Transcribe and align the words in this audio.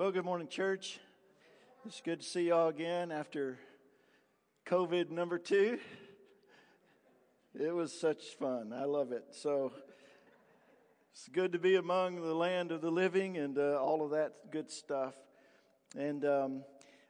Well, 0.00 0.12
good 0.12 0.24
morning, 0.24 0.48
church. 0.48 0.98
It's 1.84 2.00
good 2.00 2.20
to 2.20 2.26
see 2.26 2.48
y'all 2.48 2.68
again 2.68 3.12
after 3.12 3.58
COVID 4.64 5.10
number 5.10 5.36
two. 5.36 5.78
It 7.54 7.74
was 7.74 7.92
such 7.92 8.22
fun. 8.38 8.72
I 8.74 8.84
love 8.84 9.12
it. 9.12 9.24
So 9.32 9.72
it's 11.12 11.28
good 11.28 11.52
to 11.52 11.58
be 11.58 11.76
among 11.76 12.22
the 12.22 12.32
land 12.32 12.72
of 12.72 12.80
the 12.80 12.90
living 12.90 13.36
and 13.36 13.58
uh, 13.58 13.78
all 13.78 14.02
of 14.02 14.12
that 14.12 14.50
good 14.50 14.70
stuff. 14.70 15.12
And 15.94 16.24
um, 16.24 16.64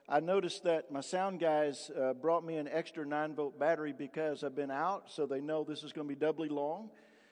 I 0.08 0.18
noticed 0.18 0.64
that 0.64 0.90
my 0.90 1.00
sound 1.00 1.38
guys 1.38 1.92
uh, 1.96 2.14
brought 2.14 2.44
me 2.44 2.56
an 2.56 2.66
extra 2.66 3.06
9 3.06 3.36
volt 3.36 3.56
battery 3.56 3.94
because 3.96 4.42
I've 4.42 4.56
been 4.56 4.72
out, 4.72 5.04
so 5.12 5.26
they 5.26 5.40
know 5.40 5.62
this 5.62 5.84
is 5.84 5.92
going 5.92 6.08
to 6.08 6.12
be 6.12 6.18
doubly 6.18 6.48
long. 6.48 6.90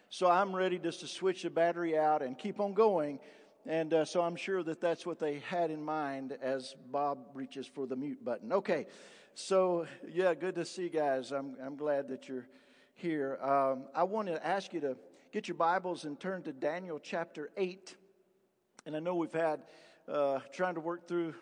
So 0.09 0.31
I'm 0.31 0.55
ready 0.55 0.79
just 0.79 1.01
to 1.01 1.09
switch 1.09 1.43
the 1.43 1.51
battery 1.51 1.99
out 1.99 2.23
and 2.23 2.39
keep 2.39 2.61
on 2.61 2.75
going 2.75 3.19
and 3.67 3.93
uh, 3.93 4.05
so 4.05 4.23
I'm 4.23 4.37
sure 4.37 4.63
that 4.63 4.81
that's 4.81 5.05
what 5.05 5.19
they 5.19 5.41
had 5.49 5.71
in 5.71 5.85
mind 5.85 6.37
as 6.41 6.75
Bob 6.91 7.19
reaches 7.35 7.67
for 7.67 7.87
the 7.87 7.97
mute 7.97 8.25
button. 8.25 8.53
Okay, 8.53 8.87
so 9.35 9.87
yeah, 10.11 10.35
good 10.35 10.55
to 10.57 10.65
see 10.65 10.85
you 10.85 10.89
guys. 10.89 11.33
I'm, 11.33 11.57
I'm 11.65 11.77
glad 11.77 12.09
that 12.09 12.29
you're 12.29 12.49
here. 12.95 13.39
Um, 13.43 13.85
I 13.95 14.05
want 14.05 14.29
to 14.29 14.45
ask 14.45 14.73
you 14.73 14.81
to 14.81 14.97
get 15.33 15.47
your 15.49 15.57
Bibles 15.57 16.05
and 16.05 16.19
turn 16.19 16.43
to 16.43 16.53
Daniel 16.53 16.99
chapter 16.99 17.51
8. 17.57 17.95
And 18.87 18.97
I 18.97 19.01
know 19.01 19.15
we've 19.15 19.33
had 19.33 19.61
uh, 20.09 20.41
trying 20.53 20.75
to 20.75 20.81
work 20.81 21.07
through 21.07 21.35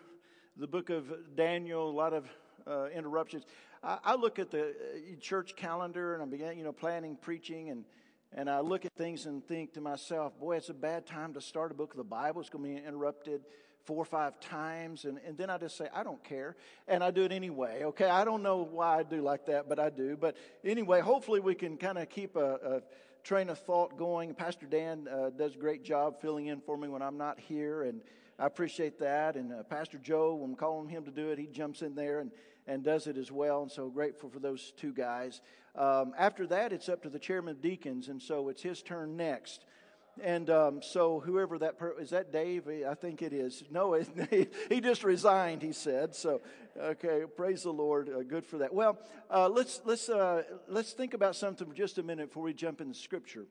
the 0.57 0.67
book 0.67 0.89
of 0.89 1.35
Daniel, 1.35 1.89
a 1.89 1.91
lot 1.91 2.13
of 2.13 2.27
uh, 2.67 2.87
interruptions. 2.93 3.45
I, 3.81 3.99
I, 4.03 4.15
look 4.15 4.39
at 4.39 4.51
the 4.51 4.69
uh, 4.69 5.19
church 5.21 5.55
calendar 5.55 6.13
and 6.13 6.21
I'm 6.21 6.29
beginning, 6.29 6.57
you 6.57 6.63
know, 6.63 6.73
planning, 6.73 7.15
preaching, 7.15 7.69
and 7.69 7.85
and 8.33 8.49
I 8.49 8.59
look 8.59 8.85
at 8.85 8.93
things 8.93 9.25
and 9.25 9.45
think 9.45 9.73
to 9.73 9.81
myself, 9.81 10.37
boy, 10.39 10.57
it's 10.57 10.69
a 10.69 10.73
bad 10.73 11.05
time 11.05 11.33
to 11.33 11.41
start 11.41 11.71
a 11.71 11.73
book 11.73 11.91
of 11.91 11.97
the 11.97 12.03
Bible. 12.03 12.41
It's 12.41 12.49
going 12.49 12.63
to 12.63 12.81
be 12.81 12.87
interrupted 12.87 13.41
four 13.85 13.97
or 13.97 14.05
five 14.05 14.39
times. 14.41 15.05
And, 15.05 15.17
and 15.25 15.37
then 15.37 15.49
I 15.49 15.57
just 15.57 15.77
say, 15.77 15.87
I 15.93 16.03
don't 16.03 16.21
care. 16.23 16.57
And 16.87 17.03
I 17.03 17.11
do 17.11 17.23
it 17.23 17.31
anyway. 17.31 17.83
Okay. 17.85 18.09
I 18.09 18.25
don't 18.25 18.43
know 18.43 18.57
why 18.69 18.99
I 18.99 19.03
do 19.03 19.21
like 19.21 19.45
that, 19.45 19.69
but 19.69 19.79
I 19.79 19.89
do. 19.89 20.17
But 20.17 20.35
anyway, 20.63 20.99
hopefully 20.99 21.39
we 21.39 21.55
can 21.55 21.77
kind 21.77 21.97
of 21.97 22.09
keep 22.09 22.35
a, 22.35 22.53
a, 22.55 22.81
train 23.23 23.49
of 23.49 23.59
thought 23.59 23.97
going. 23.97 24.33
Pastor 24.33 24.65
Dan 24.65 25.05
uh, 25.07 25.29
does 25.31 25.55
a 25.55 25.57
great 25.57 25.83
job 25.83 26.21
filling 26.21 26.47
in 26.47 26.61
for 26.61 26.77
me 26.77 26.87
when 26.87 27.01
I'm 27.01 27.17
not 27.17 27.37
here. 27.37 27.83
And 27.83 28.01
I 28.39 28.45
appreciate 28.45 28.99
that. 28.99 29.35
And 29.35 29.51
uh, 29.51 29.63
Pastor 29.63 29.97
Joe, 29.97 30.35
when 30.35 30.51
I'm 30.51 30.55
calling 30.55 30.87
him 30.87 31.03
to 31.05 31.11
do 31.11 31.29
it, 31.31 31.39
he 31.39 31.47
jumps 31.47 31.81
in 31.81 31.95
there 31.95 32.19
and, 32.19 32.31
and 32.67 32.83
does 32.83 33.07
it 33.07 33.17
as 33.17 33.31
well. 33.31 33.61
And 33.61 33.71
so 33.71 33.89
grateful 33.89 34.29
for 34.29 34.39
those 34.39 34.73
two 34.77 34.93
guys. 34.93 35.41
Um, 35.75 36.13
after 36.17 36.45
that, 36.47 36.73
it's 36.73 36.89
up 36.89 37.03
to 37.03 37.09
the 37.09 37.19
chairman 37.19 37.51
of 37.51 37.61
deacons, 37.61 38.07
and 38.07 38.21
so 38.21 38.49
it's 38.49 38.61
his 38.61 38.81
turn 38.81 39.15
next. 39.15 39.65
And 40.21 40.49
um, 40.49 40.81
so, 40.81 41.19
whoever 41.19 41.59
that 41.59 41.77
per- 41.77 41.99
is 41.99 42.09
that 42.09 42.31
Dave? 42.31 42.67
I 42.67 42.95
think 42.95 43.21
it 43.21 43.33
is. 43.33 43.63
No, 43.69 43.93
it, 43.93 44.53
he 44.69 44.81
just 44.81 45.03
resigned. 45.03 45.61
He 45.61 45.71
said. 45.71 46.15
So, 46.15 46.41
okay, 46.75 47.23
praise 47.35 47.63
the 47.63 47.71
Lord. 47.71 48.09
Uh, 48.09 48.23
good 48.23 48.45
for 48.45 48.57
that. 48.57 48.73
Well, 48.73 48.97
uh, 49.29 49.47
let's 49.47 49.81
let's 49.85 50.09
uh, 50.09 50.41
let's 50.67 50.93
think 50.93 51.13
about 51.13 51.35
something 51.35 51.67
for 51.67 51.73
just 51.73 51.99
a 51.99 52.03
minute 52.03 52.29
before 52.29 52.43
we 52.43 52.53
jump 52.53 52.81
into 52.81 52.95
Scripture, 52.95 53.45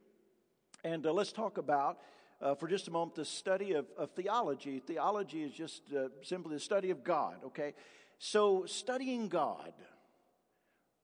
and 0.83 1.06
uh, 1.06 1.12
let's 1.12 1.31
talk 1.31 1.56
about 1.56 1.98
uh, 2.41 2.55
for 2.55 2.69
just 2.69 2.89
a 2.89 2.91
moment 2.91 3.14
the 3.14 3.25
study 3.25 3.72
of, 3.72 3.87
of 3.97 4.11
theology. 4.12 4.81
Theology 4.81 5.42
is 5.42 5.53
just 5.53 5.83
uh, 5.92 6.09
simply 6.22 6.55
the 6.55 6.61
study 6.61 6.91
of 6.91 7.05
God. 7.05 7.37
Okay, 7.47 7.75
so 8.19 8.64
studying 8.67 9.28
God. 9.28 9.72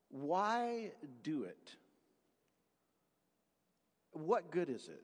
Why 0.09 0.93
do 1.23 1.45
it? 1.45 1.77
What 4.13 4.51
good 4.51 4.69
is 4.69 4.89
it? 4.89 5.03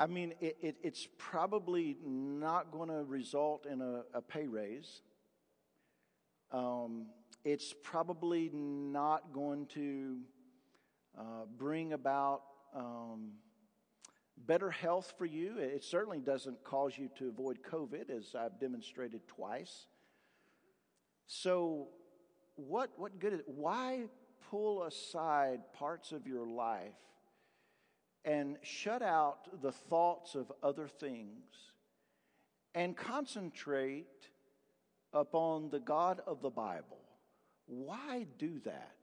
I 0.00 0.06
mean, 0.06 0.34
it, 0.40 0.56
it, 0.60 0.76
it's 0.82 1.06
probably 1.16 1.96
not 2.04 2.72
going 2.72 2.88
to 2.88 3.04
result 3.04 3.66
in 3.66 3.80
a, 3.80 4.02
a 4.14 4.20
pay 4.20 4.48
raise. 4.48 5.02
Um, 6.50 7.06
it's 7.44 7.72
probably 7.84 8.50
not 8.52 9.32
going 9.32 9.66
to 9.74 10.18
uh, 11.16 11.44
bring 11.56 11.92
about 11.92 12.42
um, 12.74 13.32
better 14.36 14.70
health 14.70 15.14
for 15.18 15.24
you. 15.24 15.58
It 15.58 15.84
certainly 15.84 16.20
doesn't 16.20 16.64
cause 16.64 16.96
you 16.96 17.08
to 17.18 17.28
avoid 17.28 17.58
COVID, 17.62 18.10
as 18.10 18.34
I've 18.34 18.58
demonstrated 18.58 19.26
twice. 19.28 19.86
So, 21.26 21.88
what, 22.56 22.90
what 22.96 23.18
good 23.18 23.32
is 23.32 23.40
Why 23.46 24.04
pull 24.50 24.84
aside 24.84 25.60
parts 25.72 26.12
of 26.12 26.26
your 26.26 26.46
life 26.46 26.92
and 28.24 28.58
shut 28.62 29.02
out 29.02 29.62
the 29.62 29.72
thoughts 29.72 30.34
of 30.34 30.52
other 30.62 30.86
things 30.86 31.44
and 32.74 32.96
concentrate 32.96 34.28
upon 35.12 35.70
the 35.70 35.80
God 35.80 36.20
of 36.26 36.42
the 36.42 36.50
Bible? 36.50 36.98
Why 37.66 38.26
do 38.38 38.60
that 38.64 38.96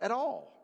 at 0.00 0.10
all? 0.10 0.63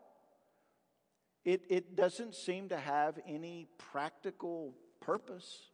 It, 1.43 1.63
it 1.69 1.95
doesn't 1.95 2.35
seem 2.35 2.69
to 2.69 2.77
have 2.77 3.19
any 3.27 3.67
practical 3.77 4.75
purpose. 4.99 5.71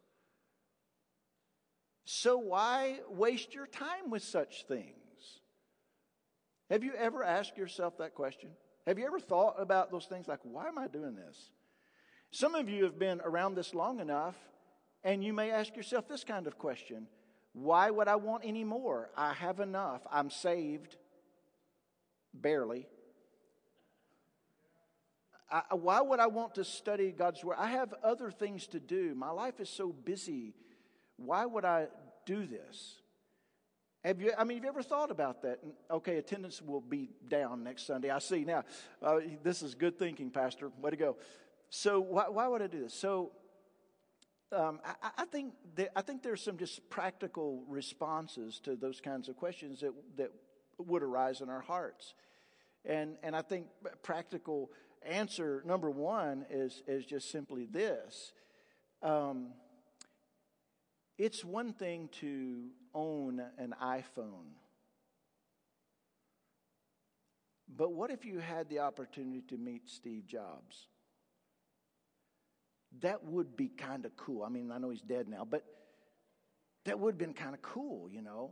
So, 2.06 2.38
why 2.38 3.00
waste 3.10 3.54
your 3.54 3.68
time 3.68 4.10
with 4.10 4.24
such 4.24 4.66
things? 4.68 4.94
Have 6.70 6.84
you 6.84 6.94
ever 6.94 7.24
asked 7.24 7.58
yourself 7.58 7.98
that 7.98 8.16
question? 8.16 8.50
Have 8.86 8.98
you 8.98 9.06
ever 9.06 9.20
thought 9.20 9.56
about 9.60 9.92
those 9.92 10.06
things 10.06 10.28
like, 10.28 10.40
why 10.44 10.68
am 10.68 10.78
I 10.78 10.88
doing 10.88 11.16
this? 11.16 11.52
Some 12.32 12.56
of 12.56 12.70
you 12.70 12.86
have 12.86 12.98
been 12.98 13.22
around 13.22 13.56
this 13.56 13.74
long 13.74 14.00
enough, 14.00 14.36
and 15.04 15.24
you 15.24 15.34
may 15.34 15.52
ask 15.52 15.76
yourself 15.76 16.08
this 16.08 16.24
kind 16.24 16.48
of 16.48 16.58
question 16.58 17.08
Why 17.54 17.90
would 17.90 18.08
I 18.08 18.16
want 18.16 18.44
any 18.46 18.64
more? 18.64 19.10
I 19.18 19.34
have 19.34 19.60
enough. 19.60 20.02
I'm 20.10 20.30
saved, 20.30 20.96
barely. 22.34 22.88
I, 25.50 25.76
why 25.76 26.02
would 26.02 26.20
I 26.20 26.28
want 26.28 26.56
to 26.56 26.64
study 26.64 27.12
God's 27.12 27.44
Word? 27.44 27.58
I 27.58 27.68
have 27.68 27.94
other 28.04 28.32
things 28.32 28.68
to 28.68 28.80
do. 28.80 29.16
My 29.16 29.32
life 29.32 29.60
is 29.60 29.70
so 29.70 29.90
busy. 29.90 30.54
Why 31.18 31.46
would 31.46 31.66
I 31.66 31.88
do 32.26 32.46
this? 32.46 33.02
Have 34.04 34.22
you, 34.22 34.32
I 34.38 34.44
mean, 34.44 34.58
have 34.58 34.64
you 34.66 34.70
ever 34.70 34.84
thought 34.84 35.12
about 35.12 35.42
that? 35.42 35.60
Okay, 35.90 36.18
attendance 36.18 36.62
will 36.62 36.82
be 36.82 37.10
down 37.28 37.64
next 37.64 37.88
Sunday. 37.88 38.10
I 38.10 38.20
see 38.20 38.44
now. 38.44 38.64
Uh, 39.02 39.20
this 39.44 39.62
is 39.62 39.76
good 39.76 39.98
thinking, 39.98 40.30
Pastor. 40.30 40.70
Way 40.82 40.92
to 40.92 40.98
go. 40.98 41.18
So, 41.70 42.00
why, 42.00 42.30
why 42.30 42.48
would 42.48 42.62
I 42.62 42.68
do 42.68 42.84
this? 42.84 42.94
So, 42.94 43.32
um, 44.52 44.80
I, 44.86 45.10
I, 45.18 45.26
think 45.26 45.54
that, 45.76 45.92
I 45.96 46.02
think 46.02 46.24
there's 46.24 46.42
some 46.42 46.58
just 46.58 46.90
practical 46.90 47.64
responses 47.68 48.60
to 48.62 48.76
those 48.76 49.02
kinds 49.02 49.28
of 49.28 49.36
questions 49.36 49.82
that, 49.82 49.92
that 50.16 50.32
would 50.78 51.04
arise 51.04 51.42
in 51.42 51.50
our 51.50 51.62
hearts. 51.62 52.14
And, 52.86 53.18
and 53.24 53.36
I 53.36 53.42
think 53.42 53.68
practical 54.04 54.72
answer 55.08 55.64
number 55.66 55.90
one 55.90 56.46
is, 56.50 56.84
is 56.88 57.06
just 57.06 57.32
simply 57.32 57.66
this. 57.66 58.34
Um, 59.02 59.50
it's 61.18 61.44
one 61.44 61.74
thing 61.74 62.10
to 62.20 62.68
own 62.94 63.42
an 63.58 63.74
iPhone. 63.82 64.54
But 67.76 67.92
what 67.92 68.12
if 68.12 68.26
you 68.26 68.40
had 68.40 68.70
the 68.70 68.80
opportunity 68.80 69.42
to 69.50 69.58
meet 69.58 69.90
Steve 69.90 70.26
Jobs? 70.26 70.88
That 73.02 73.24
would 73.26 73.58
be 73.58 73.68
kind 73.68 74.06
of 74.06 74.16
cool. 74.16 74.44
I 74.44 74.50
mean, 74.50 74.72
I 74.72 74.78
know 74.78 74.90
he's 74.90 75.02
dead 75.02 75.28
now, 75.28 75.46
but 75.48 75.64
that 76.86 76.98
would 76.98 77.16
have 77.16 77.18
been 77.20 77.34
kind 77.34 77.54
of 77.54 77.62
cool, 77.62 78.10
you 78.10 78.22
know? 78.22 78.52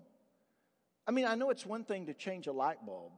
I 1.08 1.12
mean, 1.12 1.26
I 1.26 1.36
know 1.36 1.50
it's 1.52 1.66
one 1.66 1.84
thing 1.84 2.08
to 2.08 2.14
change 2.14 2.48
a 2.48 2.52
light 2.52 2.86
bulb, 2.86 3.14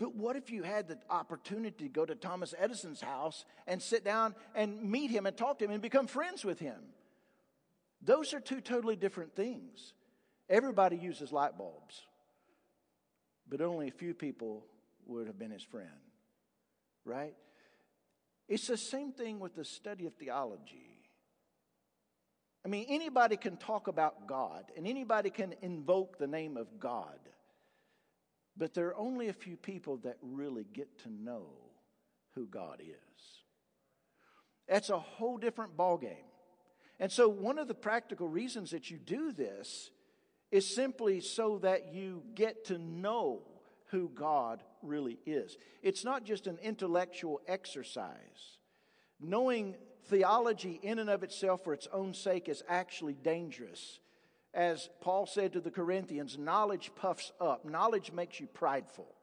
but 0.00 0.16
what 0.16 0.34
if 0.34 0.50
you 0.50 0.62
had 0.62 0.88
the 0.88 0.98
opportunity 1.10 1.84
to 1.84 1.90
go 1.90 2.06
to 2.06 2.14
Thomas 2.14 2.54
Edison's 2.58 3.02
house 3.02 3.44
and 3.66 3.82
sit 3.82 4.02
down 4.02 4.34
and 4.54 4.82
meet 4.90 5.10
him 5.10 5.26
and 5.26 5.36
talk 5.36 5.58
to 5.58 5.66
him 5.66 5.72
and 5.72 5.82
become 5.82 6.06
friends 6.06 6.42
with 6.42 6.58
him? 6.58 6.78
Those 8.00 8.32
are 8.32 8.40
two 8.40 8.62
totally 8.62 8.96
different 8.96 9.36
things. 9.36 9.92
Everybody 10.48 10.96
uses 10.96 11.32
light 11.32 11.58
bulbs, 11.58 12.00
but 13.46 13.60
only 13.60 13.88
a 13.88 13.92
few 13.92 14.14
people 14.14 14.64
would 15.06 15.26
have 15.26 15.38
been 15.38 15.50
his 15.50 15.62
friend, 15.62 15.90
right? 17.04 17.34
It's 18.48 18.68
the 18.68 18.78
same 18.78 19.12
thing 19.12 19.38
with 19.38 19.54
the 19.54 19.66
study 19.66 20.06
of 20.06 20.14
theology. 20.14 20.96
I 22.64 22.68
mean, 22.68 22.86
anybody 22.88 23.36
can 23.36 23.58
talk 23.58 23.86
about 23.86 24.26
God 24.26 24.64
and 24.78 24.86
anybody 24.86 25.28
can 25.28 25.54
invoke 25.60 26.16
the 26.16 26.26
name 26.26 26.56
of 26.56 26.80
God, 26.80 27.18
but 28.60 28.74
there 28.74 28.88
are 28.88 28.96
only 28.96 29.28
a 29.28 29.32
few 29.32 29.56
people 29.56 29.96
that 30.04 30.18
really 30.20 30.66
get 30.74 30.98
to 30.98 31.10
know 31.10 31.46
who 32.34 32.46
God 32.46 32.82
is. 32.82 33.42
That's 34.68 34.90
a 34.90 34.98
whole 34.98 35.38
different 35.38 35.78
ballgame. 35.78 36.28
And 37.00 37.10
so, 37.10 37.26
one 37.26 37.58
of 37.58 37.68
the 37.68 37.74
practical 37.74 38.28
reasons 38.28 38.70
that 38.72 38.90
you 38.90 38.98
do 38.98 39.32
this 39.32 39.90
is 40.50 40.72
simply 40.72 41.20
so 41.20 41.58
that 41.60 41.94
you 41.94 42.22
get 42.34 42.66
to 42.66 42.76
know 42.76 43.44
who 43.86 44.10
God 44.10 44.62
really 44.82 45.18
is. 45.24 45.56
It's 45.82 46.04
not 46.04 46.24
just 46.24 46.46
an 46.46 46.58
intellectual 46.62 47.40
exercise. 47.48 48.58
Knowing 49.18 49.74
theology, 50.08 50.78
in 50.82 50.98
and 50.98 51.08
of 51.08 51.22
itself, 51.22 51.64
for 51.64 51.72
its 51.72 51.88
own 51.94 52.12
sake, 52.12 52.46
is 52.46 52.62
actually 52.68 53.14
dangerous. 53.14 54.00
As 54.52 54.88
Paul 55.00 55.26
said 55.26 55.52
to 55.52 55.60
the 55.60 55.70
Corinthians, 55.70 56.36
knowledge 56.36 56.90
puffs 56.96 57.32
up, 57.40 57.64
knowledge 57.64 58.12
makes 58.12 58.40
you 58.40 58.46
prideful. 58.46 59.14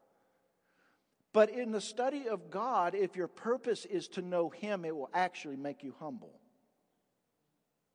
But 1.34 1.50
in 1.50 1.72
the 1.72 1.82
study 1.82 2.30
of 2.30 2.50
God, 2.50 2.96
if 2.96 3.16
your 3.16 3.28
purpose 3.28 3.86
is 3.86 4.08
to 4.10 4.22
know 4.22 4.50
Him, 4.50 4.86
it 4.86 4.96
will 4.96 5.10
actually 5.14 5.58
make 5.58 5.84
you 5.84 5.94
humble. 6.00 6.40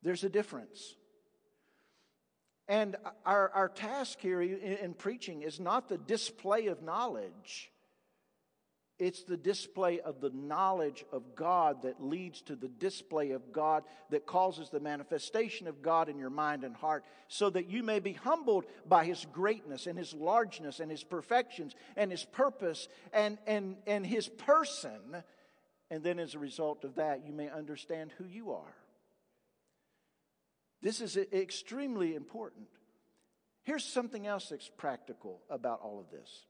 There's 0.03 0.23
a 0.23 0.29
difference. 0.29 0.95
And 2.67 2.95
our, 3.25 3.49
our 3.49 3.69
task 3.69 4.19
here 4.21 4.41
in, 4.41 4.53
in 4.53 4.93
preaching 4.93 5.41
is 5.41 5.59
not 5.59 5.89
the 5.89 5.97
display 5.97 6.67
of 6.67 6.81
knowledge, 6.81 7.71
it's 8.99 9.23
the 9.23 9.37
display 9.37 9.99
of 9.99 10.21
the 10.21 10.29
knowledge 10.29 11.03
of 11.11 11.35
God 11.35 11.81
that 11.81 12.01
leads 12.01 12.41
to 12.43 12.55
the 12.55 12.67
display 12.67 13.31
of 13.31 13.51
God 13.51 13.83
that 14.11 14.27
causes 14.27 14.69
the 14.69 14.79
manifestation 14.79 15.67
of 15.67 15.81
God 15.81 16.09
in 16.09 16.19
your 16.19 16.29
mind 16.29 16.63
and 16.63 16.75
heart 16.75 17.03
so 17.27 17.49
that 17.49 17.69
you 17.69 17.81
may 17.81 17.99
be 17.99 18.13
humbled 18.13 18.65
by 18.87 19.03
His 19.03 19.25
greatness 19.33 19.87
and 19.87 19.97
His 19.97 20.13
largeness 20.13 20.79
and 20.79 20.91
His 20.91 21.03
perfections 21.03 21.73
and 21.95 22.11
His 22.11 22.23
purpose 22.23 22.87
and, 23.11 23.39
and, 23.47 23.77
and 23.87 24.05
His 24.05 24.27
person. 24.27 25.23
And 25.89 26.03
then 26.03 26.19
as 26.19 26.35
a 26.35 26.39
result 26.39 26.83
of 26.83 26.95
that, 26.95 27.25
you 27.25 27.33
may 27.33 27.49
understand 27.49 28.11
who 28.17 28.25
you 28.25 28.51
are. 28.51 28.75
This 30.83 31.01
is 31.01 31.17
extremely 31.17 32.13
important. 32.13 32.67
Here's 33.63 33.85
something 33.85 34.27
else 34.27 34.49
that's 34.49 34.69
practical 34.77 35.41
about 35.49 35.79
all 35.81 35.99
of 35.99 36.11
this. 36.11 36.45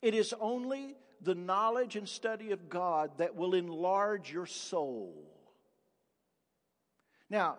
It 0.00 0.14
is 0.14 0.34
only 0.40 0.96
the 1.22 1.34
knowledge 1.34 1.96
and 1.96 2.08
study 2.08 2.50
of 2.50 2.68
God 2.68 3.18
that 3.18 3.36
will 3.36 3.54
enlarge 3.54 4.32
your 4.32 4.46
soul. 4.46 5.14
Now, 7.30 7.56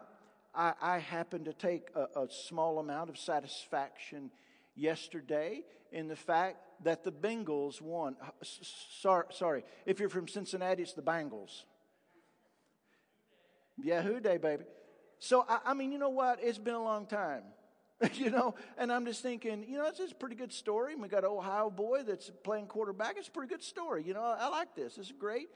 I, 0.54 0.74
I 0.82 0.98
happen 1.00 1.46
to 1.46 1.54
take 1.54 1.90
a, 1.96 2.22
a 2.22 2.28
small 2.30 2.80
amount 2.80 3.10
of 3.10 3.18
satisfaction 3.18 4.30
yesterday 4.76 5.64
in 5.92 6.08
the 6.08 6.16
fact 6.16 6.58
that 6.84 7.04
the 7.04 7.12
Bengals 7.12 7.82
won. 7.82 8.16
Uh, 8.22 8.30
sorry, 8.42 9.26
sorry, 9.32 9.64
if 9.86 10.00
you're 10.00 10.10
from 10.10 10.28
Cincinnati, 10.28 10.84
it's 10.84 10.94
the 10.94 11.02
Bengals. 11.02 11.64
Yahoo 13.78 14.20
Day, 14.20 14.38
baby. 14.38 14.66
So, 15.20 15.46
I, 15.48 15.60
I 15.68 15.74
mean, 15.74 15.92
you 15.92 15.98
know 15.98 16.10
what? 16.10 16.40
It's 16.42 16.58
been 16.58 16.76
a 16.76 16.84
long 16.84 17.06
time. 17.06 17.44
you 18.14 18.30
know, 18.30 18.56
and 18.78 18.92
I'm 18.92 19.06
just 19.06 19.22
thinking, 19.22 19.66
you 19.68 19.78
know, 19.78 19.86
it's 19.88 20.00
a 20.00 20.16
pretty 20.16 20.36
good 20.36 20.52
story. 20.52 20.96
We 20.96 21.08
got 21.08 21.24
an 21.24 21.30
Ohio 21.30 21.70
boy 21.70 22.04
that's 22.04 22.32
playing 22.44 22.68
quarterback. 22.68 23.16
It's 23.18 23.28
a 23.28 23.32
pretty 23.32 23.50
good 23.50 23.64
story. 23.64 24.04
You 24.06 24.14
know, 24.14 24.22
I, 24.22 24.38
I 24.42 24.48
like 24.50 24.76
this. 24.76 24.96
This 24.96 25.08
is 25.08 25.14
great. 25.18 25.50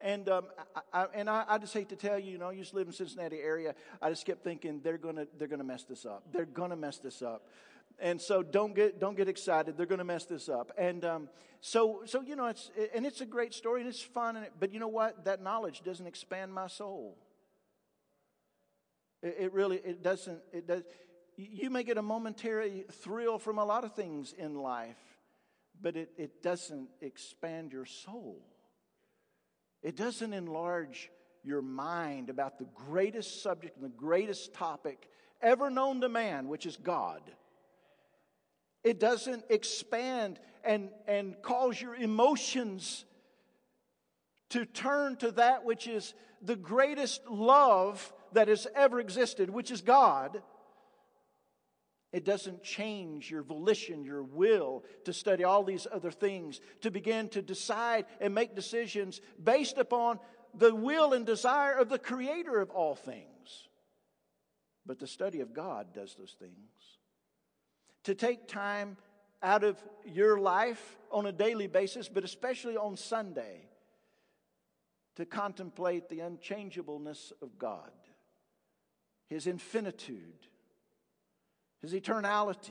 And 0.00 0.28
um, 0.28 0.46
I, 0.92 1.02
I, 1.02 1.06
and 1.14 1.30
I, 1.30 1.44
I, 1.48 1.58
just 1.58 1.72
hate 1.72 1.88
to 1.90 1.96
tell 1.96 2.18
you, 2.18 2.32
you 2.32 2.38
know, 2.38 2.50
you 2.50 2.60
just 2.60 2.74
live 2.74 2.88
in 2.88 2.92
Cincinnati 2.92 3.38
area. 3.38 3.74
I 4.02 4.10
just 4.10 4.26
kept 4.26 4.42
thinking 4.42 4.80
they're 4.82 4.98
gonna 4.98 5.26
they're 5.38 5.48
gonna 5.48 5.64
mess 5.64 5.84
this 5.84 6.04
up. 6.04 6.24
They're 6.32 6.44
gonna 6.44 6.76
mess 6.76 6.98
this 6.98 7.22
up. 7.22 7.46
And 7.98 8.20
so 8.20 8.42
don't 8.42 8.74
get 8.74 9.00
don't 9.00 9.16
get 9.16 9.28
excited. 9.28 9.76
They're 9.76 9.86
gonna 9.86 10.04
mess 10.04 10.24
this 10.26 10.48
up. 10.48 10.72
And 10.76 11.04
um, 11.04 11.28
so 11.60 12.02
so 12.04 12.20
you 12.20 12.36
know 12.36 12.46
it's 12.46 12.70
and 12.94 13.06
it's 13.06 13.20
a 13.20 13.26
great 13.26 13.54
story 13.54 13.80
and 13.80 13.88
it's 13.88 14.02
fun. 14.02 14.36
And 14.36 14.46
it, 14.46 14.52
but 14.58 14.72
you 14.72 14.80
know 14.80 14.88
what? 14.88 15.24
That 15.24 15.42
knowledge 15.42 15.82
doesn't 15.82 16.06
expand 16.06 16.52
my 16.52 16.66
soul. 16.66 17.16
It, 19.22 19.36
it 19.38 19.52
really 19.54 19.76
it 19.76 20.02
doesn't 20.02 20.40
it 20.52 20.66
does 20.66 20.82
you 21.36 21.70
may 21.70 21.82
get 21.82 21.98
a 21.98 22.02
momentary 22.02 22.84
thrill 22.90 23.38
from 23.38 23.58
a 23.58 23.64
lot 23.64 23.84
of 23.84 23.94
things 23.94 24.32
in 24.36 24.54
life, 24.54 24.96
but 25.80 25.96
it, 25.96 26.10
it 26.16 26.42
doesn't 26.42 26.88
expand 27.00 27.72
your 27.72 27.86
soul. 27.86 28.40
It 29.82 29.96
doesn't 29.96 30.32
enlarge 30.32 31.10
your 31.42 31.62
mind 31.62 32.30
about 32.30 32.58
the 32.58 32.66
greatest 32.74 33.42
subject 33.42 33.76
and 33.76 33.84
the 33.84 33.96
greatest 33.96 34.54
topic 34.54 35.08
ever 35.42 35.68
known 35.70 36.00
to 36.00 36.08
man, 36.08 36.48
which 36.48 36.66
is 36.66 36.76
God. 36.76 37.20
It 38.82 38.98
doesn't 38.98 39.44
expand 39.50 40.38
and, 40.64 40.88
and 41.06 41.36
cause 41.42 41.80
your 41.80 41.94
emotions 41.94 43.04
to 44.50 44.64
turn 44.64 45.16
to 45.16 45.32
that 45.32 45.64
which 45.64 45.86
is 45.86 46.14
the 46.40 46.56
greatest 46.56 47.26
love 47.28 48.12
that 48.32 48.48
has 48.48 48.66
ever 48.74 49.00
existed, 49.00 49.50
which 49.50 49.70
is 49.70 49.80
God. 49.80 50.42
It 52.14 52.24
doesn't 52.24 52.62
change 52.62 53.28
your 53.28 53.42
volition, 53.42 54.04
your 54.04 54.22
will 54.22 54.84
to 55.04 55.12
study 55.12 55.42
all 55.42 55.64
these 55.64 55.88
other 55.90 56.12
things, 56.12 56.60
to 56.82 56.92
begin 56.92 57.28
to 57.30 57.42
decide 57.42 58.06
and 58.20 58.32
make 58.32 58.54
decisions 58.54 59.20
based 59.42 59.78
upon 59.78 60.20
the 60.56 60.72
will 60.72 61.12
and 61.12 61.26
desire 61.26 61.72
of 61.72 61.88
the 61.88 61.98
Creator 61.98 62.60
of 62.60 62.70
all 62.70 62.94
things. 62.94 63.66
But 64.86 65.00
the 65.00 65.08
study 65.08 65.40
of 65.40 65.52
God 65.52 65.92
does 65.92 66.14
those 66.14 66.36
things. 66.38 66.54
To 68.04 68.14
take 68.14 68.46
time 68.46 68.96
out 69.42 69.64
of 69.64 69.82
your 70.04 70.38
life 70.38 70.96
on 71.10 71.26
a 71.26 71.32
daily 71.32 71.66
basis, 71.66 72.08
but 72.08 72.22
especially 72.22 72.76
on 72.76 72.96
Sunday, 72.96 73.62
to 75.16 75.26
contemplate 75.26 76.08
the 76.08 76.20
unchangeableness 76.20 77.32
of 77.42 77.58
God, 77.58 77.90
His 79.26 79.48
infinitude 79.48 80.46
his 81.84 82.00
eternality, 82.00 82.70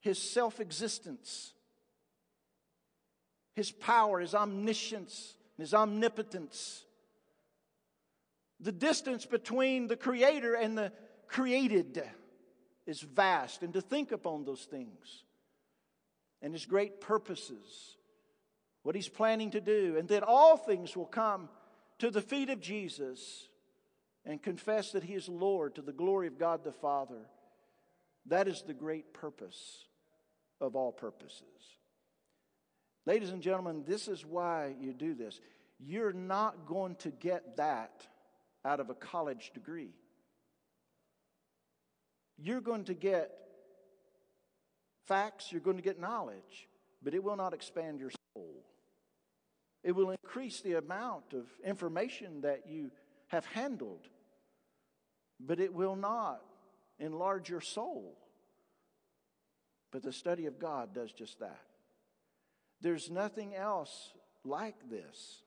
his 0.00 0.18
self 0.18 0.60
existence, 0.60 1.52
his 3.54 3.70
power, 3.70 4.20
his 4.20 4.34
omniscience, 4.34 5.34
his 5.56 5.72
omnipotence. 5.72 6.84
The 8.60 8.72
distance 8.72 9.24
between 9.24 9.86
the 9.86 9.96
creator 9.96 10.54
and 10.54 10.76
the 10.76 10.92
created 11.28 12.02
is 12.86 13.00
vast, 13.00 13.62
and 13.62 13.72
to 13.72 13.80
think 13.80 14.12
upon 14.12 14.44
those 14.44 14.64
things 14.64 15.24
and 16.42 16.52
his 16.52 16.66
great 16.66 17.00
purposes, 17.00 17.96
what 18.82 18.94
he's 18.94 19.08
planning 19.08 19.50
to 19.52 19.60
do, 19.60 19.96
and 19.98 20.08
that 20.08 20.22
all 20.22 20.56
things 20.56 20.96
will 20.96 21.06
come 21.06 21.48
to 21.98 22.10
the 22.10 22.20
feet 22.20 22.50
of 22.50 22.60
Jesus 22.60 23.47
and 24.24 24.42
confess 24.42 24.92
that 24.92 25.04
He 25.04 25.14
is 25.14 25.28
Lord 25.28 25.74
to 25.76 25.82
the 25.82 25.92
glory 25.92 26.26
of 26.26 26.38
God 26.38 26.64
the 26.64 26.72
Father. 26.72 27.26
That 28.26 28.48
is 28.48 28.62
the 28.62 28.74
great 28.74 29.14
purpose 29.14 29.86
of 30.60 30.76
all 30.76 30.92
purposes. 30.92 31.42
Ladies 33.06 33.30
and 33.30 33.42
gentlemen, 33.42 33.84
this 33.86 34.06
is 34.06 34.26
why 34.26 34.74
you 34.78 34.92
do 34.92 35.14
this. 35.14 35.40
You're 35.78 36.12
not 36.12 36.66
going 36.66 36.96
to 36.96 37.10
get 37.10 37.56
that 37.56 38.06
out 38.64 38.80
of 38.80 38.90
a 38.90 38.94
college 38.94 39.52
degree. 39.54 39.94
You're 42.36 42.60
going 42.60 42.84
to 42.84 42.94
get 42.94 43.32
facts, 45.06 45.50
you're 45.50 45.60
going 45.60 45.76
to 45.76 45.82
get 45.82 45.98
knowledge, 45.98 46.68
but 47.02 47.14
it 47.14 47.24
will 47.24 47.36
not 47.36 47.54
expand 47.54 47.98
your 47.98 48.10
soul. 48.34 48.64
It 49.82 49.92
will 49.92 50.10
increase 50.10 50.60
the 50.60 50.74
amount 50.74 51.32
of 51.32 51.46
information 51.64 52.42
that 52.42 52.64
you 52.68 52.90
have 53.28 53.46
handled 53.46 54.08
but 55.40 55.60
it 55.60 55.72
will 55.72 55.96
not 55.96 56.42
enlarge 56.98 57.48
your 57.48 57.60
soul. 57.60 58.18
But 59.90 60.02
the 60.02 60.12
study 60.12 60.46
of 60.46 60.58
God 60.58 60.94
does 60.94 61.12
just 61.12 61.38
that. 61.40 61.62
There's 62.80 63.10
nothing 63.10 63.54
else 63.54 64.12
like 64.44 64.90
this, 64.90 65.42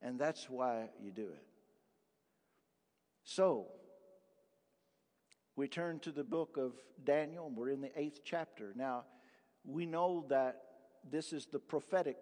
and 0.00 0.18
that's 0.18 0.48
why 0.48 0.90
you 1.02 1.10
do 1.10 1.22
it. 1.22 1.46
So, 3.24 3.66
we 5.56 5.68
turn 5.68 5.98
to 6.00 6.12
the 6.12 6.24
book 6.24 6.56
of 6.56 6.72
Daniel, 7.04 7.46
and 7.46 7.56
we're 7.56 7.70
in 7.70 7.80
the 7.80 7.98
eighth 7.98 8.20
chapter. 8.24 8.72
Now, 8.76 9.04
we 9.64 9.86
know 9.86 10.26
that 10.28 10.62
this 11.10 11.32
is 11.32 11.46
the 11.46 11.58
prophetic 11.58 12.16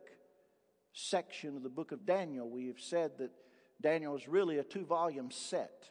section 0.93 1.57
of 1.57 1.63
the 1.63 1.69
book 1.69 1.93
of 1.93 2.07
Daniel. 2.07 2.49
We 2.49 2.67
have 2.67 2.81
said 2.81 3.13
that 3.19 3.31
Daniel 3.81 4.17
is 4.17 4.29
really 4.29 4.59
a 4.59 4.65
two 4.65 4.85
volume 4.85 5.31
set. 5.31 5.89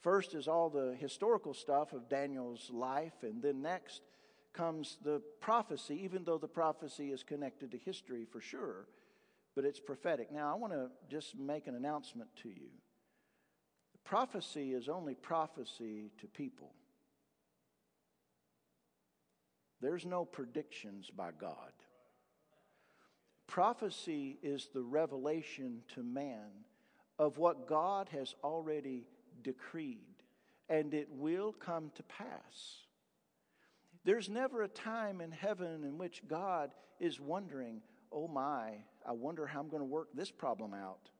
First 0.00 0.34
is 0.34 0.48
all 0.48 0.68
the 0.68 0.96
historical 0.98 1.54
stuff 1.54 1.92
of 1.92 2.08
Daniel's 2.08 2.70
life, 2.72 3.22
and 3.22 3.40
then 3.40 3.62
next 3.62 4.02
comes 4.52 4.98
the 5.02 5.22
prophecy, 5.40 6.00
even 6.02 6.24
though 6.24 6.38
the 6.38 6.48
prophecy 6.48 7.10
is 7.10 7.22
connected 7.22 7.70
to 7.70 7.78
history 7.78 8.24
for 8.24 8.40
sure, 8.40 8.88
but 9.54 9.64
it's 9.64 9.80
prophetic. 9.80 10.32
Now, 10.32 10.50
I 10.52 10.56
want 10.56 10.72
to 10.72 10.90
just 11.08 11.38
make 11.38 11.66
an 11.68 11.74
announcement 11.74 12.28
to 12.42 12.48
you. 12.48 12.70
Prophecy 14.04 14.72
is 14.72 14.88
only 14.88 15.14
prophecy 15.14 16.10
to 16.18 16.26
people. 16.26 16.72
There's 19.80 20.04
no 20.04 20.24
predictions 20.24 21.10
by 21.10 21.30
God. 21.38 21.72
Prophecy 23.46 24.38
is 24.42 24.68
the 24.72 24.82
revelation 24.82 25.82
to 25.94 26.02
man 26.02 26.50
of 27.18 27.38
what 27.38 27.68
God 27.68 28.08
has 28.10 28.34
already 28.42 29.06
decreed, 29.42 30.22
and 30.68 30.94
it 30.94 31.08
will 31.10 31.52
come 31.52 31.90
to 31.94 32.02
pass. 32.04 32.86
There's 34.04 34.28
never 34.28 34.62
a 34.62 34.68
time 34.68 35.20
in 35.20 35.30
heaven 35.30 35.84
in 35.84 35.98
which 35.98 36.22
God 36.26 36.72
is 36.98 37.20
wondering, 37.20 37.82
oh 38.10 38.28
my, 38.28 38.84
I 39.06 39.12
wonder 39.12 39.46
how 39.46 39.60
I'm 39.60 39.68
going 39.68 39.82
to 39.82 39.84
work 39.84 40.08
this 40.14 40.30
problem 40.30 40.74
out. 40.74 41.10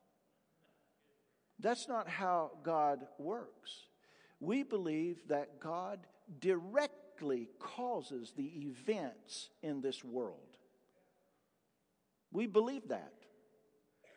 That's 1.58 1.88
not 1.88 2.08
how 2.08 2.52
God 2.64 3.06
works. 3.18 3.87
We 4.40 4.64
believe 4.64 5.28
that 5.28 5.61
God 5.61 6.00
directly 6.40 7.49
causes 7.61 8.32
the 8.37 8.66
events 8.66 9.50
in 9.62 9.80
this 9.80 10.02
world. 10.02 10.38
We 12.32 12.46
believe 12.46 12.88
that. 12.88 13.12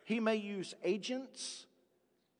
He 0.05 0.19
may 0.19 0.35
use 0.35 0.75
agents, 0.83 1.65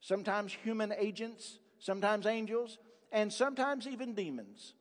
sometimes 0.00 0.52
human 0.52 0.92
agents, 0.96 1.58
sometimes 1.78 2.24
angels, 2.24 2.78
and 3.12 3.32
sometimes 3.32 3.86
even 3.86 4.14
demons 4.14 4.74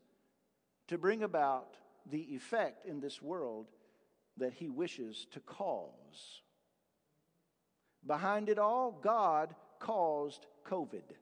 to 0.88 0.98
bring 0.98 1.24
about 1.24 1.76
the 2.10 2.36
effect 2.36 2.86
in 2.86 3.00
this 3.00 3.22
world 3.22 3.68
that 4.38 4.54
he 4.54 4.70
wishes 4.70 5.26
to 5.32 5.40
cause. 5.40 6.42
Behind 8.06 8.50
it 8.50 8.60
all, 8.60 8.92
God 9.04 9.56
caused 9.80 10.46
COVID. 10.68 11.16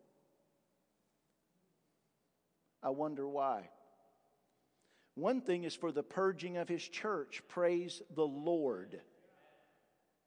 I 2.81 2.89
wonder 2.89 3.25
why. 3.25 3.69
One 5.15 5.39
thing 5.39 5.63
is 5.63 5.75
for 5.75 5.93
the 5.93 6.03
purging 6.03 6.57
of 6.57 6.67
his 6.67 6.83
church. 6.85 7.41
Praise 7.47 8.01
the 8.13 8.27
Lord. 8.27 8.99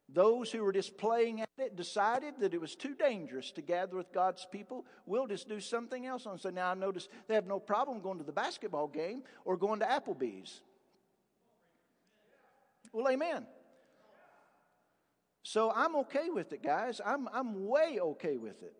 Those 0.09 0.51
who 0.51 0.63
were 0.63 0.71
just 0.71 0.97
playing 0.97 1.41
at 1.41 1.49
it 1.57 1.75
decided 1.75 2.35
that 2.39 2.53
it 2.53 2.61
was 2.61 2.75
too 2.75 2.95
dangerous 2.95 3.51
to 3.51 3.61
gather 3.61 3.97
with 3.97 4.13
God's 4.13 4.47
people. 4.49 4.85
We'll 5.05 5.27
just 5.27 5.49
do 5.49 5.59
something 5.59 6.05
else 6.05 6.25
on 6.25 6.39
So 6.39 6.49
now 6.49 6.71
I 6.71 6.75
notice 6.75 7.09
they 7.27 7.35
have 7.35 7.45
no 7.45 7.59
problem 7.59 7.99
going 7.99 8.17
to 8.19 8.23
the 8.23 8.31
basketball 8.31 8.87
game 8.87 9.23
or 9.43 9.57
going 9.57 9.81
to 9.81 9.85
Applebee's. 9.85 10.61
Well, 12.93 13.09
amen. 13.09 13.45
So 15.43 15.71
I'm 15.75 15.95
okay 15.97 16.29
with 16.29 16.53
it, 16.53 16.63
guys. 16.63 17.01
I'm, 17.05 17.27
I'm 17.33 17.67
way 17.67 17.99
okay 17.99 18.37
with 18.37 18.63
it. 18.63 18.75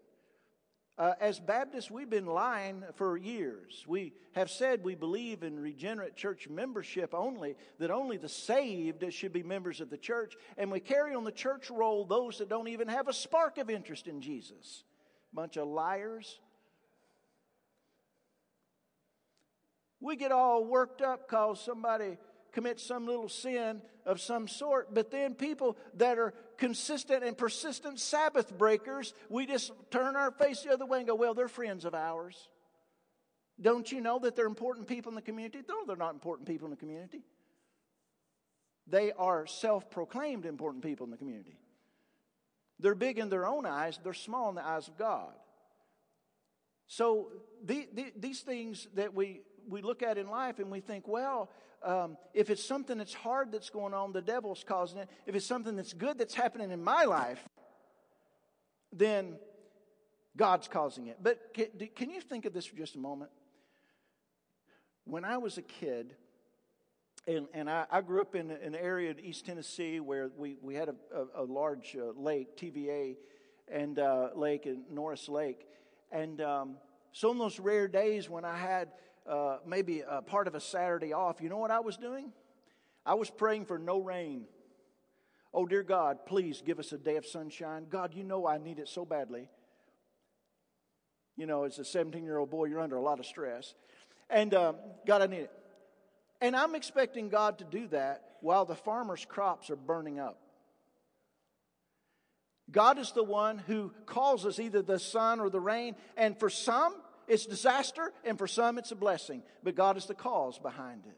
Uh, 0.97 1.13
as 1.19 1.39
Baptists, 1.39 1.91
we've 1.91 2.09
been 2.09 2.25
lying 2.25 2.83
for 2.95 3.17
years. 3.17 3.85
We 3.87 4.13
have 4.31 4.49
said 4.49 4.83
we 4.83 4.95
believe 4.95 5.43
in 5.43 5.59
regenerate 5.59 6.15
church 6.15 6.49
membership 6.49 7.13
only, 7.13 7.55
that 7.77 7.91
only 7.91 8.17
the 8.17 8.29
saved 8.29 9.05
should 9.13 9.31
be 9.31 9.43
members 9.43 9.79
of 9.79 9.91
the 9.91 9.97
church, 9.97 10.35
and 10.57 10.71
we 10.71 10.79
carry 10.79 11.13
on 11.13 11.23
the 11.23 11.31
church 11.31 11.69
roll 11.69 12.03
those 12.03 12.39
that 12.39 12.49
don't 12.49 12.67
even 12.67 12.87
have 12.87 13.07
a 13.07 13.13
spark 13.13 13.59
of 13.59 13.69
interest 13.69 14.07
in 14.07 14.21
Jesus. 14.21 14.83
Bunch 15.31 15.55
of 15.57 15.67
liars. 15.67 16.39
We 19.99 20.15
get 20.15 20.31
all 20.31 20.65
worked 20.65 21.03
up 21.03 21.27
because 21.27 21.63
somebody 21.63 22.17
commits 22.53 22.83
some 22.83 23.05
little 23.05 23.29
sin 23.29 23.83
of 24.03 24.19
some 24.19 24.47
sort. 24.47 24.95
But 24.95 25.11
then 25.11 25.35
people 25.35 25.77
that 25.95 26.17
are 26.17 26.33
consistent 26.57 27.23
and 27.23 27.37
persistent 27.37 27.99
Sabbath 27.99 28.57
breakers, 28.57 29.13
we 29.29 29.45
just 29.45 29.71
turn 29.91 30.15
our 30.15 30.31
face 30.31 30.63
the 30.63 30.71
other 30.71 30.85
way 30.85 30.99
and 30.99 31.07
go, 31.07 31.15
well, 31.15 31.33
they're 31.33 31.47
friends 31.47 31.85
of 31.85 31.93
ours. 31.93 32.49
Don't 33.59 33.91
you 33.91 34.01
know 34.01 34.19
that 34.19 34.35
they're 34.35 34.45
important 34.45 34.87
people 34.87 35.11
in 35.11 35.15
the 35.15 35.21
community? 35.21 35.59
No, 35.67 35.85
they're 35.85 35.95
not 35.95 36.13
important 36.13 36.47
people 36.47 36.67
in 36.67 36.71
the 36.71 36.77
community. 36.77 37.23
They 38.85 39.11
are 39.11 39.47
self 39.47 39.89
proclaimed 39.89 40.45
important 40.45 40.83
people 40.83 41.05
in 41.05 41.11
the 41.11 41.17
community. 41.17 41.57
They're 42.79 42.95
big 42.95 43.17
in 43.17 43.29
their 43.29 43.47
own 43.47 43.65
eyes, 43.65 43.99
they're 44.03 44.13
small 44.13 44.49
in 44.49 44.55
the 44.55 44.65
eyes 44.65 44.87
of 44.87 44.97
God. 44.97 45.33
So 46.87 47.31
the, 47.63 47.87
the, 47.93 48.13
these 48.15 48.41
things 48.41 48.87
that 48.95 49.13
we, 49.13 49.41
we 49.67 49.81
look 49.81 50.03
at 50.03 50.17
in 50.17 50.27
life 50.29 50.59
and 50.59 50.71
we 50.71 50.79
think, 50.79 51.07
well, 51.07 51.49
um, 51.83 52.17
if 52.33 52.49
it's 52.49 52.63
something 52.63 52.97
that's 52.97 53.13
hard 53.13 53.51
that's 53.51 53.69
going 53.69 53.93
on, 53.93 54.11
the 54.11 54.21
devil's 54.21 54.63
causing 54.63 54.99
it. 54.99 55.09
If 55.25 55.35
it's 55.35 55.45
something 55.45 55.75
that's 55.75 55.93
good 55.93 56.17
that's 56.17 56.33
happening 56.33 56.71
in 56.71 56.83
my 56.83 57.03
life, 57.03 57.43
then 58.91 59.35
God's 60.35 60.67
causing 60.67 61.07
it. 61.07 61.17
But 61.21 61.53
can, 61.53 61.67
can 61.95 62.09
you 62.09 62.21
think 62.21 62.45
of 62.45 62.53
this 62.53 62.65
for 62.65 62.75
just 62.75 62.95
a 62.95 62.99
moment? 62.99 63.31
When 65.05 65.23
I 65.23 65.37
was 65.37 65.57
a 65.57 65.61
kid, 65.61 66.15
and, 67.27 67.47
and 67.53 67.69
I, 67.69 67.85
I, 67.91 68.01
grew 68.01 68.21
up 68.21 68.35
in 68.35 68.51
an 68.51 68.73
area 68.73 69.11
in 69.11 69.19
East 69.19 69.45
Tennessee 69.45 69.99
where 69.99 70.29
we, 70.37 70.57
we 70.61 70.75
had 70.75 70.89
a, 70.89 70.95
a, 71.13 71.43
a 71.43 71.45
large 71.45 71.95
uh, 71.99 72.11
lake, 72.17 72.55
TVA, 72.57 73.17
and 73.69 73.99
uh, 73.99 74.29
lake, 74.35 74.65
and 74.65 74.89
Norris 74.89 75.27
Lake. 75.27 75.67
And 76.11 76.39
um, 76.39 76.77
so, 77.11 77.33
those 77.33 77.59
rare 77.59 77.87
days 77.87 78.29
when 78.29 78.45
I 78.45 78.55
had 78.55 78.89
uh, 79.27 79.57
maybe 79.65 80.03
a 80.07 80.21
part 80.21 80.47
of 80.47 80.55
a 80.55 80.59
Saturday 80.59 81.13
off, 81.13 81.41
you 81.41 81.49
know 81.49 81.57
what 81.57 81.71
I 81.71 81.79
was 81.79 81.97
doing? 81.97 82.31
I 83.05 83.13
was 83.15 83.29
praying 83.29 83.65
for 83.65 83.77
no 83.77 83.99
rain. 83.99 84.45
Oh, 85.53 85.65
dear 85.65 85.83
God, 85.83 86.25
please 86.25 86.61
give 86.65 86.79
us 86.79 86.91
a 86.91 86.97
day 86.97 87.15
of 87.15 87.25
sunshine. 87.25 87.87
God, 87.89 88.13
you 88.13 88.23
know 88.23 88.45
I 88.45 88.57
need 88.57 88.79
it 88.79 88.89
so 88.89 89.05
badly. 89.05 89.49
You 91.35 91.45
know, 91.45 91.63
as 91.63 91.79
a 91.79 91.85
17 91.85 92.23
year 92.23 92.37
old 92.37 92.49
boy, 92.49 92.65
you're 92.65 92.81
under 92.81 92.97
a 92.97 93.01
lot 93.01 93.19
of 93.19 93.25
stress. 93.25 93.73
And 94.29 94.53
uh, 94.53 94.73
God, 95.05 95.21
I 95.21 95.27
need 95.27 95.41
it. 95.41 95.51
And 96.41 96.55
I'm 96.55 96.75
expecting 96.75 97.29
God 97.29 97.59
to 97.59 97.63
do 97.63 97.87
that 97.87 98.23
while 98.41 98.65
the 98.65 98.75
farmer's 98.75 99.25
crops 99.25 99.69
are 99.69 99.75
burning 99.75 100.19
up. 100.19 100.39
God 102.69 102.99
is 102.99 103.11
the 103.13 103.23
one 103.23 103.57
who 103.59 103.93
causes 104.05 104.59
either 104.59 104.81
the 104.81 104.99
sun 104.99 105.39
or 105.39 105.49
the 105.49 105.59
rain. 105.59 105.95
And 106.17 106.37
for 106.37 106.49
some, 106.49 106.93
it's 107.27 107.45
disaster, 107.45 108.13
and 108.23 108.37
for 108.37 108.47
some, 108.47 108.77
it's 108.77 108.91
a 108.91 108.95
blessing. 108.95 109.43
But 109.63 109.75
God 109.75 109.97
is 109.97 110.05
the 110.05 110.15
cause 110.15 110.57
behind 110.59 111.05
it. 111.05 111.17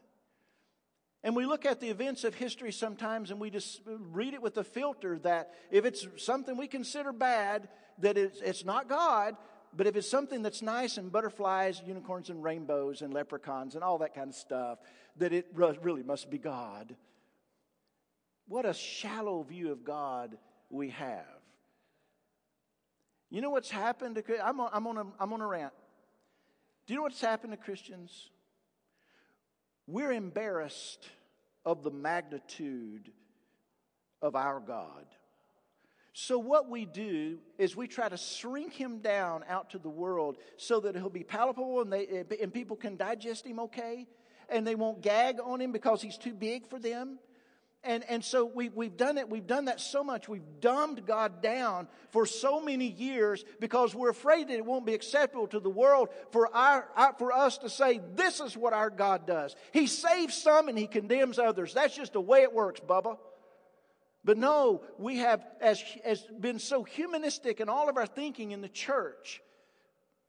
And 1.22 1.36
we 1.36 1.44
look 1.44 1.66
at 1.66 1.80
the 1.80 1.88
events 1.88 2.24
of 2.24 2.34
history 2.34 2.72
sometimes 2.72 3.30
and 3.30 3.38
we 3.38 3.50
just 3.50 3.82
read 3.84 4.32
it 4.32 4.40
with 4.40 4.56
a 4.56 4.64
filter 4.64 5.18
that 5.18 5.52
if 5.70 5.84
it's 5.84 6.06
something 6.16 6.56
we 6.56 6.66
consider 6.66 7.12
bad, 7.12 7.68
that 7.98 8.16
it's, 8.16 8.40
it's 8.40 8.64
not 8.64 8.88
God, 8.88 9.36
but 9.76 9.86
if 9.86 9.96
it's 9.96 10.08
something 10.08 10.42
that's 10.42 10.62
nice 10.62 10.96
and 10.96 11.12
butterflies, 11.12 11.82
unicorns 11.86 12.30
and 12.30 12.42
rainbows 12.42 13.02
and 13.02 13.12
leprechauns 13.12 13.74
and 13.74 13.84
all 13.84 13.98
that 13.98 14.14
kind 14.14 14.30
of 14.30 14.34
stuff, 14.34 14.78
that 15.18 15.32
it 15.34 15.46
really 15.54 16.02
must 16.02 16.30
be 16.30 16.38
God. 16.38 16.96
What 18.48 18.64
a 18.64 18.72
shallow 18.72 19.42
view 19.42 19.70
of 19.70 19.84
God 19.84 20.38
we 20.70 20.88
have. 20.90 21.26
You 23.28 23.42
know 23.42 23.50
what's 23.50 23.70
happened 23.70 24.16
to 24.16 24.44
I'm 24.44 24.58
on, 24.58 24.70
I'm 24.72 24.86
on, 24.86 24.96
a, 24.96 25.04
I'm 25.20 25.32
on 25.32 25.40
a 25.40 25.46
rant. 25.46 25.72
Do 26.90 26.94
you 26.94 26.98
know 26.98 27.04
what's 27.04 27.20
happened 27.20 27.52
to 27.52 27.56
Christians? 27.56 28.30
We're 29.86 30.10
embarrassed 30.10 31.08
of 31.64 31.84
the 31.84 31.92
magnitude 31.92 33.12
of 34.20 34.34
our 34.34 34.58
God. 34.58 35.06
So, 36.14 36.36
what 36.40 36.68
we 36.68 36.86
do 36.86 37.38
is 37.58 37.76
we 37.76 37.86
try 37.86 38.08
to 38.08 38.16
shrink 38.16 38.72
him 38.72 38.98
down 38.98 39.44
out 39.48 39.70
to 39.70 39.78
the 39.78 39.88
world 39.88 40.38
so 40.56 40.80
that 40.80 40.96
he'll 40.96 41.10
be 41.10 41.22
palatable 41.22 41.80
and, 41.80 41.92
they, 41.92 42.24
and 42.42 42.52
people 42.52 42.74
can 42.74 42.96
digest 42.96 43.46
him 43.46 43.60
okay, 43.60 44.08
and 44.48 44.66
they 44.66 44.74
won't 44.74 45.00
gag 45.00 45.36
on 45.40 45.60
him 45.60 45.70
because 45.70 46.02
he's 46.02 46.18
too 46.18 46.34
big 46.34 46.66
for 46.66 46.80
them. 46.80 47.20
And, 47.82 48.04
and 48.10 48.22
so 48.22 48.44
we, 48.44 48.68
we've 48.68 48.96
done 48.96 49.16
it, 49.16 49.30
we've 49.30 49.46
done 49.46 49.64
that 49.64 49.80
so 49.80 50.04
much. 50.04 50.28
We've 50.28 50.60
dumbed 50.60 51.06
God 51.06 51.40
down 51.40 51.88
for 52.10 52.26
so 52.26 52.60
many 52.60 52.86
years 52.86 53.42
because 53.58 53.94
we're 53.94 54.10
afraid 54.10 54.48
that 54.48 54.54
it 54.54 54.66
won't 54.66 54.84
be 54.84 54.92
acceptable 54.92 55.46
to 55.48 55.60
the 55.60 55.70
world 55.70 56.10
for, 56.30 56.54
our, 56.54 56.86
our, 56.94 57.14
for 57.18 57.32
us 57.32 57.56
to 57.58 57.70
say, 57.70 58.00
this 58.14 58.40
is 58.40 58.54
what 58.54 58.74
our 58.74 58.90
God 58.90 59.26
does. 59.26 59.56
He 59.72 59.86
saves 59.86 60.34
some 60.34 60.68
and 60.68 60.78
he 60.78 60.86
condemns 60.86 61.38
others. 61.38 61.72
That's 61.72 61.96
just 61.96 62.12
the 62.12 62.20
way 62.20 62.42
it 62.42 62.52
works, 62.52 62.80
Bubba. 62.80 63.16
But 64.24 64.36
no, 64.36 64.82
we 64.98 65.16
have 65.18 65.42
as, 65.62 65.82
as 66.04 66.22
been 66.38 66.58
so 66.58 66.84
humanistic 66.84 67.60
in 67.60 67.70
all 67.70 67.88
of 67.88 67.96
our 67.96 68.06
thinking 68.06 68.50
in 68.50 68.60
the 68.60 68.68
church 68.68 69.40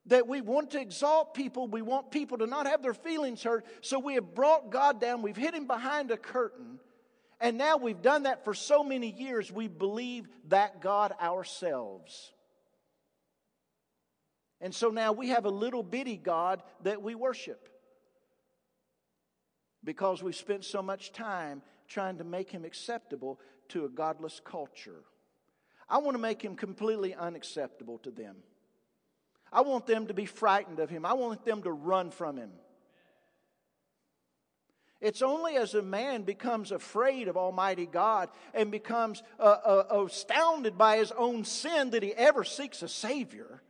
that 0.06 0.26
we 0.26 0.40
want 0.40 0.72
to 0.72 0.80
exalt 0.80 1.34
people. 1.34 1.68
We 1.68 1.82
want 1.82 2.12
people 2.12 2.38
to 2.38 2.48
not 2.48 2.66
have 2.66 2.82
their 2.82 2.94
feelings 2.94 3.44
hurt. 3.44 3.66
So 3.82 4.00
we 4.00 4.14
have 4.14 4.34
brought 4.34 4.72
God 4.72 5.02
down. 5.02 5.22
We've 5.22 5.36
hid 5.36 5.54
him 5.54 5.68
behind 5.68 6.12
a 6.12 6.18
curtain 6.18 6.80
and 7.42 7.58
now 7.58 7.78
we've 7.78 8.02
done 8.02 8.24
that 8.24 8.46
for 8.46 8.54
so 8.54 8.84
many 8.84 9.10
years, 9.12 9.52
we 9.52 9.68
believe 9.68 10.28
that 10.50 10.82
God 10.82 11.14
ourselves. 11.22 12.32
And 14.62 14.74
so 14.74 14.90
now 14.90 15.12
we 15.12 15.30
have 15.30 15.46
a 15.46 15.50
little 15.50 15.82
bitty 15.82 16.18
God 16.18 16.62
that 16.84 17.02
we 17.02 17.16
worship 17.16 17.68
because 19.84 20.22
we've 20.22 20.36
spent 20.36 20.64
so 20.64 20.84
much 20.84 21.12
time 21.12 21.64
trying 21.88 22.20
to 22.20 22.24
make 22.24 22.52
him 22.52 22.64
acceptable 22.64 23.40
to 23.70 23.86
a 23.86 23.90
godless 23.90 24.40
culture. 24.46 25.04
I 25.90 25.98
want 25.98 26.16
to 26.16 26.22
make 26.22 26.42
him 26.42 26.56
completely 26.56 27.16
unacceptable 27.16 27.98
to 28.00 28.12
them. 28.12 28.38
I 29.52 29.62
want 29.62 29.88
them 29.88 30.08
to 30.08 30.14
be 30.14 30.26
frightened 30.26 30.80
of 30.80 30.90
him. 30.90 31.06
I 31.06 31.14
want 31.14 31.44
them 31.44 31.64
to 31.64 31.72
run 31.72 32.12
from 32.12 32.38
him. 32.38 32.52
It's 35.02 35.24
only 35.24 35.56
as 35.56 35.74
a 35.74 35.82
man 35.82 36.22
becomes 36.22 36.72
afraid 36.72 37.28
of 37.28 37.36
Almighty 37.36 37.88
God 37.88 38.30
and 38.54 38.70
becomes 38.70 39.24
uh, 39.40 39.44
uh, 39.44 40.06
astounded 40.06 40.78
by 40.78 40.98
his 40.98 41.12
own 41.12 41.44
sin 41.44 41.90
that 41.90 42.04
he 42.04 42.14
ever 42.14 42.44
seeks 42.44 42.84
a 42.84 42.88
Savior. 42.88 43.64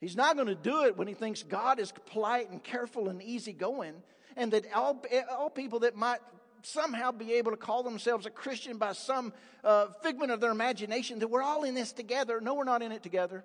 He's 0.00 0.16
not 0.16 0.36
going 0.36 0.48
to 0.48 0.54
do 0.54 0.84
it 0.84 0.96
when 0.96 1.08
he 1.08 1.14
thinks 1.14 1.42
God 1.42 1.78
is 1.78 1.92
polite 2.06 2.50
and 2.50 2.62
careful 2.62 3.10
and 3.10 3.22
easygoing, 3.22 3.94
and 4.36 4.50
that 4.52 4.64
all, 4.74 5.02
all 5.30 5.50
people 5.50 5.80
that 5.80 5.94
might 5.94 6.20
somehow 6.62 7.12
be 7.12 7.34
able 7.34 7.50
to 7.50 7.56
call 7.58 7.82
themselves 7.82 8.24
a 8.24 8.30
Christian 8.30 8.78
by 8.78 8.92
some 8.92 9.32
uh, 9.62 9.88
figment 10.02 10.32
of 10.32 10.40
their 10.40 10.50
imagination 10.50 11.18
that 11.18 11.28
we're 11.28 11.42
all 11.42 11.64
in 11.64 11.74
this 11.74 11.92
together. 11.92 12.40
No, 12.40 12.54
we're 12.54 12.64
not 12.64 12.82
in 12.82 12.92
it 12.92 13.02
together. 13.02 13.44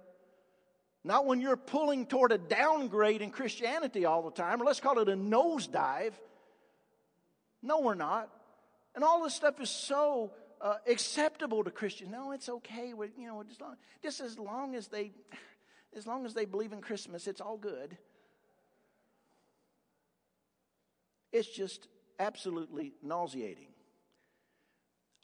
Not 1.04 1.26
when 1.26 1.42
you're 1.42 1.58
pulling 1.58 2.06
toward 2.06 2.32
a 2.32 2.38
downgrade 2.38 3.22
in 3.22 3.32
Christianity 3.32 4.06
all 4.06 4.24
the 4.24 4.32
time, 4.32 4.62
or 4.62 4.66
let's 4.66 4.80
call 4.80 5.00
it 5.00 5.10
a 5.10 5.16
nosedive. 5.16 6.14
No, 7.62 7.80
we're 7.80 7.96
not. 7.96 8.30
And 8.96 9.04
all 9.04 9.24
this 9.24 9.34
stuff 9.34 9.60
is 9.62 9.70
so 9.70 10.32
uh, 10.62 10.76
acceptable 10.88 11.64
to 11.64 11.72
Christians. 11.72 12.12
No, 12.12 12.32
it's 12.32 12.50
okay. 12.50 12.94
We're, 12.94 13.10
you 13.18 13.28
know, 13.28 13.44
just, 13.48 13.62
long, 13.62 13.76
just 14.02 14.22
as 14.22 14.40
long 14.40 14.76
as 14.76 14.88
they, 14.88 15.12
as 15.96 16.08
long 16.08 16.26
as 16.26 16.34
they 16.34 16.46
believe 16.46 16.74
in 16.74 16.82
Christmas, 16.82 17.28
it's 17.28 17.42
all 17.42 17.58
good. 17.58 17.98
It's 21.32 21.50
just 21.50 21.88
absolutely 22.18 22.94
nauseating. 23.04 23.68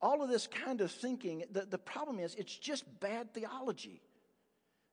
All 0.01 0.21
of 0.21 0.29
this 0.29 0.45
kind 0.45 0.81
of 0.81 0.91
thinking, 0.91 1.43
the, 1.51 1.61
the 1.61 1.77
problem 1.77 2.19
is 2.19 2.35
it's 2.35 2.55
just 2.55 2.83
bad 2.99 3.33
theology. 3.33 4.01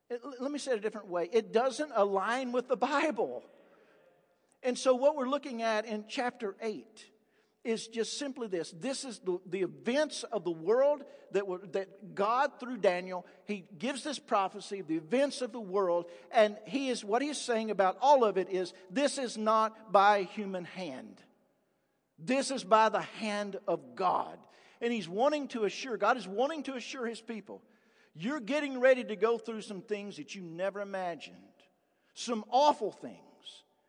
It, 0.09 0.21
let 0.41 0.51
me 0.51 0.59
say 0.59 0.73
it 0.73 0.79
a 0.79 0.81
different 0.81 1.09
way 1.09 1.29
it 1.33 1.53
doesn't 1.53 1.93
align 1.95 2.53
with 2.53 2.69
the 2.69 2.77
Bible. 2.77 3.43
And 4.63 4.79
so, 4.79 4.95
what 4.95 5.17
we're 5.17 5.29
looking 5.29 5.63
at 5.63 5.87
in 5.87 6.05
chapter 6.09 6.55
8 6.63 7.05
is 7.65 7.87
just 7.87 8.19
simply 8.19 8.49
this. 8.49 8.73
This 8.73 9.05
is 9.05 9.21
the, 9.21 9.39
the 9.47 9.63
events 9.63 10.25
of 10.25 10.45
the 10.45 10.51
world 10.51 11.05
that, 11.33 11.47
were, 11.47 11.61
that 11.73 12.15
god 12.15 12.53
through 12.61 12.77
daniel 12.77 13.27
he 13.45 13.65
gives 13.79 14.05
this 14.05 14.19
prophecy 14.19 14.81
of 14.81 14.87
the 14.87 14.97
events 14.97 15.43
of 15.43 15.53
the 15.53 15.61
world 15.61 16.07
and 16.31 16.57
he 16.67 16.89
is 16.89 17.05
what 17.05 17.23
he's 17.23 17.41
saying 17.41 17.71
about 17.71 17.97
all 18.01 18.25
of 18.25 18.37
it 18.37 18.51
is 18.51 18.73
this 18.91 19.19
is 19.19 19.37
not 19.37 19.93
by 19.93 20.23
human 20.23 20.65
hand. 20.65 21.23
This 22.19 22.51
is 22.51 22.63
by 22.63 22.89
the 22.89 23.01
hand 23.01 23.57
of 23.67 23.97
god. 23.97 24.39
And 24.81 24.93
he's 24.93 25.09
wanting 25.09 25.49
to 25.49 25.65
assure 25.65 25.97
god 25.97 26.17
is 26.17 26.29
wanting 26.29 26.65
to 26.65 26.75
assure 26.75 27.07
his 27.07 27.21
people 27.21 27.63
you're 28.15 28.41
getting 28.41 28.79
ready 28.79 29.03
to 29.05 29.17
go 29.17 29.39
through 29.39 29.63
some 29.63 29.81
things 29.81 30.19
that 30.19 30.35
you 30.35 30.43
never 30.43 30.81
imagined 30.81 31.37
some 32.15 32.45
awful 32.51 32.93
things. 32.93 33.17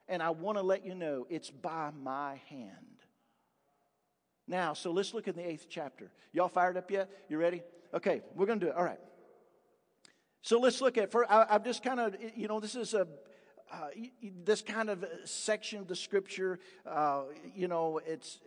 And 0.08 0.22
i 0.22 0.30
want 0.30 0.58
to 0.58 0.64
let 0.64 0.86
you 0.86 0.96
know 0.96 1.26
it's 1.30 1.50
by 1.50 1.92
my 2.02 2.40
hand 2.50 2.93
now, 4.48 4.74
so 4.74 4.92
let's 4.92 5.14
look 5.14 5.28
in 5.28 5.36
the 5.36 5.48
eighth 5.48 5.68
chapter. 5.70 6.12
Y'all 6.34 6.50
fired 6.50 6.78
up 6.78 6.92
yet? 6.92 7.10
You 7.30 7.38
ready? 7.38 7.64
Okay, 7.94 8.22
we're 8.36 8.46
going 8.46 8.60
to 8.60 8.66
do 8.66 8.72
it. 8.72 8.76
All 8.76 8.84
right. 8.84 9.00
So 10.42 10.60
let's 10.60 10.82
look 10.82 10.98
at. 10.98 11.12
For 11.12 11.32
I, 11.32 11.46
have 11.50 11.64
just 11.64 11.84
kind 11.84 12.00
of, 12.00 12.16
you 12.36 12.48
know, 12.48 12.60
this 12.60 12.76
is 12.76 12.94
a 12.94 13.08
uh, 13.72 13.88
this 14.44 14.62
kind 14.62 14.90
of 14.90 15.06
section 15.26 15.80
of 15.80 15.88
the 15.88 15.96
scripture. 15.96 16.60
Uh, 16.86 17.24
you 17.56 17.68
know, 17.68 18.00
it's 18.06 18.40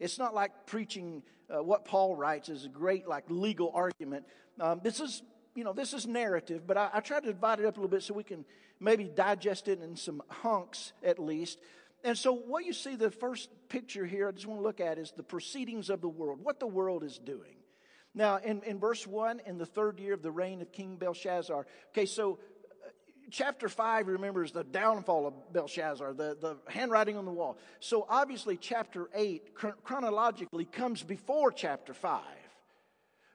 it's 0.00 0.18
not 0.18 0.34
like 0.34 0.66
preaching. 0.66 1.22
Uh, 1.48 1.62
what 1.62 1.84
Paul 1.84 2.16
writes 2.16 2.48
is 2.48 2.64
a 2.64 2.68
great 2.68 3.06
like 3.06 3.24
legal 3.28 3.70
argument. 3.74 4.24
Um, 4.58 4.80
this 4.82 4.98
is 4.98 5.22
you 5.54 5.62
know 5.62 5.72
this 5.72 5.94
is 5.94 6.06
narrative, 6.06 6.66
but 6.66 6.76
I, 6.76 6.90
I 6.94 7.00
try 7.00 7.20
to 7.20 7.26
divide 7.26 7.60
it 7.60 7.66
up 7.66 7.76
a 7.76 7.80
little 7.80 7.88
bit 7.88 8.02
so 8.02 8.14
we 8.14 8.24
can 8.24 8.44
maybe 8.80 9.04
digest 9.04 9.68
it 9.68 9.80
in 9.80 9.96
some 9.96 10.22
hunks 10.28 10.92
at 11.02 11.18
least. 11.18 11.60
And 12.04 12.18
so, 12.18 12.34
what 12.34 12.66
you 12.66 12.74
see, 12.74 12.96
the 12.96 13.10
first 13.10 13.48
picture 13.70 14.04
here, 14.04 14.28
I 14.28 14.32
just 14.32 14.46
want 14.46 14.60
to 14.60 14.62
look 14.62 14.78
at 14.78 14.98
is 14.98 15.12
the 15.12 15.22
proceedings 15.22 15.88
of 15.88 16.02
the 16.02 16.08
world, 16.08 16.38
what 16.42 16.60
the 16.60 16.66
world 16.66 17.02
is 17.02 17.18
doing. 17.18 17.56
Now, 18.14 18.36
in, 18.36 18.62
in 18.64 18.78
verse 18.78 19.06
1, 19.06 19.40
in 19.46 19.56
the 19.56 19.64
third 19.64 19.98
year 19.98 20.12
of 20.12 20.22
the 20.22 20.30
reign 20.30 20.60
of 20.60 20.70
King 20.70 20.96
Belshazzar, 20.96 21.66
okay, 21.90 22.04
so 22.04 22.38
uh, 22.84 22.90
chapter 23.30 23.70
5, 23.70 24.06
remember, 24.06 24.44
is 24.44 24.52
the 24.52 24.64
downfall 24.64 25.26
of 25.26 25.52
Belshazzar, 25.52 26.12
the, 26.12 26.36
the 26.38 26.58
handwriting 26.68 27.16
on 27.16 27.24
the 27.24 27.32
wall. 27.32 27.56
So, 27.80 28.06
obviously, 28.06 28.58
chapter 28.58 29.08
8 29.14 29.54
chronologically 29.82 30.66
comes 30.66 31.02
before 31.02 31.52
chapter 31.52 31.94
5. 31.94 32.20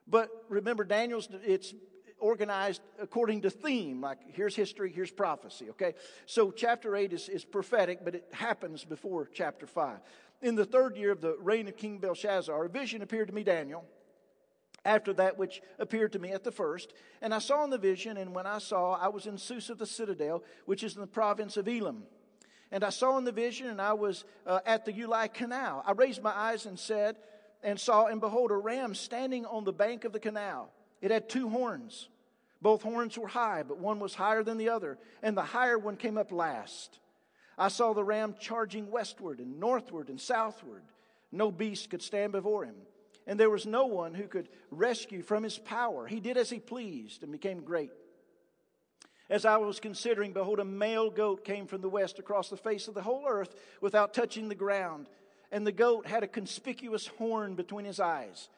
But 0.07 0.29
remember, 0.47 0.83
Daniel's, 0.83 1.27
it's 1.43 1.73
organized 2.19 2.81
according 3.01 3.41
to 3.41 3.49
theme, 3.49 4.01
like 4.01 4.19
here's 4.33 4.55
history, 4.55 4.91
here's 4.93 5.11
prophecy, 5.11 5.69
okay? 5.71 5.93
So 6.25 6.51
chapter 6.51 6.95
8 6.95 7.13
is, 7.13 7.29
is 7.29 7.45
prophetic, 7.45 8.03
but 8.03 8.15
it 8.15 8.25
happens 8.31 8.83
before 8.83 9.29
chapter 9.33 9.65
5. 9.65 9.99
In 10.41 10.55
the 10.55 10.65
third 10.65 10.97
year 10.97 11.11
of 11.11 11.21
the 11.21 11.35
reign 11.39 11.67
of 11.67 11.77
King 11.77 11.99
Belshazzar, 11.99 12.65
a 12.65 12.69
vision 12.69 13.01
appeared 13.01 13.27
to 13.27 13.33
me, 13.33 13.43
Daniel, 13.43 13.83
after 14.85 15.13
that 15.13 15.37
which 15.37 15.61
appeared 15.77 16.13
to 16.13 16.19
me 16.19 16.31
at 16.31 16.43
the 16.43 16.51
first. 16.51 16.93
And 17.21 17.33
I 17.33 17.39
saw 17.39 17.63
in 17.63 17.69
the 17.69 17.77
vision, 17.77 18.17
and 18.17 18.33
when 18.33 18.45
I 18.45 18.59
saw, 18.59 18.93
I 18.93 19.09
was 19.09 19.25
in 19.25 19.37
Susa 19.37 19.75
the 19.75 19.85
citadel, 19.85 20.43
which 20.65 20.83
is 20.83 20.95
in 20.95 21.01
the 21.01 21.07
province 21.07 21.57
of 21.57 21.67
Elam. 21.67 22.03
And 22.71 22.83
I 22.83 22.89
saw 22.89 23.17
in 23.17 23.25
the 23.25 23.31
vision, 23.31 23.67
and 23.67 23.81
I 23.81 23.93
was 23.93 24.23
uh, 24.45 24.59
at 24.65 24.85
the 24.85 24.93
Ulai 24.93 25.33
Canal. 25.33 25.83
I 25.85 25.91
raised 25.91 26.21
my 26.21 26.31
eyes 26.31 26.65
and 26.65 26.79
said, 26.79 27.17
and 27.63 27.79
saw, 27.79 28.05
and 28.05 28.21
behold, 28.21 28.51
a 28.51 28.55
ram 28.55 28.95
standing 28.95 29.45
on 29.45 29.63
the 29.63 29.73
bank 29.73 30.05
of 30.05 30.13
the 30.13 30.19
canal. 30.19 30.71
It 31.01 31.11
had 31.11 31.29
two 31.29 31.49
horns. 31.49 32.09
Both 32.61 32.83
horns 32.83 33.17
were 33.17 33.27
high, 33.27 33.63
but 33.63 33.77
one 33.77 33.99
was 33.99 34.15
higher 34.15 34.43
than 34.43 34.57
the 34.57 34.69
other, 34.69 34.97
and 35.23 35.35
the 35.35 35.41
higher 35.41 35.77
one 35.77 35.95
came 35.95 36.17
up 36.17 36.31
last. 36.31 36.99
I 37.57 37.69
saw 37.69 37.93
the 37.93 38.03
ram 38.03 38.35
charging 38.39 38.91
westward 38.91 39.39
and 39.39 39.59
northward 39.59 40.09
and 40.09 40.19
southward. 40.19 40.83
No 41.31 41.51
beast 41.51 41.89
could 41.89 42.01
stand 42.01 42.31
before 42.31 42.65
him, 42.65 42.75
and 43.27 43.39
there 43.39 43.49
was 43.49 43.65
no 43.65 43.85
one 43.85 44.13
who 44.13 44.27
could 44.27 44.49
rescue 44.71 45.21
from 45.21 45.43
his 45.43 45.57
power. 45.57 46.07
He 46.07 46.19
did 46.19 46.37
as 46.37 46.49
he 46.49 46.59
pleased 46.59 47.23
and 47.23 47.31
became 47.31 47.61
great. 47.61 47.91
As 49.29 49.45
I 49.45 49.57
was 49.57 49.79
considering, 49.79 50.33
behold, 50.33 50.59
a 50.59 50.65
male 50.65 51.11
goat 51.11 51.45
came 51.45 51.67
from 51.67 51.81
the 51.81 51.89
west 51.89 52.17
across 52.17 52.49
the 52.49 52.57
face 52.57 52.87
of 52.87 52.95
the 52.95 53.03
whole 53.03 53.25
earth 53.27 53.53
without 53.79 54.13
touching 54.13 54.49
the 54.49 54.55
ground, 54.55 55.07
and 55.51 55.65
the 55.65 55.71
goat 55.71 56.07
had 56.07 56.23
a 56.23 56.27
conspicuous 56.27 57.07
horn 57.07 57.55
between 57.55 57.85
his 57.85 57.99
eyes. 57.99 58.49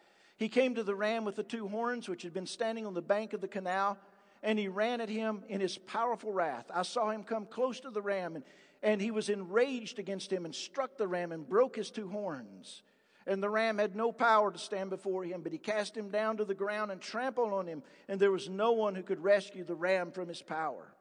He 0.41 0.49
came 0.49 0.73
to 0.73 0.81
the 0.83 0.95
ram 0.95 1.23
with 1.23 1.35
the 1.35 1.43
two 1.43 1.67
horns, 1.67 2.09
which 2.09 2.23
had 2.23 2.33
been 2.33 2.47
standing 2.47 2.87
on 2.87 2.95
the 2.95 3.01
bank 3.03 3.33
of 3.33 3.41
the 3.41 3.47
canal, 3.47 3.99
and 4.41 4.57
he 4.57 4.69
ran 4.69 4.99
at 4.99 5.07
him 5.07 5.43
in 5.47 5.61
his 5.61 5.77
powerful 5.77 6.33
wrath. 6.33 6.65
I 6.73 6.81
saw 6.81 7.11
him 7.11 7.23
come 7.23 7.45
close 7.45 7.79
to 7.81 7.91
the 7.91 8.01
ram, 8.01 8.35
and, 8.35 8.43
and 8.81 8.99
he 8.99 9.11
was 9.11 9.29
enraged 9.29 9.99
against 9.99 10.33
him 10.33 10.45
and 10.45 10.55
struck 10.55 10.97
the 10.97 11.07
ram 11.07 11.31
and 11.31 11.47
broke 11.47 11.75
his 11.75 11.91
two 11.91 12.07
horns. 12.07 12.81
And 13.27 13.43
the 13.43 13.51
ram 13.51 13.77
had 13.77 13.95
no 13.95 14.11
power 14.11 14.51
to 14.51 14.57
stand 14.57 14.89
before 14.89 15.23
him, 15.23 15.43
but 15.43 15.51
he 15.51 15.59
cast 15.59 15.95
him 15.95 16.09
down 16.09 16.37
to 16.37 16.45
the 16.45 16.55
ground 16.55 16.89
and 16.89 16.99
trampled 16.99 17.53
on 17.53 17.67
him, 17.67 17.83
and 18.07 18.19
there 18.19 18.31
was 18.31 18.49
no 18.49 18.71
one 18.71 18.95
who 18.95 19.03
could 19.03 19.21
rescue 19.21 19.63
the 19.63 19.75
ram 19.75 20.11
from 20.11 20.27
his 20.27 20.41
power. 20.41 20.91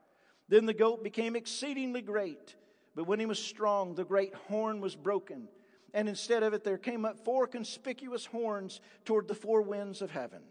Then 0.50 0.66
the 0.66 0.74
goat 0.74 1.03
became 1.03 1.35
exceedingly 1.35 2.03
great, 2.03 2.57
but 2.94 3.07
when 3.07 3.18
he 3.18 3.24
was 3.24 3.42
strong, 3.42 3.94
the 3.94 4.05
great 4.05 4.35
horn 4.35 4.83
was 4.83 4.94
broken 4.94 5.48
and 5.92 6.09
instead 6.09 6.42
of 6.42 6.55
it, 6.55 6.64
there 6.64 6.79
came 6.79 7.05
up 7.05 7.24
four 7.24 7.46
conspicuous 7.46 8.26
horns 8.26 8.81
toward 9.05 9.29
the 9.29 9.35
four 9.35 9.62
winds 9.62 10.03
of 10.03 10.11
heaven. 10.11 10.42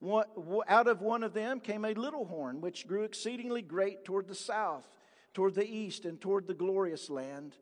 One, 0.00 0.24
out 0.66 0.86
of 0.86 1.02
one 1.02 1.22
of 1.22 1.34
them 1.34 1.60
came 1.60 1.84
a 1.84 1.92
little 1.94 2.24
horn, 2.24 2.60
which 2.60 2.86
grew 2.86 3.02
exceedingly 3.02 3.62
great 3.62 4.04
toward 4.04 4.28
the 4.28 4.34
south, 4.34 4.88
toward 5.34 5.54
the 5.54 5.68
east, 5.68 6.04
and 6.04 6.20
toward 6.20 6.46
the 6.46 6.54
glorious 6.54 7.10
land. 7.10 7.54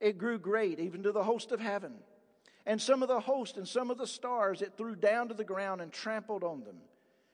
It 0.00 0.18
grew 0.18 0.38
great, 0.38 0.80
even 0.80 1.04
to 1.04 1.12
the 1.12 1.22
host 1.22 1.52
of 1.52 1.60
heaven. 1.60 1.94
And 2.66 2.82
some 2.82 3.02
of 3.02 3.08
the 3.08 3.20
host 3.20 3.56
and 3.56 3.66
some 3.66 3.90
of 3.90 3.98
the 3.98 4.06
stars 4.06 4.62
it 4.62 4.76
threw 4.76 4.96
down 4.96 5.28
to 5.28 5.34
the 5.34 5.44
ground 5.44 5.80
and 5.80 5.92
trampled 5.92 6.42
on 6.42 6.64
them. 6.64 6.78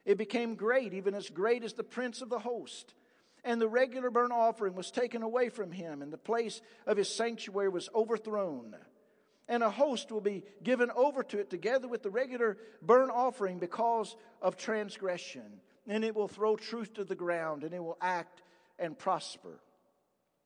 It 0.04 0.18
became 0.18 0.54
great, 0.54 0.92
even 0.92 1.14
as 1.14 1.30
great 1.30 1.64
as 1.64 1.72
the 1.72 1.84
prince 1.84 2.20
of 2.20 2.28
the 2.28 2.38
host. 2.38 2.94
And 3.44 3.60
the 3.60 3.68
regular 3.68 4.10
burnt 4.10 4.32
offering 4.32 4.74
was 4.74 4.90
taken 4.90 5.22
away 5.22 5.48
from 5.48 5.72
him, 5.72 6.02
and 6.02 6.12
the 6.12 6.18
place 6.18 6.60
of 6.86 6.98
his 6.98 7.08
sanctuary 7.08 7.70
was 7.70 7.88
overthrown 7.94 8.76
and 9.52 9.62
a 9.62 9.70
host 9.70 10.10
will 10.10 10.22
be 10.22 10.44
given 10.62 10.90
over 10.96 11.22
to 11.22 11.38
it 11.38 11.50
together 11.50 11.86
with 11.86 12.02
the 12.02 12.08
regular 12.08 12.56
burnt 12.80 13.10
offering 13.10 13.58
because 13.58 14.16
of 14.40 14.56
transgression. 14.56 15.60
And 15.86 16.06
it 16.06 16.14
will 16.14 16.26
throw 16.26 16.56
truth 16.56 16.94
to 16.94 17.04
the 17.04 17.14
ground, 17.14 17.62
and 17.62 17.74
it 17.74 17.84
will 17.84 17.98
act 18.00 18.40
and 18.78 18.98
prosper. 18.98 19.60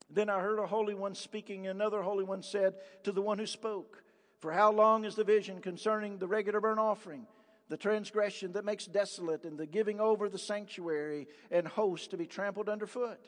Then 0.09 0.29
I 0.29 0.41
heard 0.41 0.59
a 0.59 0.67
holy 0.67 0.93
one 0.93 1.15
speaking, 1.15 1.67
and 1.67 1.79
another 1.79 2.01
holy 2.01 2.25
one 2.25 2.43
said 2.43 2.73
to 3.03 3.13
the 3.13 3.21
one 3.21 3.39
who 3.39 3.45
spoke, 3.45 4.03
For 4.39 4.51
how 4.51 4.73
long 4.73 5.05
is 5.05 5.15
the 5.15 5.23
vision 5.23 5.61
concerning 5.61 6.17
the 6.17 6.27
regular 6.27 6.59
burnt 6.59 6.79
offering, 6.79 7.27
the 7.69 7.77
transgression 7.77 8.51
that 8.53 8.65
makes 8.65 8.87
desolate, 8.87 9.45
and 9.45 9.57
the 9.57 9.65
giving 9.65 10.01
over 10.01 10.27
the 10.27 10.37
sanctuary 10.37 11.27
and 11.49 11.65
host 11.65 12.11
to 12.11 12.17
be 12.17 12.27
trampled 12.27 12.67
underfoot? 12.67 13.21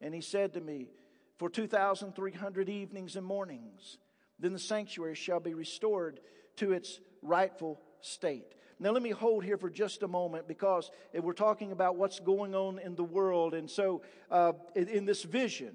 And 0.00 0.14
he 0.14 0.22
said 0.22 0.54
to 0.54 0.60
me, 0.62 0.88
For 1.36 1.50
2,300 1.50 2.70
evenings 2.70 3.14
and 3.14 3.26
mornings 3.26 3.98
then 4.38 4.52
the 4.52 4.58
sanctuary 4.58 5.14
shall 5.14 5.40
be 5.40 5.54
restored 5.54 6.20
to 6.56 6.72
its 6.72 7.00
rightful 7.22 7.80
state. 8.00 8.54
Now, 8.80 8.90
let 8.90 9.02
me 9.02 9.10
hold 9.10 9.44
here 9.44 9.58
for 9.58 9.70
just 9.70 10.04
a 10.04 10.08
moment 10.08 10.46
because 10.46 10.90
we're 11.12 11.32
talking 11.32 11.72
about 11.72 11.96
what's 11.96 12.20
going 12.20 12.54
on 12.54 12.78
in 12.78 12.94
the 12.94 13.04
world. 13.04 13.54
And 13.54 13.68
so, 13.68 14.02
uh, 14.30 14.52
in, 14.76 14.88
in, 14.88 15.04
this 15.04 15.24
vision, 15.24 15.74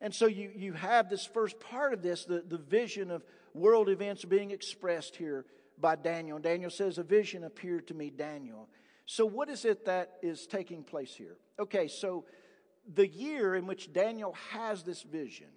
and 0.00 0.12
so 0.12 0.26
you, 0.26 0.50
you 0.54 0.72
have 0.72 1.08
this 1.08 1.24
first 1.24 1.60
part 1.60 1.92
of 1.92 2.02
this, 2.02 2.24
the, 2.24 2.42
the 2.46 2.58
vision 2.58 3.12
of 3.12 3.24
world 3.54 3.88
events 3.88 4.24
being 4.24 4.50
expressed 4.50 5.14
here 5.14 5.46
by 5.78 5.94
Daniel. 5.94 6.40
Daniel 6.40 6.70
says, 6.70 6.98
A 6.98 7.04
vision 7.04 7.44
appeared 7.44 7.86
to 7.88 7.94
me, 7.94 8.10
Daniel. 8.10 8.68
So, 9.06 9.24
what 9.24 9.48
is 9.48 9.64
it 9.64 9.84
that 9.86 10.14
is 10.20 10.48
taking 10.48 10.82
place 10.82 11.14
here? 11.14 11.36
Okay, 11.60 11.86
so 11.86 12.24
the 12.92 13.06
year 13.06 13.54
in 13.54 13.66
which 13.66 13.92
Daniel 13.92 14.34
has 14.50 14.82
this 14.82 15.02
vision 15.02 15.48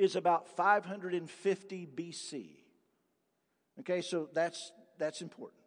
is 0.00 0.16
about 0.16 0.48
550 0.56 1.88
BC. 1.94 2.48
Okay, 3.80 4.00
so 4.00 4.30
that's, 4.32 4.72
that's 4.98 5.20
important. 5.20 5.60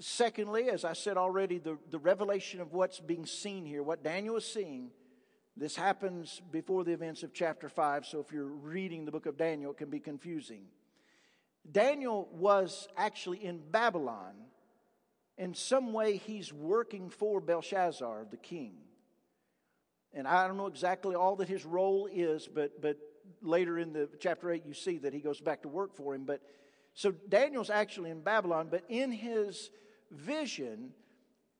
Secondly, 0.00 0.70
as 0.70 0.86
I 0.86 0.94
said 0.94 1.18
already, 1.18 1.58
the, 1.58 1.76
the 1.90 1.98
revelation 1.98 2.62
of 2.62 2.72
what's 2.72 2.98
being 2.98 3.26
seen 3.26 3.66
here, 3.66 3.82
what 3.82 4.02
Daniel 4.02 4.36
is 4.36 4.50
seeing, 4.50 4.90
this 5.54 5.76
happens 5.76 6.40
before 6.50 6.82
the 6.82 6.92
events 6.92 7.22
of 7.22 7.34
chapter 7.34 7.68
5, 7.68 8.06
so 8.06 8.20
if 8.20 8.32
you're 8.32 8.46
reading 8.46 9.04
the 9.04 9.12
book 9.12 9.26
of 9.26 9.36
Daniel, 9.36 9.72
it 9.72 9.76
can 9.76 9.90
be 9.90 10.00
confusing. 10.00 10.62
Daniel 11.70 12.26
was 12.32 12.88
actually 12.96 13.44
in 13.44 13.60
Babylon. 13.70 14.32
In 15.36 15.52
some 15.52 15.92
way, 15.92 16.16
he's 16.16 16.54
working 16.54 17.10
for 17.10 17.38
Belshazzar, 17.38 18.28
the 18.30 18.38
king. 18.38 18.76
And 20.14 20.26
I 20.26 20.46
don't 20.46 20.56
know 20.56 20.66
exactly 20.66 21.14
all 21.14 21.36
that 21.36 21.48
his 21.48 21.66
role 21.66 22.08
is, 22.10 22.48
but, 22.48 22.80
but 22.80 22.96
later 23.42 23.78
in 23.78 23.92
the 23.92 24.08
chapter 24.18 24.50
8, 24.50 24.64
you 24.66 24.74
see 24.74 24.98
that 24.98 25.12
he 25.12 25.20
goes 25.20 25.40
back 25.40 25.62
to 25.62 25.68
work 25.68 25.94
for 25.94 26.14
him. 26.14 26.24
But 26.24 26.40
so 26.94 27.12
Daniel's 27.28 27.70
actually 27.70 28.10
in 28.10 28.20
Babylon, 28.20 28.68
but 28.70 28.84
in 28.88 29.12
his 29.12 29.70
vision, 30.10 30.90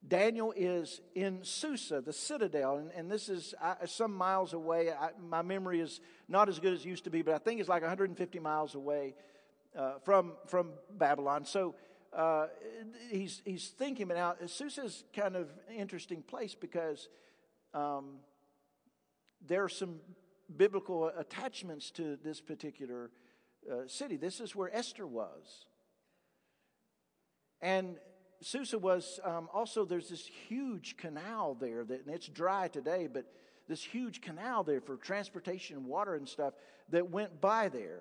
Daniel 0.07 0.53
is 0.57 1.01
in 1.15 1.41
Susa, 1.43 2.01
the 2.01 2.13
citadel, 2.13 2.79
and, 2.79 2.91
and 2.93 3.11
this 3.11 3.29
is 3.29 3.55
uh, 3.61 3.75
some 3.87 4.15
miles 4.15 4.55
away. 4.55 4.91
I, 4.91 5.11
my 5.21 5.43
memory 5.43 5.81
is 5.81 6.01
not 6.29 6.49
as 6.49 6.59
good 6.59 6.73
as 6.73 6.81
it 6.81 6.87
used 6.87 7.05
to 7.05 7.11
be, 7.11 7.23
but 7.23 7.35
I 7.35 7.39
think 7.39 7.61
it's 7.61 7.69
like 7.69 7.83
150 7.83 8.39
miles 8.39 8.75
away 8.75 9.15
uh, 9.77 9.99
from, 10.03 10.33
from 10.47 10.71
Babylon. 10.91 11.45
So 11.45 11.75
uh, 12.13 12.47
he's, 13.11 13.43
he's 13.45 13.69
thinking 13.69 14.11
about 14.11 14.49
Susa 14.49 14.85
is 14.85 15.05
kind 15.15 15.37
of 15.37 15.49
interesting 15.75 16.23
place 16.23 16.55
because 16.55 17.09
um, 17.75 18.17
there 19.47 19.63
are 19.63 19.69
some 19.69 20.01
biblical 20.57 21.09
attachments 21.09 21.91
to 21.93 22.19
this 22.23 22.41
particular 22.41 23.11
uh, 23.71 23.87
city. 23.87 24.17
This 24.17 24.41
is 24.41 24.57
where 24.57 24.75
Esther 24.75 25.07
was. 25.07 25.67
And 27.61 27.97
Susa 28.43 28.79
was 28.79 29.21
um, 29.23 29.49
also, 29.53 29.85
there's 29.85 30.09
this 30.09 30.27
huge 30.49 30.97
canal 30.97 31.55
there, 31.61 31.85
that, 31.85 32.07
and 32.07 32.15
it's 32.15 32.27
dry 32.27 32.69
today, 32.69 33.07
but 33.07 33.27
this 33.69 33.83
huge 33.83 34.21
canal 34.21 34.65
there 34.65 34.81
for 34.81 34.97
transportation 34.97 35.77
and 35.77 35.87
water 35.87 36.15
and 36.15 36.29
stuff 36.29 36.55
that 36.89 37.11
went 37.11 37.41
by 37.41 37.69
there. 37.69 38.01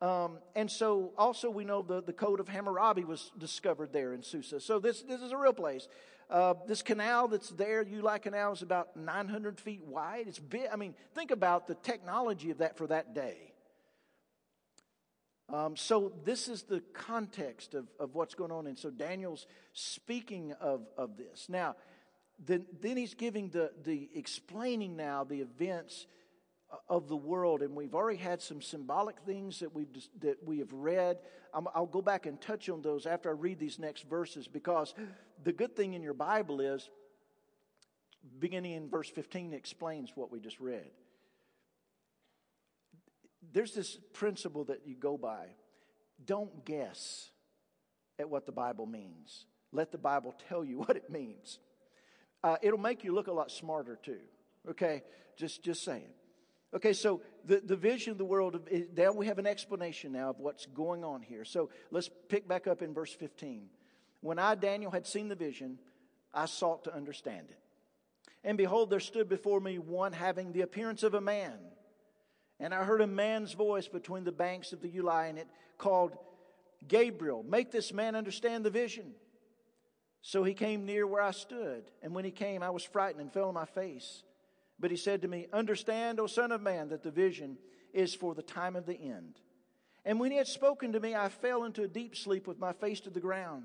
Um, 0.00 0.38
and 0.54 0.70
so 0.70 1.12
also 1.16 1.48
we 1.48 1.64
know 1.64 1.82
the, 1.82 2.02
the 2.02 2.12
code 2.12 2.40
of 2.40 2.48
Hammurabi 2.48 3.04
was 3.04 3.30
discovered 3.38 3.92
there 3.92 4.12
in 4.12 4.22
Susa. 4.22 4.60
So 4.60 4.78
this, 4.78 5.02
this 5.02 5.22
is 5.22 5.32
a 5.32 5.36
real 5.36 5.52
place. 5.52 5.88
Uh, 6.28 6.54
this 6.66 6.82
canal 6.82 7.28
that's 7.28 7.50
there, 7.50 7.84
Ulai 7.84 8.20
Canal, 8.20 8.52
is 8.52 8.62
about 8.62 8.96
900 8.96 9.60
feet 9.60 9.82
wide. 9.84 10.26
It's 10.26 10.40
big. 10.40 10.68
I 10.72 10.76
mean, 10.76 10.94
think 11.14 11.30
about 11.30 11.68
the 11.68 11.76
technology 11.76 12.50
of 12.50 12.58
that 12.58 12.76
for 12.76 12.86
that 12.88 13.14
day. 13.14 13.52
Um, 15.48 15.76
so 15.76 16.12
this 16.24 16.48
is 16.48 16.64
the 16.64 16.80
context 16.92 17.74
of, 17.74 17.86
of 18.00 18.16
what's 18.16 18.34
going 18.34 18.50
on. 18.50 18.66
And 18.66 18.76
so 18.76 18.90
Daniel's 18.90 19.46
speaking 19.72 20.52
of, 20.60 20.82
of 20.96 21.16
this. 21.16 21.46
Now, 21.48 21.76
then, 22.44 22.66
then 22.80 22.96
he's 22.96 23.14
giving 23.14 23.50
the, 23.50 23.70
the 23.84 24.08
explaining 24.14 24.96
now 24.96 25.22
the 25.22 25.40
events 25.40 26.06
of 26.88 27.08
the 27.08 27.16
world, 27.16 27.62
and 27.62 27.74
we've 27.74 27.94
already 27.94 28.18
had 28.18 28.40
some 28.40 28.60
symbolic 28.60 29.18
things 29.20 29.60
that 29.60 29.74
we've 29.74 29.88
that 30.20 30.42
we 30.44 30.58
have 30.58 30.72
read. 30.72 31.18
i 31.54 31.78
will 31.78 31.86
go 31.86 32.02
back 32.02 32.26
and 32.26 32.40
touch 32.40 32.68
on 32.68 32.82
those 32.82 33.06
after 33.06 33.28
I 33.28 33.32
read 33.32 33.58
these 33.58 33.78
next 33.78 34.08
verses, 34.08 34.48
because 34.48 34.94
the 35.42 35.52
good 35.52 35.76
thing 35.76 35.94
in 35.94 36.02
your 36.02 36.14
Bible 36.14 36.60
is, 36.60 36.90
beginning 38.38 38.72
in 38.72 38.88
verse 38.88 39.08
15, 39.08 39.52
explains 39.52 40.12
what 40.14 40.32
we 40.32 40.40
just 40.40 40.58
read. 40.58 40.90
There's 43.52 43.72
this 43.72 43.98
principle 44.12 44.64
that 44.64 44.82
you 44.86 44.96
go 44.96 45.16
by: 45.16 45.46
don't 46.24 46.64
guess 46.64 47.30
at 48.18 48.28
what 48.28 48.46
the 48.46 48.52
Bible 48.52 48.86
means. 48.86 49.46
Let 49.72 49.92
the 49.92 49.98
Bible 49.98 50.34
tell 50.48 50.64
you 50.64 50.78
what 50.80 50.96
it 50.96 51.10
means. 51.10 51.58
Uh, 52.42 52.56
it'll 52.62 52.78
make 52.78 53.04
you 53.04 53.14
look 53.14 53.28
a 53.28 53.32
lot 53.32 53.50
smarter 53.50 53.98
too. 54.02 54.20
Okay, 54.68 55.02
just 55.36 55.62
just 55.62 55.84
saying. 55.84 56.10
Okay, 56.76 56.92
so 56.92 57.22
the, 57.46 57.62
the 57.64 57.74
vision 57.74 58.12
of 58.12 58.18
the 58.18 58.24
world, 58.26 58.68
now 58.94 59.10
we 59.10 59.24
have 59.28 59.38
an 59.38 59.46
explanation 59.46 60.12
now 60.12 60.28
of 60.28 60.38
what's 60.38 60.66
going 60.66 61.04
on 61.04 61.22
here. 61.22 61.42
So 61.42 61.70
let's 61.90 62.10
pick 62.28 62.46
back 62.46 62.66
up 62.66 62.82
in 62.82 62.92
verse 62.92 63.14
15. 63.14 63.70
When 64.20 64.38
I, 64.38 64.56
Daniel, 64.56 64.90
had 64.90 65.06
seen 65.06 65.28
the 65.28 65.34
vision, 65.34 65.78
I 66.34 66.44
sought 66.44 66.84
to 66.84 66.94
understand 66.94 67.46
it. 67.48 67.58
And 68.44 68.58
behold, 68.58 68.90
there 68.90 69.00
stood 69.00 69.26
before 69.26 69.58
me 69.58 69.78
one 69.78 70.12
having 70.12 70.52
the 70.52 70.60
appearance 70.60 71.02
of 71.02 71.14
a 71.14 71.20
man. 71.20 71.54
And 72.60 72.74
I 72.74 72.84
heard 72.84 73.00
a 73.00 73.06
man's 73.06 73.54
voice 73.54 73.88
between 73.88 74.24
the 74.24 74.32
banks 74.32 74.74
of 74.74 74.82
the 74.82 74.90
Ulai, 74.90 75.30
and 75.30 75.38
it 75.38 75.48
called, 75.78 76.12
Gabriel, 76.86 77.42
make 77.42 77.72
this 77.72 77.90
man 77.90 78.14
understand 78.14 78.66
the 78.66 78.70
vision. 78.70 79.14
So 80.20 80.44
he 80.44 80.52
came 80.52 80.84
near 80.84 81.06
where 81.06 81.22
I 81.22 81.30
stood. 81.30 81.84
And 82.02 82.14
when 82.14 82.26
he 82.26 82.30
came, 82.30 82.62
I 82.62 82.68
was 82.68 82.84
frightened 82.84 83.22
and 83.22 83.32
fell 83.32 83.48
on 83.48 83.54
my 83.54 83.64
face. 83.64 84.24
But 84.78 84.90
he 84.90 84.96
said 84.96 85.22
to 85.22 85.28
me, 85.28 85.46
Understand, 85.52 86.20
O 86.20 86.26
Son 86.26 86.52
of 86.52 86.60
Man, 86.60 86.88
that 86.88 87.02
the 87.02 87.10
vision 87.10 87.58
is 87.92 88.14
for 88.14 88.34
the 88.34 88.42
time 88.42 88.76
of 88.76 88.86
the 88.86 89.00
end. 89.00 89.40
And 90.04 90.20
when 90.20 90.30
he 90.30 90.36
had 90.36 90.46
spoken 90.46 90.92
to 90.92 91.00
me, 91.00 91.14
I 91.14 91.28
fell 91.28 91.64
into 91.64 91.82
a 91.82 91.88
deep 91.88 92.14
sleep 92.14 92.46
with 92.46 92.58
my 92.58 92.72
face 92.72 93.00
to 93.00 93.10
the 93.10 93.20
ground. 93.20 93.64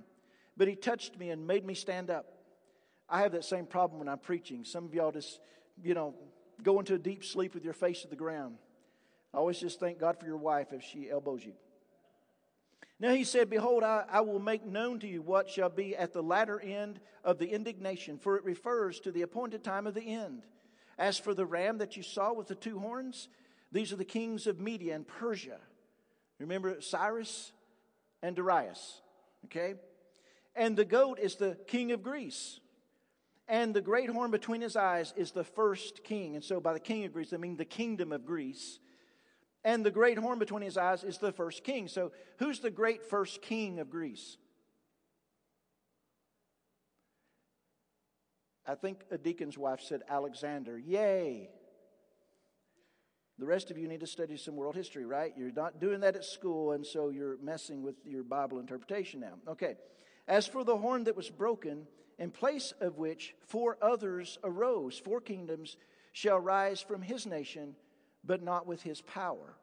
But 0.58 0.68
he 0.68 0.76
touched 0.76 1.18
me 1.20 1.30
and 1.30 1.46
made 1.46 1.66
me 1.66 1.74
stand 1.74 2.10
up. 2.10 2.26
I 3.08 3.22
have 3.22 3.34
that 3.34 3.46
same 3.46 3.66
problem 3.66 4.00
when 4.00 4.08
I'm 4.08 4.20
preaching. 4.20 4.64
Some 4.64 4.86
of 4.86 4.94
y'all 4.94 5.12
just, 5.12 5.40
you 5.84 5.94
know, 5.94 6.16
go 6.64 6.80
into 6.80 6.96
a 6.96 6.98
deep 6.98 7.24
sleep 7.24 7.54
with 7.54 7.64
your 7.64 7.74
face 7.74 8.02
to 8.02 8.08
the 8.08 8.16
ground. 8.16 8.56
I 9.34 9.38
always 9.38 9.60
just 9.60 9.80
thank 9.80 10.00
God 10.00 10.20
for 10.20 10.26
your 10.26 10.38
wife 10.38 10.68
if 10.72 10.82
she 10.84 11.10
elbows 11.10 11.44
you. 11.46 11.54
Now 13.00 13.14
he 13.14 13.24
said, 13.24 13.50
Behold, 13.50 13.84
I, 13.84 14.06
I, 14.10 14.22
will 14.22 14.40
make 14.40 14.66
known 14.66 15.00
to 15.00 15.08
you 15.08 15.22
what 15.22 15.50
shall 15.50 15.70
be 15.70 15.96
at 15.96 16.14
the 16.14 16.22
latter 16.22 16.60
end 16.60 17.00
of 17.24 17.40
the 17.40 17.48
indignation, 17.48 18.20
for 18.20 18.38
it 18.38 18.44
refers 18.44 19.00
to 19.02 19.12
the 19.12 19.24
appointed 19.24 19.64
time 19.64 19.88
of 19.88 19.96
the 19.96 20.04
end. 20.04 20.44
As 20.98 21.18
for 21.18 21.34
the 21.34 21.46
ram 21.46 21.80
that 21.80 21.98
you 21.98 22.04
saw 22.04 22.34
with 22.34 22.48
the 22.48 22.56
two 22.56 22.80
horns, 22.80 23.28
these 23.72 23.94
are 23.94 23.98
the 23.98 24.06
kings 24.06 24.48
of 24.48 24.60
Media 24.60 24.96
and 24.96 25.08
Persia. 25.08 25.60
Remember 26.40 26.82
Cyrus 26.82 27.52
and 28.22 28.36
Darius, 28.36 29.02
okay? 29.46 29.76
And 30.56 30.76
the 30.76 30.86
goat 30.86 31.20
is 31.20 31.36
the 31.36 31.58
king 31.68 31.92
of 31.92 32.04
Greece. 32.04 32.60
And 33.48 33.74
the 33.74 33.82
great 33.82 34.10
horn 34.10 34.32
between 34.32 34.62
his 34.62 34.76
eyes 34.76 35.14
is 35.18 35.32
the 35.32 35.44
first 35.44 36.04
king. 36.04 36.36
And 36.36 36.44
so 36.44 36.60
by 36.60 36.74
the 36.74 36.80
king 36.80 37.06
of 37.06 37.14
Greece, 37.14 37.34
I 37.34 37.38
mean 37.38 37.58
the 37.58 37.66
kingdom 37.66 38.12
of 38.12 38.26
Greece. 38.26 38.80
And 39.64 39.86
the 39.86 39.92
great 39.92 40.18
horn 40.18 40.40
between 40.40 40.64
his 40.64 40.78
eyes 40.78 41.04
is 41.04 41.18
the 41.18 41.32
first 41.32 41.64
king. 41.64 41.88
So 41.88 42.12
who's 42.38 42.60
the 42.60 42.72
great 42.72 43.04
first 43.04 43.42
king 43.42 43.80
of 43.80 43.90
Greece? 43.90 44.38
I 48.72 48.76
think 48.76 49.02
a 49.12 49.18
deacon's 49.18 49.58
wife 49.58 49.82
said 49.82 50.02
Alexander. 50.08 50.80
Yay! 50.80 51.50
The 53.38 53.46
rest 53.46 53.70
of 53.70 53.78
you 53.78 53.86
need 53.90 54.00
to 54.00 54.08
study 54.08 54.38
some 54.38 54.56
world 54.56 54.78
history, 54.78 55.06
right? 55.06 55.34
You're 55.36 55.52
not 55.52 55.82
doing 55.82 56.00
that 56.00 56.16
at 56.16 56.24
school, 56.24 56.72
and 56.72 56.86
so 56.86 57.10
you're 57.10 57.36
messing 57.44 57.84
with 57.84 57.96
your 58.06 58.24
Bible 58.24 58.60
interpretation 58.60 59.20
now. 59.20 59.34
Okay. 59.46 59.76
As 60.26 60.48
for 60.48 60.64
the 60.64 60.78
horn 60.78 61.04
that 61.04 61.18
was 61.18 61.30
broken, 61.30 61.86
in 62.18 62.32
place 62.32 62.74
of 62.80 62.98
which 62.98 63.36
four 63.46 63.78
others 63.82 64.38
arose, 64.42 64.98
four 64.98 65.20
kingdoms 65.20 65.76
shall 66.14 66.40
rise 66.40 66.80
from 66.80 67.02
his 67.02 67.26
nation, 67.26 67.76
but 68.24 68.42
not 68.42 68.68
with 68.68 68.84
his 68.84 69.02
power. 69.02 69.58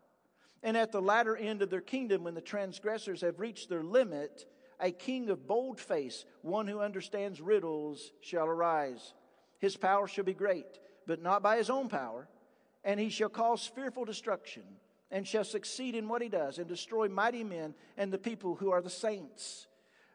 And 0.63 0.77
at 0.77 0.93
the 0.93 1.01
latter 1.01 1.35
end 1.35 1.63
of 1.63 1.71
their 1.71 1.81
kingdom, 1.81 2.25
when 2.25 2.35
the 2.35 2.43
transgressors 2.43 3.23
have 3.23 3.41
reached 3.41 3.71
their 3.71 3.85
limit, 3.85 4.45
a 4.81 4.91
king 4.91 5.29
of 5.31 5.47
bold 5.47 5.81
face, 5.81 6.25
one 6.43 6.67
who 6.67 6.81
understands 6.81 7.41
riddles, 7.41 8.13
shall 8.21 8.47
arise. 8.47 9.15
His 9.59 9.77
power 9.77 10.07
shall 10.07 10.25
be 10.25 10.35
great, 10.35 10.79
but 11.07 11.23
not 11.23 11.43
by 11.43 11.57
his 11.57 11.71
own 11.71 11.89
power. 11.89 12.29
And 12.85 13.01
he 13.01 13.09
shall 13.09 13.29
cause 13.29 13.67
fearful 13.67 14.05
destruction, 14.05 14.63
and 15.11 15.27
shall 15.27 15.45
succeed 15.45 15.95
in 15.95 16.09
what 16.09 16.23
he 16.23 16.29
does, 16.29 16.59
and 16.59 16.69
destroy 16.69 17.09
mighty 17.09 17.43
men 17.43 17.75
and 17.97 18.13
the 18.13 18.19
people 18.19 18.55
who 18.55 18.71
are 18.71 18.83
the 18.83 18.91
saints. 18.91 19.67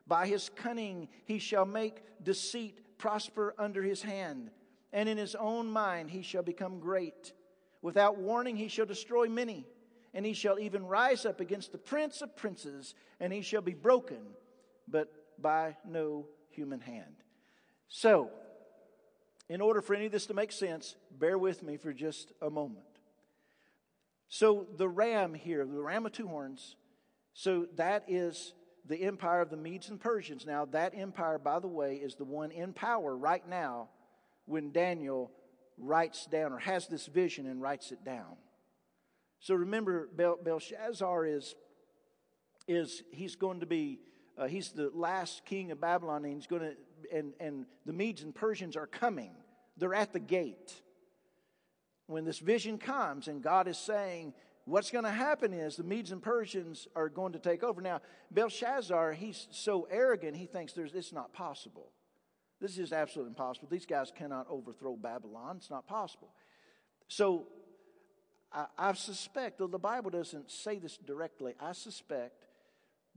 By 0.08 0.28
his 0.28 0.50
cunning 0.56 1.10
he 1.26 1.40
shall 1.40 1.66
make 1.66 2.04
deceit 2.24 2.98
prosper 2.98 3.54
under 3.58 3.84
his 3.84 4.02
hand, 4.02 4.50
and 4.94 5.10
in 5.10 5.18
his 5.18 5.36
own 5.36 5.68
mind 5.68 6.10
he 6.10 6.22
shall 6.22 6.44
become 6.44 6.80
great. 6.80 7.34
Without 7.82 8.18
warning 8.18 8.56
he 8.56 8.70
shall 8.70 8.86
destroy 8.86 9.28
many, 9.28 9.66
and 10.14 10.26
he 10.26 10.34
shall 10.34 10.58
even 10.58 10.86
rise 10.86 11.26
up 11.26 11.42
against 11.42 11.74
the 11.74 11.78
prince 11.78 12.22
of 12.22 12.36
princes, 12.36 12.96
and 13.20 13.34
he 13.34 13.42
shall 13.42 13.62
be 13.62 13.74
broken 13.74 14.20
but 14.88 15.12
by 15.40 15.76
no 15.88 16.28
human 16.50 16.80
hand. 16.80 17.16
So, 17.88 18.30
in 19.50 19.62
order 19.62 19.82
for 19.82 19.94
any 19.94 20.06
of 20.06 20.12
this 20.12 20.26
to 20.28 20.34
make 20.34 20.52
sense, 20.52 20.96
bear 21.12 21.38
with 21.38 21.64
me 21.64 21.78
for 21.78 21.94
just 21.94 22.32
a 22.42 22.50
moment. 22.50 22.86
So, 24.30 24.68
the 24.78 24.88
ram 24.88 25.34
here, 25.34 25.66
the 25.66 25.82
ram 25.82 26.06
of 26.06 26.12
two 26.12 26.28
horns, 26.28 26.76
so 27.34 27.68
that 27.76 28.06
is 28.08 28.54
the 28.86 29.04
empire 29.04 29.42
of 29.42 29.50
the 29.50 29.58
Medes 29.58 29.90
and 29.90 30.00
Persians. 30.00 30.46
Now, 30.46 30.66
that 30.66 30.94
empire, 30.96 31.40
by 31.40 31.60
the 31.60 31.68
way, 31.68 31.96
is 31.96 32.16
the 32.16 32.26
one 32.26 32.52
in 32.52 32.74
power 32.74 33.16
right 33.16 33.48
now 33.48 33.90
when 34.46 34.72
Daniel 34.72 35.32
writes 35.78 36.26
down 36.26 36.52
or 36.52 36.60
has 36.60 36.88
this 36.88 37.08
vision 37.08 37.48
and 37.48 37.62
writes 37.62 37.92
it 37.92 38.04
down. 38.04 38.38
So 39.40 39.56
remember, 39.56 40.10
Belshazzar 40.16 41.26
is 41.26 41.56
is 42.68 43.04
he's 43.12 43.36
going 43.36 43.60
to 43.60 43.66
be, 43.66 44.00
uh, 44.38 44.48
he's 44.48 44.72
the 44.72 44.92
last 44.94 45.46
king 45.46 45.72
of 45.72 45.80
Babylon, 45.80 46.26
and 46.26 46.34
he's 46.36 46.48
going 46.48 46.62
to, 46.62 47.18
and, 47.18 47.34
and 47.40 47.66
the 47.86 47.94
Medes 47.94 48.24
and 48.24 48.34
Persians 48.34 48.76
are 48.76 48.88
coming. 48.88 49.32
They're 49.78 49.94
at 49.94 50.14
the 50.14 50.20
gate. 50.20 50.74
When 52.08 52.26
this 52.26 52.40
vision 52.40 52.78
comes, 52.78 53.28
and 53.28 53.42
God 53.42 53.68
is 53.68 53.78
saying, 53.78 54.34
what's 54.66 54.92
going 54.92 55.06
to 55.06 55.12
happen 55.12 55.54
is 55.54 55.76
the 55.76 55.84
Medes 55.84 56.12
and 56.12 56.22
Persians 56.22 56.88
are 56.96 57.10
going 57.10 57.34
to 57.34 57.40
take 57.40 57.64
over. 57.64 57.82
Now, 57.82 58.02
Belshazzar, 58.32 59.14
he's 59.14 59.48
so 59.52 59.88
arrogant, 59.90 60.36
he 60.36 60.46
thinks 60.46 60.74
there's, 60.74 60.94
it's 60.94 61.14
not 61.14 61.34
possible. 61.34 61.92
This 62.60 62.78
is 62.78 62.94
absolutely 62.94 63.32
impossible. 63.32 63.68
These 63.70 63.86
guys 63.86 64.12
cannot 64.16 64.48
overthrow 64.50 64.96
Babylon. 64.96 65.58
It's 65.58 65.70
not 65.70 65.88
possible. 65.88 66.30
So 67.08 67.48
I, 68.52 68.66
I 68.78 68.94
suspect, 68.94 69.60
though 69.60 69.68
the 69.68 69.80
Bible 69.80 70.12
doesn't 70.12 70.50
say 70.50 70.80
this 70.80 70.98
directly, 70.98 71.54
I 71.60 71.74
suspect 71.74 72.46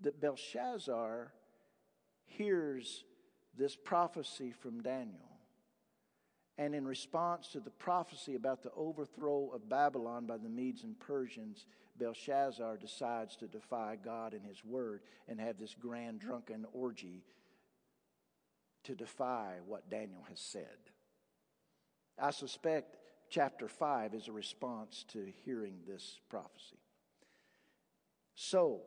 that 0.02 0.20
Belshazzar 0.20 1.32
hears 2.24 3.04
this 3.56 3.76
prophecy 3.76 4.52
from 4.52 4.82
Daniel. 4.82 5.36
And 6.58 6.74
in 6.74 6.86
response 6.86 7.48
to 7.48 7.60
the 7.60 7.70
prophecy 7.70 8.34
about 8.34 8.62
the 8.62 8.72
overthrow 8.74 9.50
of 9.54 9.68
Babylon 9.68 10.26
by 10.26 10.38
the 10.38 10.48
Medes 10.48 10.84
and 10.84 10.98
Persians, 10.98 11.66
Belshazzar 11.98 12.78
decides 12.78 13.36
to 13.36 13.46
defy 13.46 13.96
God 14.02 14.32
and 14.32 14.44
his 14.44 14.64
word 14.64 15.02
and 15.28 15.40
have 15.40 15.58
this 15.58 15.74
grand 15.74 16.20
drunken 16.20 16.66
orgy 16.72 17.24
to 18.84 18.94
defy 18.94 19.56
what 19.66 19.90
Daniel 19.90 20.24
has 20.28 20.40
said. 20.40 20.90
I 22.18 22.30
suspect 22.30 22.96
chapter 23.28 23.68
5 23.68 24.14
is 24.14 24.28
a 24.28 24.32
response 24.32 25.04
to 25.08 25.30
hearing 25.44 25.80
this 25.86 26.20
prophecy. 26.30 26.78
So, 28.34 28.82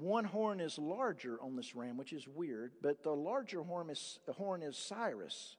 one 0.00 0.24
horn 0.24 0.60
is 0.60 0.78
larger 0.78 1.38
on 1.42 1.56
this 1.56 1.74
ram, 1.74 1.96
which 1.96 2.12
is 2.12 2.26
weird, 2.26 2.72
but 2.82 3.02
the 3.02 3.14
larger 3.14 3.62
horn 3.62 3.90
is, 3.90 4.18
horn 4.36 4.62
is 4.62 4.76
Cyrus. 4.76 5.56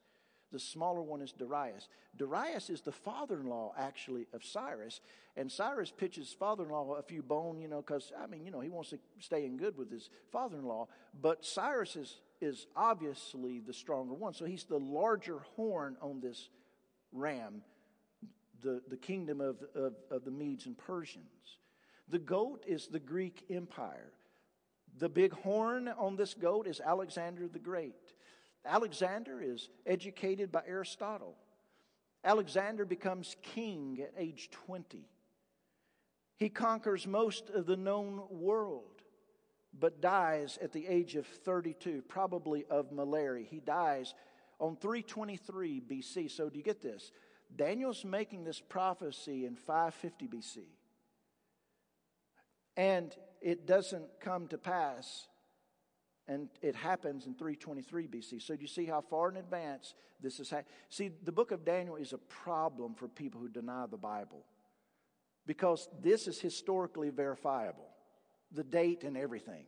The 0.51 0.59
smaller 0.59 1.01
one 1.01 1.21
is 1.21 1.31
Darius. 1.31 1.87
Darius 2.15 2.69
is 2.69 2.81
the 2.81 2.91
father 2.91 3.39
in 3.39 3.47
law, 3.47 3.73
actually, 3.77 4.27
of 4.31 4.43
Cyrus. 4.43 5.01
And 5.35 5.51
Cyrus 5.51 5.91
pitches 5.91 6.33
father 6.37 6.63
in 6.63 6.69
law 6.69 6.93
a 6.93 7.03
few 7.03 7.21
bone, 7.21 7.59
you 7.59 7.67
know, 7.67 7.81
because, 7.81 8.11
I 8.17 8.27
mean, 8.27 8.45
you 8.45 8.51
know, 8.51 8.61
he 8.61 8.69
wants 8.69 8.91
to 8.91 8.99
stay 9.19 9.45
in 9.45 9.57
good 9.57 9.77
with 9.77 9.91
his 9.91 10.09
father 10.31 10.57
in 10.57 10.65
law. 10.65 10.87
But 11.19 11.43
Cyrus 11.43 11.95
is, 11.95 12.15
is 12.39 12.67
obviously 12.75 13.59
the 13.59 13.73
stronger 13.73 14.13
one. 14.13 14.33
So 14.33 14.45
he's 14.45 14.63
the 14.63 14.79
larger 14.79 15.39
horn 15.55 15.97
on 16.01 16.21
this 16.21 16.49
ram, 17.11 17.61
the, 18.61 18.81
the 18.87 18.97
kingdom 18.97 19.41
of, 19.41 19.57
of, 19.73 19.93
of 20.09 20.23
the 20.23 20.31
Medes 20.31 20.67
and 20.67 20.77
Persians. 20.77 21.25
The 22.07 22.19
goat 22.19 22.63
is 22.67 22.87
the 22.87 22.99
Greek 22.99 23.43
Empire. 23.49 24.11
The 24.97 25.09
big 25.09 25.33
horn 25.33 25.89
on 25.89 26.15
this 26.15 26.33
goat 26.33 26.67
is 26.67 26.79
Alexander 26.79 27.47
the 27.47 27.59
Great. 27.59 28.13
Alexander 28.65 29.41
is 29.41 29.69
educated 29.85 30.51
by 30.51 30.61
Aristotle. 30.67 31.35
Alexander 32.23 32.85
becomes 32.85 33.35
king 33.41 33.99
at 34.01 34.13
age 34.17 34.49
20. 34.51 35.07
He 36.37 36.49
conquers 36.49 37.05
most 37.05 37.49
of 37.49 37.65
the 37.65 37.77
known 37.77 38.23
world, 38.29 39.01
but 39.77 40.01
dies 40.01 40.57
at 40.61 40.71
the 40.71 40.87
age 40.87 41.15
of 41.15 41.25
32, 41.27 42.03
probably 42.07 42.65
of 42.69 42.91
malaria. 42.91 43.45
He 43.45 43.59
dies 43.59 44.13
on 44.59 44.75
323 44.77 45.81
BC. 45.81 46.31
So, 46.31 46.49
do 46.49 46.57
you 46.57 46.63
get 46.63 46.81
this? 46.81 47.11
Daniel's 47.55 48.03
making 48.03 48.43
this 48.43 48.59
prophecy 48.59 49.45
in 49.45 49.55
550 49.55 50.27
BC. 50.27 50.57
And 52.77 53.15
it 53.45 53.67
doesn't 53.67 54.19
come 54.19 54.47
to 54.47 54.57
pass 54.57 55.27
and 56.27 56.49
it 56.63 56.75
happens 56.75 57.27
in 57.27 57.35
323 57.35 58.07
BC. 58.07 58.41
So 58.41 58.55
do 58.55 58.61
you 58.61 58.67
see 58.67 58.85
how 58.85 59.01
far 59.01 59.29
in 59.29 59.37
advance 59.37 59.93
this 60.19 60.39
is? 60.39 60.49
Ha- 60.49 60.63
see, 60.89 61.11
the 61.23 61.31
book 61.31 61.51
of 61.51 61.63
Daniel 61.63 61.95
is 61.95 62.11
a 62.11 62.17
problem 62.17 62.95
for 62.95 63.07
people 63.07 63.39
who 63.39 63.47
deny 63.47 63.85
the 63.85 63.97
Bible 63.97 64.43
because 65.45 65.87
this 66.01 66.27
is 66.27 66.41
historically 66.41 67.11
verifiable, 67.11 67.85
the 68.51 68.63
date 68.63 69.03
and 69.03 69.15
everything, 69.15 69.65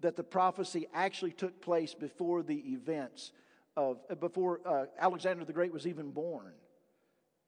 that 0.00 0.14
the 0.14 0.22
prophecy 0.22 0.86
actually 0.92 1.32
took 1.32 1.62
place 1.62 1.94
before 1.94 2.42
the 2.42 2.58
events 2.72 3.32
of 3.78 3.96
before 4.20 4.60
uh, 4.66 4.84
Alexander 5.00 5.46
the 5.46 5.54
Great 5.54 5.72
was 5.72 5.86
even 5.86 6.10
born. 6.10 6.52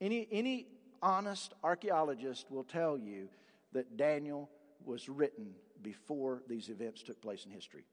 Any 0.01 0.27
any 0.33 0.67
honest 1.03 1.53
archaeologist 1.63 2.51
will 2.51 2.65
tell 2.65 2.97
you 2.97 3.29
that 3.73 3.99
Daniel 3.99 4.49
was 4.85 5.09
written 5.09 5.55
before 5.83 6.43
these 6.49 6.69
events 6.69 7.03
took 7.03 7.21
place 7.21 7.45
in 7.45 7.51
history. 7.51 7.85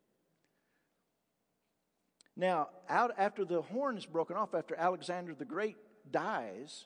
Now, 2.37 2.69
out 2.89 3.11
after 3.17 3.45
the 3.45 3.61
horn 3.61 3.97
is 3.97 4.05
broken 4.05 4.35
off, 4.35 4.53
after 4.53 4.75
Alexander 4.75 5.33
the 5.33 5.45
Great 5.45 5.77
dies, 6.11 6.85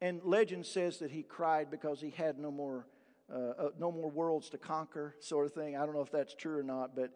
and 0.00 0.20
legend 0.24 0.66
says 0.66 0.98
that 0.98 1.10
he 1.10 1.22
cried 1.22 1.70
because 1.70 2.00
he 2.00 2.10
had 2.10 2.38
no 2.38 2.50
more, 2.50 2.86
uh, 3.32 3.36
uh, 3.36 3.68
no 3.78 3.92
more 3.92 4.10
worlds 4.10 4.48
to 4.50 4.58
conquer, 4.58 5.14
sort 5.20 5.46
of 5.46 5.52
thing. 5.52 5.76
I 5.76 5.84
don't 5.84 5.94
know 5.94 6.02
if 6.02 6.10
that's 6.10 6.34
true 6.34 6.58
or 6.58 6.62
not, 6.62 6.96
but, 6.96 7.10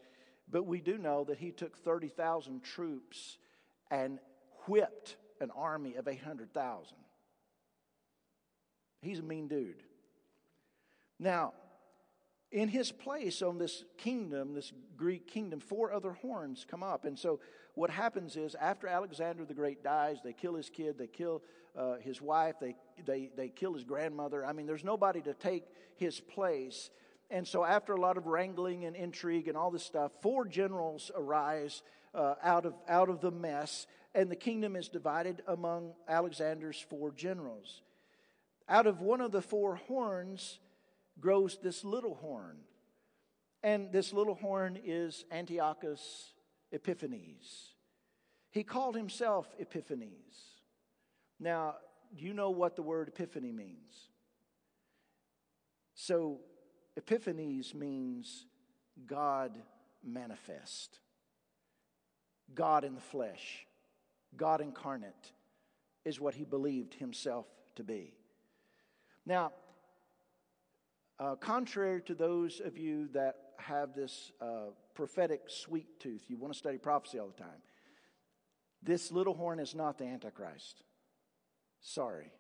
but 0.51 0.65
we 0.65 0.81
do 0.81 0.99
know 0.99 1.25
that 1.25 1.39
he 1.39 1.51
took 1.51 1.77
30,000 1.79 2.63
troops 2.63 3.39
and 3.91 4.19
whipped 4.67 5.17
an 5.41 5.51
army 5.57 5.95
of 5.95 6.07
800,000. 6.07 6.97
He's 9.01 9.21
a 9.21 9.23
mean 9.23 9.49
dude. 9.49 9.83
Now, 11.19 11.53
in 12.51 12.69
his 12.69 12.91
place 12.91 13.43
on 13.43 13.59
this 13.59 13.85
kingdom, 13.99 14.55
this 14.55 14.73
Greek 14.97 15.27
kingdom, 15.27 15.61
four 15.61 15.93
other 15.93 16.13
horns 16.13 16.65
come 16.69 16.83
up. 16.83 17.05
And 17.05 17.19
so 17.19 17.41
what 17.75 17.91
happens 17.91 18.37
is 18.37 18.55
after 18.55 18.87
Alexander 18.87 19.45
the 19.45 19.55
Great 19.55 19.85
dies, 19.85 20.19
they 20.25 20.33
kill 20.33 20.55
his 20.55 20.71
kid, 20.71 20.97
they 20.99 21.07
kill 21.07 21.43
uh, 21.77 21.97
his 21.97 22.23
wife, 22.23 22.57
they, 22.61 22.75
they, 23.07 23.31
they 23.37 23.49
kill 23.49 23.75
his 23.75 23.85
grandmother. 23.85 24.45
I 24.45 24.53
mean, 24.53 24.67
there's 24.67 24.85
nobody 24.85 25.21
to 25.23 25.35
take 25.35 25.65
his 25.97 26.21
place. 26.21 26.91
And 27.31 27.47
so 27.47 27.65
after 27.65 27.93
a 27.93 28.01
lot 28.01 28.17
of 28.17 28.27
wrangling 28.27 28.87
and 28.87 28.97
intrigue 28.97 29.49
and 29.49 29.57
all 29.57 29.71
this 29.71 29.85
stuff, 29.85 30.13
four 30.23 30.47
generals 30.47 31.11
arise 31.15 31.83
uh, 32.15 32.35
out, 32.43 32.65
of, 32.65 32.75
out 32.89 33.11
of 33.11 33.21
the 33.21 33.31
mess, 33.31 33.87
and 34.15 34.31
the 34.31 34.37
kingdom 34.37 34.75
is 34.75 34.89
divided 34.89 35.43
among 35.47 35.93
Alexander's 36.09 36.85
four 36.89 37.13
generals. 37.13 37.83
Out 38.69 38.87
of 38.87 39.03
one 39.03 39.21
of 39.21 39.33
the 39.33 39.43
four 39.43 39.77
horns, 39.77 40.59
grows 41.21 41.59
this 41.63 41.85
little 41.85 42.15
horn. 42.15 42.59
And 43.63 43.91
this 43.93 44.13
little 44.13 44.35
horn 44.35 44.79
is 44.85 45.25
Antiochus 45.33 46.33
Epiphanes. 46.73 47.75
He 48.51 48.63
called 48.63 48.97
himself 48.97 49.53
Epiphanes. 49.59 50.37
Now, 51.41 51.77
do 52.17 52.25
you 52.25 52.35
know 52.35 52.51
what 52.51 52.77
the 52.77 52.83
word 52.83 53.09
epiphany 53.09 53.53
means? 53.53 54.09
So, 55.95 56.41
Epiphanes 56.97 57.75
means 57.75 58.47
God 59.07 59.59
manifest, 60.03 61.01
God 62.55 62.85
in 62.85 62.95
the 62.95 63.01
flesh, 63.01 63.67
God 64.37 64.61
incarnate 64.61 65.33
is 66.05 66.21
what 66.21 66.35
he 66.35 66.45
believed 66.45 66.95
himself 66.95 67.47
to 67.77 67.85
be. 67.85 68.15
Now, 69.27 69.53
uh, 71.19 71.35
contrary 71.37 72.03
to 72.03 72.15
those 72.15 72.61
of 72.61 72.79
you 72.79 73.09
that 73.09 73.35
have 73.59 73.95
this 73.95 74.33
uh, 74.41 74.71
prophetic 74.95 75.43
sweet 75.49 76.01
tooth, 76.01 76.25
you 76.29 76.37
want 76.37 76.53
to 76.53 76.59
study 76.59 76.79
prophecy 76.79 77.19
all 77.19 77.29
the 77.29 77.43
time, 77.43 77.63
this 78.83 79.11
little 79.11 79.35
horn 79.35 79.59
is 79.59 79.75
not 79.75 79.99
the 79.99 80.05
Antichrist. 80.05 80.83
Sorry. 81.81 82.33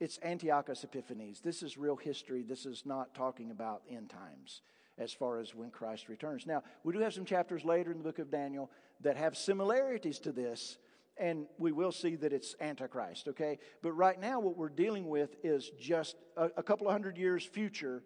It's 0.00 0.18
Antiochus 0.22 0.84
Epiphanes. 0.84 1.40
This 1.40 1.62
is 1.62 1.76
real 1.76 1.96
history. 1.96 2.42
This 2.42 2.66
is 2.66 2.84
not 2.84 3.14
talking 3.14 3.50
about 3.50 3.82
end 3.90 4.10
times 4.10 4.62
as 4.96 5.12
far 5.12 5.38
as 5.38 5.54
when 5.54 5.70
Christ 5.70 6.08
returns. 6.08 6.46
Now, 6.46 6.62
we 6.84 6.92
do 6.92 7.00
have 7.00 7.14
some 7.14 7.24
chapters 7.24 7.64
later 7.64 7.92
in 7.92 7.98
the 7.98 8.04
book 8.04 8.18
of 8.18 8.30
Daniel 8.30 8.70
that 9.00 9.16
have 9.16 9.36
similarities 9.36 10.18
to 10.20 10.32
this, 10.32 10.78
and 11.18 11.46
we 11.58 11.72
will 11.72 11.92
see 11.92 12.16
that 12.16 12.32
it's 12.32 12.54
Antichrist, 12.60 13.28
okay? 13.28 13.58
But 13.82 13.92
right 13.92 14.20
now, 14.20 14.40
what 14.40 14.56
we're 14.56 14.68
dealing 14.68 15.08
with 15.08 15.34
is 15.42 15.70
just 15.78 16.16
a, 16.36 16.50
a 16.56 16.62
couple 16.62 16.86
of 16.86 16.92
hundred 16.92 17.18
years 17.18 17.44
future 17.44 18.02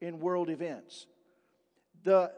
in 0.00 0.20
world 0.20 0.50
events. 0.50 1.06
The, 2.04 2.32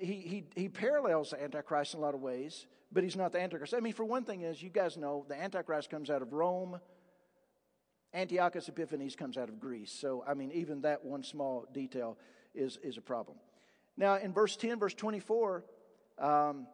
he, 0.00 0.14
he, 0.14 0.44
he 0.54 0.68
parallels 0.68 1.30
the 1.30 1.42
Antichrist 1.42 1.94
in 1.94 2.00
a 2.00 2.02
lot 2.02 2.14
of 2.14 2.20
ways, 2.20 2.66
but 2.92 3.04
he's 3.04 3.16
not 3.16 3.32
the 3.32 3.40
Antichrist. 3.40 3.74
I 3.74 3.80
mean, 3.80 3.92
for 3.92 4.04
one 4.04 4.24
thing, 4.24 4.44
as 4.44 4.62
you 4.62 4.70
guys 4.70 4.96
know, 4.96 5.24
the 5.28 5.40
Antichrist 5.40 5.90
comes 5.90 6.10
out 6.10 6.22
of 6.22 6.32
Rome. 6.32 6.80
Antiochus 8.14 8.68
Epiphanes 8.68 9.16
comes 9.16 9.36
out 9.36 9.48
of 9.48 9.60
Greece. 9.60 9.92
So, 9.92 10.24
I 10.26 10.34
mean, 10.34 10.50
even 10.52 10.82
that 10.82 11.04
one 11.04 11.22
small 11.22 11.66
detail 11.72 12.16
is, 12.54 12.78
is 12.82 12.96
a 12.96 13.02
problem. 13.02 13.36
Now, 13.96 14.16
in 14.16 14.32
verse 14.32 14.56
10, 14.56 14.78
verse 14.78 14.94
24, 14.94 15.64
um, 16.18 16.66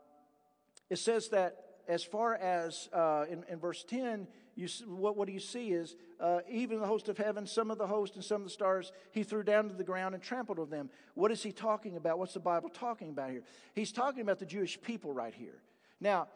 it 0.91 0.99
says 0.99 1.29
that 1.31 1.57
as 1.93 2.03
far 2.03 2.35
as 2.35 2.89
uh, 2.93 3.27
in, 3.31 3.45
in 3.49 3.59
verse 3.59 3.85
10, 3.85 4.27
you, 4.55 4.67
what, 4.87 5.17
what 5.17 5.27
do 5.27 5.33
you 5.33 5.41
see 5.41 5.73
is 5.73 5.95
uh, 6.21 6.41
even 6.51 6.81
the 6.81 6.87
host 6.87 7.09
of 7.09 7.19
heaven, 7.19 7.47
some 7.47 7.71
of 7.71 7.77
the 7.77 7.87
host 7.87 8.15
and 8.15 8.25
some 8.25 8.41
of 8.41 8.45
the 8.45 8.51
stars, 8.51 8.93
he 9.11 9.23
threw 9.23 9.43
down 9.43 9.69
to 9.69 9.75
the 9.75 9.85
ground 9.85 10.15
and 10.15 10.23
trampled 10.23 10.59
on 10.59 10.71
them. 10.71 10.89
What 11.15 11.31
is 11.31 11.43
he 11.43 11.53
talking 11.53 11.97
about? 11.97 12.19
What's 12.19 12.35
the 12.35 12.41
Bible 12.41 12.71
talking 12.71 13.11
about 13.11 13.31
here? 13.31 13.43
He's 13.75 13.93
talking 13.93 14.23
about 14.23 14.39
the 14.39 14.47
Jewish 14.47 14.81
people 14.81 15.13
right 15.13 15.35
here. 15.35 15.61
Now, 16.01 16.29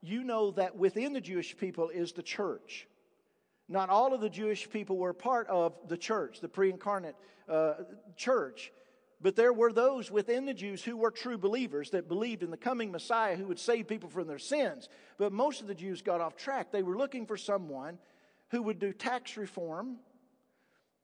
you 0.00 0.24
know 0.24 0.50
that 0.52 0.76
within 0.76 1.12
the 1.12 1.20
Jewish 1.20 1.56
people 1.56 1.90
is 1.90 2.12
the 2.12 2.22
church. 2.22 2.88
Not 3.68 3.90
all 3.90 4.14
of 4.14 4.20
the 4.20 4.30
Jewish 4.30 4.68
people 4.68 4.96
were 4.96 5.12
part 5.12 5.46
of 5.48 5.74
the 5.88 5.96
church, 5.96 6.40
the 6.40 6.48
pre 6.48 6.70
incarnate 6.70 7.16
uh, 7.48 7.74
church. 8.16 8.72
But 9.22 9.36
there 9.36 9.52
were 9.52 9.72
those 9.72 10.10
within 10.10 10.46
the 10.46 10.54
Jews 10.54 10.82
who 10.82 10.96
were 10.96 11.12
true 11.12 11.38
believers 11.38 11.90
that 11.90 12.08
believed 12.08 12.42
in 12.42 12.50
the 12.50 12.56
coming 12.56 12.90
Messiah 12.90 13.36
who 13.36 13.46
would 13.46 13.58
save 13.60 13.86
people 13.86 14.10
from 14.10 14.26
their 14.26 14.40
sins. 14.40 14.88
But 15.16 15.32
most 15.32 15.60
of 15.60 15.68
the 15.68 15.74
Jews 15.74 16.02
got 16.02 16.20
off 16.20 16.36
track. 16.36 16.72
They 16.72 16.82
were 16.82 16.96
looking 16.96 17.26
for 17.26 17.36
someone 17.36 17.98
who 18.50 18.62
would 18.62 18.80
do 18.80 18.92
tax 18.92 19.36
reform, 19.36 19.98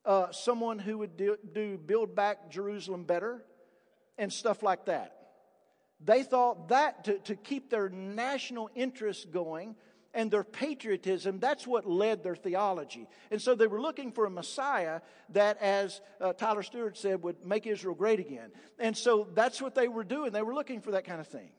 uh, 0.04 0.32
someone 0.32 0.80
who 0.80 0.98
would 0.98 1.16
do, 1.16 1.38
do 1.54 1.78
build 1.78 2.16
back 2.16 2.50
Jerusalem 2.50 3.04
better, 3.04 3.44
and 4.18 4.32
stuff 4.32 4.64
like 4.64 4.86
that. 4.86 5.14
They 6.04 6.24
thought 6.24 6.68
that 6.68 7.04
to, 7.04 7.18
to 7.20 7.36
keep 7.36 7.70
their 7.70 7.88
national 7.88 8.70
interests 8.74 9.24
going, 9.24 9.76
and 10.14 10.30
their 10.30 10.44
patriotism, 10.44 11.38
that's 11.38 11.66
what 11.66 11.86
led 11.86 12.22
their 12.22 12.36
theology. 12.36 13.06
And 13.30 13.40
so 13.40 13.54
they 13.54 13.66
were 13.66 13.80
looking 13.80 14.12
for 14.12 14.24
a 14.24 14.30
Messiah 14.30 15.00
that, 15.30 15.60
as 15.60 16.00
uh, 16.20 16.32
Tyler 16.32 16.62
Stewart 16.62 16.96
said, 16.96 17.22
would 17.22 17.44
make 17.44 17.66
Israel 17.66 17.94
great 17.94 18.20
again. 18.20 18.50
And 18.78 18.96
so 18.96 19.28
that's 19.34 19.60
what 19.60 19.74
they 19.74 19.88
were 19.88 20.04
doing. 20.04 20.32
They 20.32 20.42
were 20.42 20.54
looking 20.54 20.80
for 20.80 20.92
that 20.92 21.04
kind 21.04 21.20
of 21.20 21.26
thing. 21.28 21.50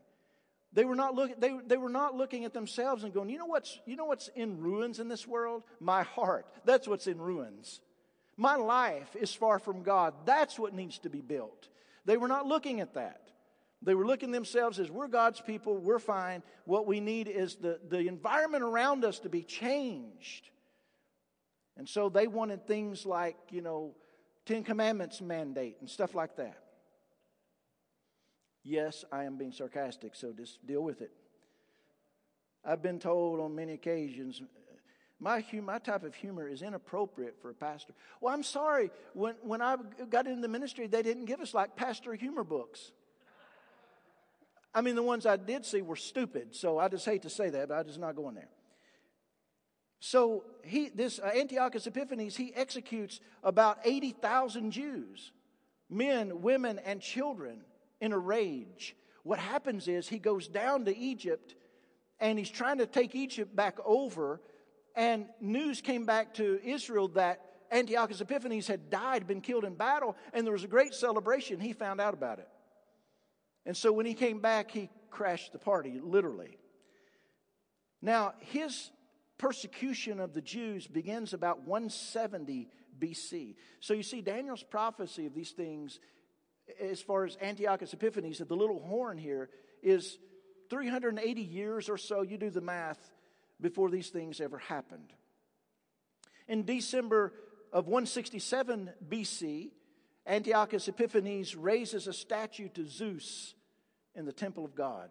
They 0.73 0.85
were 0.85 0.95
not, 0.95 1.15
look, 1.15 1.39
they, 1.39 1.57
they 1.65 1.77
were 1.77 1.89
not 1.89 2.15
looking 2.15 2.45
at 2.45 2.53
themselves 2.53 3.03
and 3.03 3.13
going, 3.13 3.29
you 3.29 3.37
know, 3.37 3.47
what's, 3.47 3.79
you 3.85 3.95
know 3.95 4.05
what's 4.05 4.29
in 4.35 4.59
ruins 4.59 4.99
in 4.99 5.07
this 5.07 5.27
world? 5.27 5.63
My 5.79 6.03
heart. 6.03 6.45
That's 6.65 6.87
what's 6.87 7.07
in 7.07 7.19
ruins. 7.19 7.81
My 8.37 8.55
life 8.55 9.15
is 9.19 9.33
far 9.33 9.59
from 9.59 9.83
God. 9.83 10.13
That's 10.25 10.59
what 10.59 10.73
needs 10.73 10.99
to 10.99 11.09
be 11.09 11.21
built. 11.21 11.67
They 12.05 12.17
were 12.17 12.27
not 12.27 12.45
looking 12.45 12.81
at 12.81 12.93
that. 12.93 13.21
They 13.81 13.95
were 13.95 14.05
looking 14.05 14.31
themselves 14.31 14.79
as 14.79 14.91
we're 14.91 15.07
God's 15.07 15.39
people, 15.39 15.77
we're 15.77 15.99
fine. 15.99 16.43
What 16.65 16.85
we 16.85 16.99
need 16.99 17.27
is 17.27 17.55
the, 17.55 17.79
the 17.87 18.07
environment 18.07 18.63
around 18.63 19.05
us 19.05 19.19
to 19.19 19.29
be 19.29 19.43
changed. 19.43 20.49
And 21.77 21.87
so 21.87 22.09
they 22.09 22.27
wanted 22.27 22.67
things 22.67 23.05
like, 23.05 23.37
you 23.51 23.61
know, 23.61 23.95
Ten 24.45 24.63
Commandments 24.63 25.21
mandate 25.21 25.77
and 25.79 25.89
stuff 25.89 26.13
like 26.13 26.35
that. 26.35 26.61
Yes, 28.63 29.05
I 29.11 29.23
am 29.23 29.37
being 29.37 29.53
sarcastic, 29.53 30.13
so 30.15 30.33
just 30.33 30.65
deal 30.67 30.81
with 30.81 31.01
it. 31.01 31.11
I've 32.65 32.81
been 32.81 32.99
told 32.99 33.39
on 33.39 33.55
many 33.55 33.73
occasions, 33.73 34.41
my, 35.19 35.43
my 35.63 35.79
type 35.79 36.03
of 36.03 36.15
humor 36.15 36.49
is 36.49 36.61
inappropriate 36.61 37.37
for 37.41 37.49
a 37.49 37.53
pastor. 37.53 37.93
Well, 38.19 38.33
I'm 38.33 38.43
sorry, 38.43 38.91
when, 39.13 39.35
when 39.41 39.61
I 39.61 39.77
got 40.09 40.27
into 40.27 40.41
the 40.41 40.49
ministry, 40.49 40.87
they 40.87 41.01
didn't 41.01 41.25
give 41.25 41.39
us 41.39 41.53
like 41.53 41.77
pastor 41.77 42.13
humor 42.13 42.43
books. 42.43 42.91
I 44.73 44.81
mean, 44.81 44.95
the 44.95 45.03
ones 45.03 45.25
I 45.25 45.37
did 45.37 45.65
see 45.65 45.81
were 45.81 45.95
stupid, 45.95 46.55
so 46.55 46.77
I 46.77 46.87
just 46.87 47.05
hate 47.05 47.23
to 47.23 47.29
say 47.29 47.49
that, 47.49 47.69
but 47.69 47.75
I'm 47.75 47.85
just 47.85 47.99
not 47.99 48.15
going 48.15 48.35
there. 48.35 48.49
So 49.99 50.43
he, 50.63 50.89
this 50.89 51.19
uh, 51.19 51.31
Antiochus 51.35 51.85
Epiphanes, 51.87 52.35
he 52.35 52.53
executes 52.55 53.19
about 53.43 53.79
80,000 53.83 54.71
Jews, 54.71 55.31
men, 55.89 56.41
women, 56.41 56.79
and 56.85 57.01
children 57.01 57.61
in 57.99 58.13
a 58.13 58.17
rage. 58.17 58.95
What 59.23 59.39
happens 59.39 59.87
is 59.87 60.07
he 60.07 60.19
goes 60.19 60.47
down 60.47 60.85
to 60.85 60.97
Egypt 60.97 61.55
and 62.19 62.37
he's 62.37 62.49
trying 62.49 62.77
to 62.77 62.85
take 62.85 63.15
Egypt 63.15 63.55
back 63.55 63.77
over, 63.85 64.41
and 64.95 65.25
news 65.39 65.81
came 65.81 66.05
back 66.05 66.33
to 66.33 66.59
Israel 66.63 67.07
that 67.09 67.41
Antiochus 67.71 68.19
Epiphanes 68.19 68.67
had 68.67 68.89
died, 68.89 69.25
been 69.25 69.41
killed 69.41 69.63
in 69.63 69.75
battle, 69.75 70.17
and 70.33 70.45
there 70.45 70.51
was 70.51 70.63
a 70.63 70.67
great 70.67 70.93
celebration. 70.93 71.59
He 71.59 71.71
found 71.71 72.01
out 72.01 72.13
about 72.13 72.39
it. 72.39 72.47
And 73.65 73.75
so 73.75 73.91
when 73.91 74.05
he 74.05 74.13
came 74.13 74.39
back, 74.39 74.71
he 74.71 74.89
crashed 75.09 75.51
the 75.51 75.59
party, 75.59 75.99
literally. 76.01 76.57
Now, 78.01 78.33
his 78.39 78.91
persecution 79.37 80.19
of 80.19 80.33
the 80.33 80.41
Jews 80.41 80.87
begins 80.87 81.33
about 81.33 81.67
170 81.67 82.69
BC. 82.99 83.55
So 83.79 83.93
you 83.93 84.03
see, 84.03 84.21
Daniel's 84.21 84.63
prophecy 84.63 85.25
of 85.25 85.33
these 85.33 85.51
things, 85.51 85.99
as 86.81 87.01
far 87.01 87.25
as 87.25 87.37
Antiochus 87.41 87.93
Epiphanes, 87.93 88.39
the 88.39 88.55
little 88.55 88.79
horn 88.79 89.17
here, 89.17 89.49
is 89.81 90.17
380 90.69 91.41
years 91.41 91.89
or 91.89 91.97
so, 91.97 92.21
you 92.21 92.37
do 92.37 92.49
the 92.49 92.61
math, 92.61 93.11
before 93.61 93.89
these 93.89 94.09
things 94.09 94.39
ever 94.39 94.57
happened. 94.57 95.11
In 96.47 96.63
December 96.63 97.33
of 97.73 97.87
167 97.87 98.91
BC, 99.07 99.71
Antiochus 100.29 100.87
Epiphanes 100.87 101.55
raises 101.55 102.07
a 102.07 102.13
statue 102.13 102.69
to 102.69 102.85
Zeus 102.85 103.55
in 104.15 104.25
the 104.25 104.31
temple 104.31 104.63
of 104.63 104.75
God. 104.75 105.09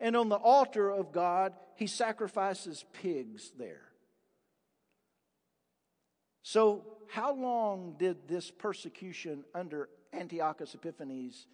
And 0.00 0.16
on 0.16 0.30
the 0.30 0.36
altar 0.36 0.90
of 0.90 1.12
God, 1.12 1.52
he 1.76 1.86
sacrifices 1.86 2.86
pigs 2.94 3.52
there. 3.58 3.82
So, 6.42 6.84
how 7.08 7.34
long 7.34 7.96
did 7.98 8.26
this 8.26 8.50
persecution 8.50 9.44
under 9.54 9.90
Antiochus 10.14 10.74
Epiphanes 10.74 11.46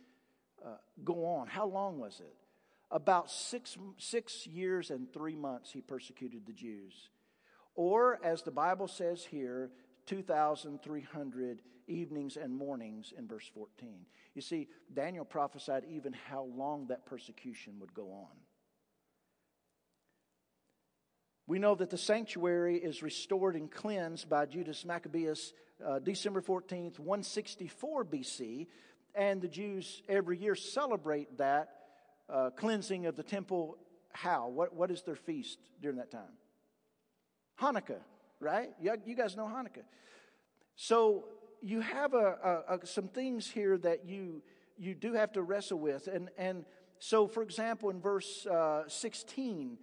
uh, 0.64 0.76
go 1.04 1.26
on? 1.26 1.48
How 1.48 1.66
long 1.66 1.98
was 1.98 2.20
it? 2.20 2.34
About 2.90 3.30
six, 3.30 3.76
six 3.98 4.46
years 4.46 4.90
and 4.90 5.12
three 5.12 5.34
months 5.34 5.72
he 5.72 5.80
persecuted 5.80 6.46
the 6.46 6.52
Jews. 6.52 7.08
Or, 7.74 8.20
as 8.22 8.42
the 8.42 8.52
Bible 8.52 8.86
says 8.86 9.24
here, 9.24 9.70
2,300 10.06 11.62
evenings 11.86 12.36
and 12.36 12.54
mornings 12.54 13.12
in 13.16 13.26
verse 13.26 13.48
14. 13.54 14.06
You 14.34 14.42
see, 14.42 14.68
Daniel 14.92 15.24
prophesied 15.24 15.84
even 15.88 16.14
how 16.28 16.44
long 16.56 16.86
that 16.88 17.06
persecution 17.06 17.74
would 17.80 17.94
go 17.94 18.10
on. 18.12 18.36
We 21.46 21.58
know 21.60 21.76
that 21.76 21.90
the 21.90 21.98
sanctuary 21.98 22.76
is 22.76 23.02
restored 23.02 23.54
and 23.54 23.70
cleansed 23.70 24.28
by 24.28 24.46
Judas 24.46 24.84
Maccabeus 24.84 25.52
uh, 25.84 26.00
December 26.00 26.40
14th, 26.40 26.98
164 26.98 28.04
BC, 28.04 28.66
and 29.14 29.40
the 29.40 29.48
Jews 29.48 30.02
every 30.08 30.38
year 30.38 30.54
celebrate 30.54 31.38
that 31.38 31.68
uh, 32.28 32.50
cleansing 32.50 33.06
of 33.06 33.14
the 33.16 33.22
temple. 33.22 33.78
How? 34.12 34.48
What, 34.48 34.74
what 34.74 34.90
is 34.90 35.02
their 35.02 35.14
feast 35.14 35.58
during 35.80 35.98
that 35.98 36.10
time? 36.10 36.34
Hanukkah, 37.60 38.00
right? 38.40 38.70
You 38.80 39.14
guys 39.14 39.36
know 39.36 39.46
Hanukkah. 39.46 39.84
So 40.74 41.24
you 41.62 41.80
have 41.80 42.14
a, 42.14 42.62
a, 42.68 42.74
a, 42.76 42.86
some 42.86 43.08
things 43.08 43.50
here 43.50 43.78
that 43.78 44.06
you, 44.06 44.42
you 44.78 44.94
do 44.94 45.12
have 45.14 45.32
to 45.32 45.42
wrestle 45.42 45.78
with. 45.78 46.06
And, 46.06 46.30
and 46.38 46.64
so, 46.98 47.26
for 47.26 47.42
example, 47.42 47.90
in 47.90 48.00
verse 48.00 48.46
uh, 48.46 48.84
16, 48.88 49.78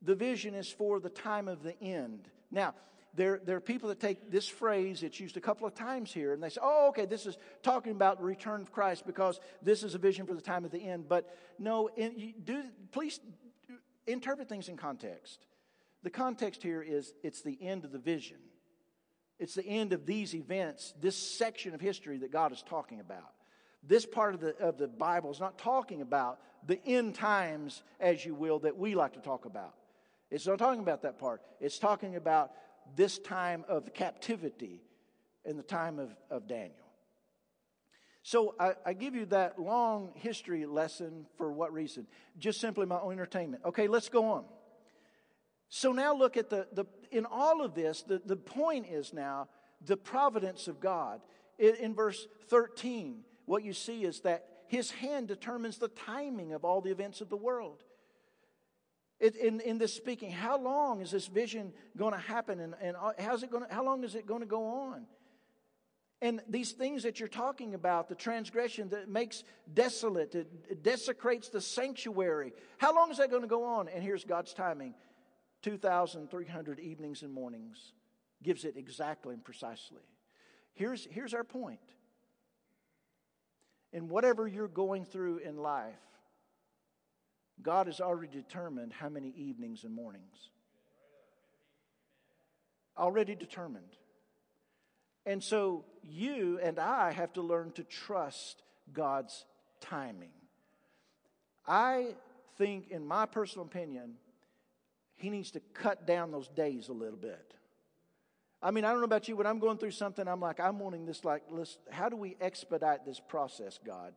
the 0.00 0.14
vision 0.14 0.54
is 0.54 0.68
for 0.68 1.00
the 1.00 1.10
time 1.10 1.48
of 1.48 1.62
the 1.62 1.80
end. 1.82 2.28
Now, 2.50 2.74
there, 3.14 3.40
there 3.44 3.56
are 3.56 3.60
people 3.60 3.88
that 3.90 4.00
take 4.00 4.30
this 4.30 4.48
phrase, 4.48 5.02
it's 5.02 5.20
used 5.20 5.36
a 5.36 5.40
couple 5.40 5.66
of 5.66 5.74
times 5.74 6.12
here, 6.12 6.32
and 6.32 6.42
they 6.42 6.48
say, 6.48 6.60
oh, 6.62 6.88
okay, 6.88 7.04
this 7.04 7.26
is 7.26 7.36
talking 7.62 7.92
about 7.92 8.18
the 8.18 8.24
return 8.24 8.62
of 8.62 8.72
Christ 8.72 9.06
because 9.06 9.38
this 9.60 9.82
is 9.82 9.94
a 9.94 9.98
vision 9.98 10.26
for 10.26 10.34
the 10.34 10.40
time 10.40 10.64
of 10.64 10.70
the 10.70 10.78
end. 10.78 11.08
But 11.08 11.36
no, 11.58 11.88
in, 11.96 12.34
do, 12.42 12.64
please 12.90 13.20
interpret 14.06 14.48
things 14.48 14.68
in 14.68 14.76
context. 14.76 15.46
The 16.02 16.10
context 16.10 16.62
here 16.62 16.82
is 16.82 17.12
it's 17.22 17.42
the 17.42 17.58
end 17.60 17.84
of 17.84 17.92
the 17.92 17.98
vision. 17.98 18.38
It's 19.42 19.56
the 19.56 19.66
end 19.66 19.92
of 19.92 20.06
these 20.06 20.36
events, 20.36 20.94
this 21.00 21.16
section 21.16 21.74
of 21.74 21.80
history 21.80 22.16
that 22.18 22.30
God 22.30 22.52
is 22.52 22.62
talking 22.62 23.00
about. 23.00 23.32
This 23.82 24.06
part 24.06 24.34
of 24.34 24.40
the, 24.40 24.56
of 24.58 24.78
the 24.78 24.86
Bible 24.86 25.32
is 25.32 25.40
not 25.40 25.58
talking 25.58 26.00
about 26.00 26.38
the 26.64 26.78
end 26.86 27.16
times, 27.16 27.82
as 27.98 28.24
you 28.24 28.36
will, 28.36 28.60
that 28.60 28.76
we 28.78 28.94
like 28.94 29.14
to 29.14 29.18
talk 29.18 29.44
about. 29.44 29.74
It's 30.30 30.46
not 30.46 30.60
talking 30.60 30.80
about 30.80 31.02
that 31.02 31.18
part. 31.18 31.42
It's 31.58 31.80
talking 31.80 32.14
about 32.14 32.52
this 32.94 33.18
time 33.18 33.64
of 33.66 33.92
captivity 33.92 34.80
in 35.44 35.56
the 35.56 35.64
time 35.64 35.98
of, 35.98 36.14
of 36.30 36.46
Daniel. 36.46 36.86
So 38.22 38.54
I, 38.60 38.74
I, 38.86 38.92
give 38.92 39.16
you 39.16 39.26
that 39.26 39.58
long 39.58 40.12
history 40.14 40.66
lesson 40.66 41.26
for 41.36 41.50
what 41.50 41.72
reason? 41.72 42.06
Just 42.38 42.60
simply 42.60 42.86
my 42.86 43.00
own 43.00 43.14
entertainment. 43.14 43.64
Okay, 43.64 43.88
let's 43.88 44.08
go 44.08 44.26
on. 44.26 44.44
So 45.74 45.90
now 45.92 46.14
look 46.14 46.36
at 46.36 46.50
the, 46.50 46.66
the 46.72 46.84
in 47.10 47.24
all 47.24 47.64
of 47.64 47.74
this, 47.74 48.02
the, 48.02 48.20
the 48.26 48.36
point 48.36 48.86
is 48.90 49.14
now 49.14 49.48
the 49.86 49.96
providence 49.96 50.68
of 50.68 50.80
God. 50.80 51.22
In, 51.58 51.76
in 51.76 51.94
verse 51.94 52.28
13, 52.48 53.20
what 53.46 53.64
you 53.64 53.72
see 53.72 54.04
is 54.04 54.20
that 54.20 54.44
his 54.66 54.90
hand 54.90 55.28
determines 55.28 55.78
the 55.78 55.88
timing 55.88 56.52
of 56.52 56.66
all 56.66 56.82
the 56.82 56.90
events 56.90 57.22
of 57.22 57.30
the 57.30 57.38
world. 57.38 57.84
It, 59.18 59.34
in, 59.36 59.60
in 59.60 59.78
this 59.78 59.94
speaking, 59.94 60.30
how 60.30 60.58
long 60.58 61.00
is 61.00 61.10
this 61.10 61.26
vision 61.26 61.72
going 61.96 62.12
to 62.12 62.20
happen 62.20 62.60
and, 62.60 62.74
and 62.82 62.94
how's 63.18 63.42
it 63.42 63.50
going 63.50 63.64
how 63.70 63.82
long 63.82 64.04
is 64.04 64.14
it 64.14 64.26
going 64.26 64.40
to 64.40 64.46
go 64.46 64.66
on? 64.66 65.06
And 66.20 66.42
these 66.50 66.72
things 66.72 67.02
that 67.04 67.18
you're 67.18 67.30
talking 67.30 67.72
about, 67.72 68.10
the 68.10 68.14
transgression 68.14 68.90
that 68.90 69.08
makes 69.08 69.42
desolate, 69.72 70.34
it, 70.34 70.52
it 70.68 70.82
desecrates 70.82 71.48
the 71.48 71.62
sanctuary. 71.62 72.52
How 72.76 72.94
long 72.94 73.10
is 73.10 73.16
that 73.16 73.30
going 73.30 73.40
to 73.40 73.48
go 73.48 73.64
on? 73.64 73.88
And 73.88 74.02
here's 74.04 74.22
God's 74.22 74.52
timing 74.52 74.92
2,300 75.62 76.80
evenings 76.80 77.22
and 77.22 77.32
mornings 77.32 77.92
gives 78.42 78.64
it 78.64 78.76
exactly 78.76 79.34
and 79.34 79.44
precisely. 79.44 80.02
Here's, 80.74 81.06
here's 81.10 81.34
our 81.34 81.44
point. 81.44 81.80
In 83.92 84.08
whatever 84.08 84.46
you're 84.48 84.68
going 84.68 85.04
through 85.04 85.38
in 85.38 85.56
life, 85.56 85.94
God 87.62 87.86
has 87.86 88.00
already 88.00 88.32
determined 88.32 88.92
how 88.92 89.08
many 89.08 89.28
evenings 89.36 89.84
and 89.84 89.94
mornings. 89.94 90.50
Already 92.96 93.34
determined. 93.34 93.96
And 95.24 95.42
so 95.42 95.84
you 96.02 96.58
and 96.62 96.78
I 96.78 97.12
have 97.12 97.32
to 97.34 97.42
learn 97.42 97.72
to 97.72 97.84
trust 97.84 98.62
God's 98.92 99.44
timing. 99.80 100.32
I 101.66 102.14
think, 102.58 102.90
in 102.90 103.06
my 103.06 103.26
personal 103.26 103.66
opinion, 103.66 104.14
he 105.16 105.30
needs 105.30 105.52
to 105.52 105.60
cut 105.74 106.06
down 106.06 106.30
those 106.30 106.48
days 106.48 106.88
a 106.88 106.92
little 106.92 107.16
bit. 107.16 107.54
I 108.62 108.70
mean, 108.70 108.84
I 108.84 108.90
don't 108.90 109.00
know 109.00 109.04
about 109.04 109.26
you, 109.26 109.36
but 109.36 109.46
I'm 109.46 109.58
going 109.58 109.76
through 109.76 109.90
something, 109.90 110.26
I'm 110.28 110.40
like, 110.40 110.60
I'm 110.60 110.78
wanting 110.78 111.04
this, 111.04 111.24
like, 111.24 111.42
let's, 111.50 111.78
how 111.90 112.08
do 112.08 112.16
we 112.16 112.36
expedite 112.40 113.04
this 113.04 113.20
process, 113.20 113.78
God? 113.84 114.14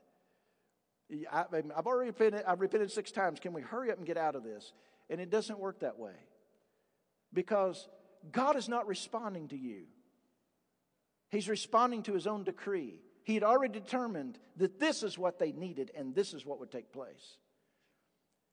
I, 1.32 1.46
have 1.52 1.88
already 1.88 2.12
repented, 2.12 2.44
I've 2.48 2.62
repented 2.62 2.92
six 2.92 3.12
times. 3.12 3.40
Can 3.40 3.54
we 3.54 3.62
hurry 3.62 3.92
up 3.92 3.98
and 3.98 4.06
get 4.06 4.18
out 4.18 4.36
of 4.36 4.44
this? 4.44 4.74
And 5.10 5.20
it 5.20 5.30
doesn't 5.30 5.60
work 5.60 5.80
that 5.80 6.00
way. 6.00 6.16
Because 7.34 7.88
God 8.32 8.56
is 8.56 8.70
not 8.70 8.88
responding 8.88 9.48
to 9.50 9.58
you. 9.58 9.84
He's 11.30 11.50
responding 11.50 12.04
to 12.04 12.14
his 12.14 12.28
own 12.28 12.44
decree. 12.44 13.02
He 13.24 13.34
had 13.34 13.44
already 13.44 13.80
determined 13.80 14.38
that 14.58 14.80
this 14.80 15.04
is 15.04 15.18
what 15.18 15.40
they 15.40 15.52
needed 15.52 15.92
and 15.96 16.14
this 16.14 16.34
is 16.34 16.46
what 16.46 16.60
would 16.60 16.72
take 16.72 16.92
place. 16.92 17.38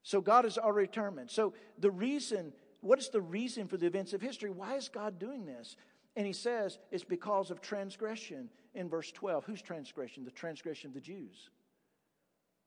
So 0.03 0.21
God 0.21 0.43
has 0.43 0.57
already 0.57 0.87
determined. 0.87 1.31
So 1.31 1.53
the 1.79 1.91
reason, 1.91 2.53
what 2.81 2.99
is 2.99 3.09
the 3.09 3.21
reason 3.21 3.67
for 3.67 3.77
the 3.77 3.87
events 3.87 4.13
of 4.13 4.21
history? 4.21 4.49
Why 4.49 4.75
is 4.75 4.89
God 4.89 5.17
doing 5.17 5.45
this? 5.45 5.75
And 6.15 6.27
he 6.27 6.33
says 6.33 6.77
it's 6.91 7.03
because 7.03 7.49
of 7.49 7.61
transgression 7.61 8.49
in 8.75 8.89
verse 8.89 9.11
12. 9.11 9.45
Whose 9.45 9.61
transgression? 9.61 10.23
The 10.23 10.31
transgression 10.31 10.89
of 10.89 10.93
the 10.93 11.01
Jews. 11.01 11.49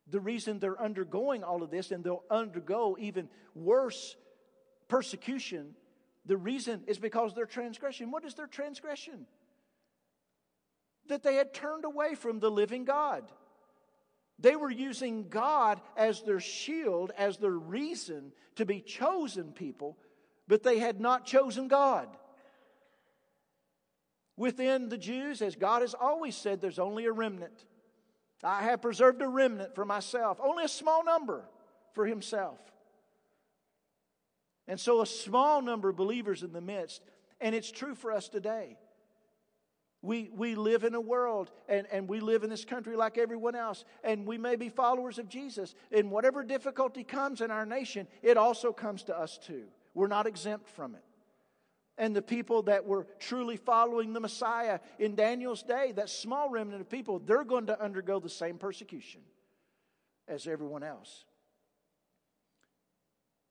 The 0.09 0.21
reason 0.21 0.59
they're 0.59 0.81
undergoing 0.81 1.45
all 1.45 1.63
of 1.63 1.71
this 1.71 1.91
and 1.91 2.03
they'll 2.03 2.25
undergo 2.31 2.97
even 2.99 3.29
worse 3.55 4.17
persecution, 4.89 5.75
the 6.25 6.37
reason 6.37 6.83
is 6.87 6.99
because 6.99 7.35
their 7.35 7.47
transgression. 7.47 8.11
What 8.11 8.25
is 8.25 8.35
their 8.35 8.47
transgression? 8.47 9.27
that 11.09 11.23
they 11.23 11.35
had 11.35 11.55
turned 11.55 11.85
away 11.85 12.15
from 12.15 12.41
the 12.41 12.51
living 12.51 12.85
God. 12.85 13.25
They 14.39 14.57
were 14.57 14.71
using 14.71 15.29
God 15.29 15.81
as 15.97 16.23
their 16.23 16.41
shield, 16.41 17.11
as 17.17 17.39
their 17.39 17.51
reason 17.51 18.33
to 18.57 18.67
be 18.67 18.81
chosen 18.81 19.53
people, 19.53 19.97
but 20.47 20.63
they 20.63 20.79
had 20.79 21.01
not 21.01 21.25
chosen 21.25 21.69
God. 21.69 22.09
Within 24.37 24.91
the 24.91 24.99
Jews, 24.99 25.41
as 25.41 25.57
God 25.57 25.81
has 25.81 25.95
always 25.95 26.37
said, 26.37 26.61
there's 26.61 26.79
only 26.79 27.07
a 27.07 27.13
remnant. 27.13 27.65
I 28.45 28.63
have 28.65 28.83
preserved 28.83 29.23
a 29.23 29.29
remnant 29.29 29.75
for 29.75 29.87
myself, 29.87 30.39
only 30.43 30.65
a 30.65 30.69
small 30.69 31.03
number 31.03 31.49
for 31.95 32.07
himself. 32.07 32.59
And 34.69 34.79
so, 34.79 35.01
a 35.01 35.07
small 35.07 35.63
number 35.63 35.89
of 35.89 35.97
believers 35.97 36.43
in 36.43 36.53
the 36.53 36.61
midst, 36.61 37.01
and 37.41 37.55
it's 37.55 37.71
true 37.71 37.95
for 37.95 38.13
us 38.13 38.29
today. 38.29 38.77
We, 40.03 40.31
we 40.33 40.55
live 40.55 40.85
in 40.85 40.95
a 40.95 41.01
world 41.01 41.51
and, 41.69 41.87
and 41.91 42.09
we 42.09 42.21
live 42.21 42.45
in 42.45 42.51
this 42.51 42.65
country 42.65 42.97
like 42.97 43.19
everyone 43.19 43.55
else, 43.55 43.85
and 44.05 44.27
we 44.27 44.39
may 44.39 44.57
be 44.57 44.69
followers 44.69 45.19
of 45.19 45.29
Jesus. 45.29 45.75
And 45.91 46.11
whatever 46.11 46.45
difficulty 46.45 47.03
comes 47.03 47.41
in 47.41 47.51
our 47.51 47.67
nation, 47.67 48.07
it 48.23 48.37
also 48.37 48.73
comes 48.73 49.03
to 49.05 49.19
us 49.19 49.39
too. 49.39 49.65
We're 49.95 50.07
not 50.07 50.27
exempt 50.27 50.69
from 50.69 50.95
it. 50.95 51.03
And 51.99 52.15
the 52.15 52.23
people 52.23 52.63
that 52.63 52.85
were 52.85 53.07
truly 53.19 53.57
following 53.57 54.13
the 54.13 54.21
Messiah 54.21 54.81
in 54.99 55.15
Daniel's 55.15 55.63
day, 55.63 55.93
that 55.97 56.11
small 56.11 56.51
remnant 56.51 56.83
of 56.83 56.91
people, 56.91 57.19
they're 57.19 57.45
going 57.45 57.67
to 57.67 57.83
undergo 57.83 58.21
the 58.21 58.29
same 58.29 58.59
persecution 58.59 59.23
as 60.29 60.47
everyone 60.47 60.83
else. 60.83 61.26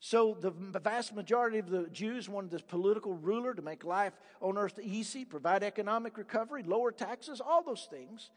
So, 0.08 0.38
the 0.40 0.52
vast 0.52 1.16
majority 1.16 1.58
of 1.58 1.68
the 1.68 1.88
Jews 1.88 2.30
wanted 2.30 2.52
this 2.52 2.62
political 2.62 3.16
ruler 3.16 3.56
to 3.56 3.64
make 3.64 3.84
life 3.84 4.14
on 4.40 4.56
earth 4.56 4.78
easy, 4.80 5.26
provide 5.26 5.64
economic 5.64 6.20
recovery, 6.20 6.62
lower 6.62 6.92
taxes, 6.92 7.42
all 7.44 7.64
those 7.64 7.88
things. 7.90 8.30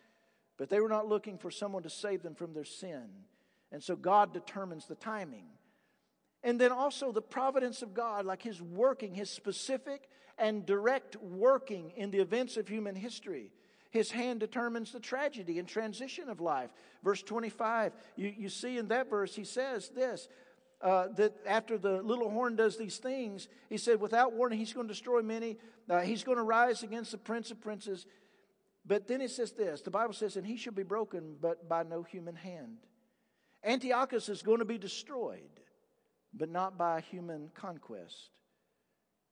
But 0.56 0.70
they 0.70 0.80
were 0.80 0.88
not 0.88 1.06
looking 1.06 1.36
for 1.36 1.50
someone 1.50 1.82
to 1.82 1.90
save 1.90 2.22
them 2.22 2.34
from 2.34 2.54
their 2.54 2.64
sin. 2.64 3.04
And 3.70 3.82
so, 3.82 3.96
God 3.96 4.32
determines 4.32 4.86
the 4.86 4.94
timing. 4.94 5.44
And 6.42 6.58
then 6.58 6.72
also 6.72 7.12
the 7.12 7.20
providence 7.20 7.82
of 7.82 7.92
God, 7.92 8.24
like 8.24 8.40
His 8.40 8.62
working, 8.62 9.12
His 9.12 9.28
specific 9.28 10.08
and 10.38 10.64
direct 10.64 11.16
working 11.16 11.92
in 11.96 12.10
the 12.10 12.20
events 12.20 12.56
of 12.56 12.66
human 12.66 12.96
history. 12.96 13.52
His 13.90 14.10
hand 14.10 14.40
determines 14.40 14.92
the 14.92 15.00
tragedy 15.00 15.58
and 15.58 15.68
transition 15.68 16.30
of 16.30 16.40
life. 16.40 16.70
Verse 17.02 17.22
25, 17.22 17.92
you, 18.16 18.32
you 18.36 18.48
see 18.48 18.78
in 18.78 18.88
that 18.88 19.08
verse, 19.10 19.34
he 19.34 19.44
says 19.44 19.90
this 19.90 20.28
uh, 20.80 21.08
that 21.16 21.34
after 21.46 21.76
the 21.76 22.02
little 22.02 22.30
horn 22.30 22.56
does 22.56 22.76
these 22.76 22.98
things, 22.98 23.48
he 23.68 23.76
said, 23.76 24.00
without 24.00 24.32
warning, 24.32 24.58
he's 24.58 24.72
going 24.72 24.86
to 24.86 24.92
destroy 24.92 25.22
many. 25.22 25.56
Uh, 25.90 26.00
he's 26.00 26.22
going 26.22 26.38
to 26.38 26.44
rise 26.44 26.82
against 26.82 27.10
the 27.10 27.18
prince 27.18 27.50
of 27.50 27.60
princes. 27.60 28.06
But 28.86 29.08
then 29.08 29.20
it 29.20 29.30
says 29.30 29.52
this 29.52 29.82
the 29.82 29.90
Bible 29.90 30.14
says, 30.14 30.36
and 30.36 30.46
he 30.46 30.56
shall 30.56 30.72
be 30.72 30.82
broken, 30.82 31.36
but 31.40 31.68
by 31.68 31.82
no 31.82 32.02
human 32.02 32.36
hand. 32.36 32.78
Antiochus 33.64 34.28
is 34.28 34.42
going 34.42 34.60
to 34.60 34.64
be 34.64 34.78
destroyed, 34.78 35.60
but 36.32 36.48
not 36.48 36.78
by 36.78 37.00
human 37.00 37.50
conquest. 37.54 38.30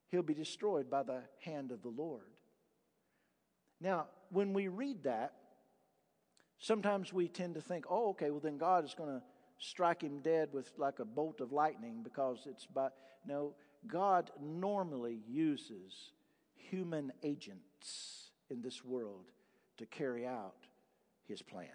He'll 0.09 0.23
be 0.23 0.35
destroyed 0.35 0.91
by 0.91 1.05
the 1.05 1.23
hand 1.41 1.71
of 1.71 1.83
the 1.83 1.89
Lord. 1.89 2.23
Now, 3.81 4.07
when 4.31 4.53
we 4.53 4.69
read 4.69 5.05
that, 5.05 5.33
sometimes 6.59 7.13
we 7.13 7.29
tend 7.29 7.55
to 7.55 7.61
think, 7.61 7.85
oh, 7.89 8.11
okay, 8.11 8.31
well, 8.31 8.41
then 8.41 8.59
God 8.59 8.85
is 8.85 8.95
going 8.95 9.11
to 9.11 9.23
strike 9.59 10.03
him 10.03 10.21
dead 10.21 10.51
with 10.53 10.71
like 10.77 10.99
a 10.99 11.05
bolt 11.05 11.41
of 11.41 11.53
lightning 11.53 12.03
because 12.03 12.47
it's 12.47 12.67
by. 12.67 12.89
No, 13.27 13.55
God 13.87 14.31
normally 14.41 15.21
uses 15.29 16.13
human 16.55 17.13
agents 17.23 18.31
in 18.51 18.63
this 18.63 18.85
world 18.85 19.27
to 19.79 19.87
carry 19.87 20.27
out 20.27 20.67
his 21.27 21.43
plan. 21.43 21.69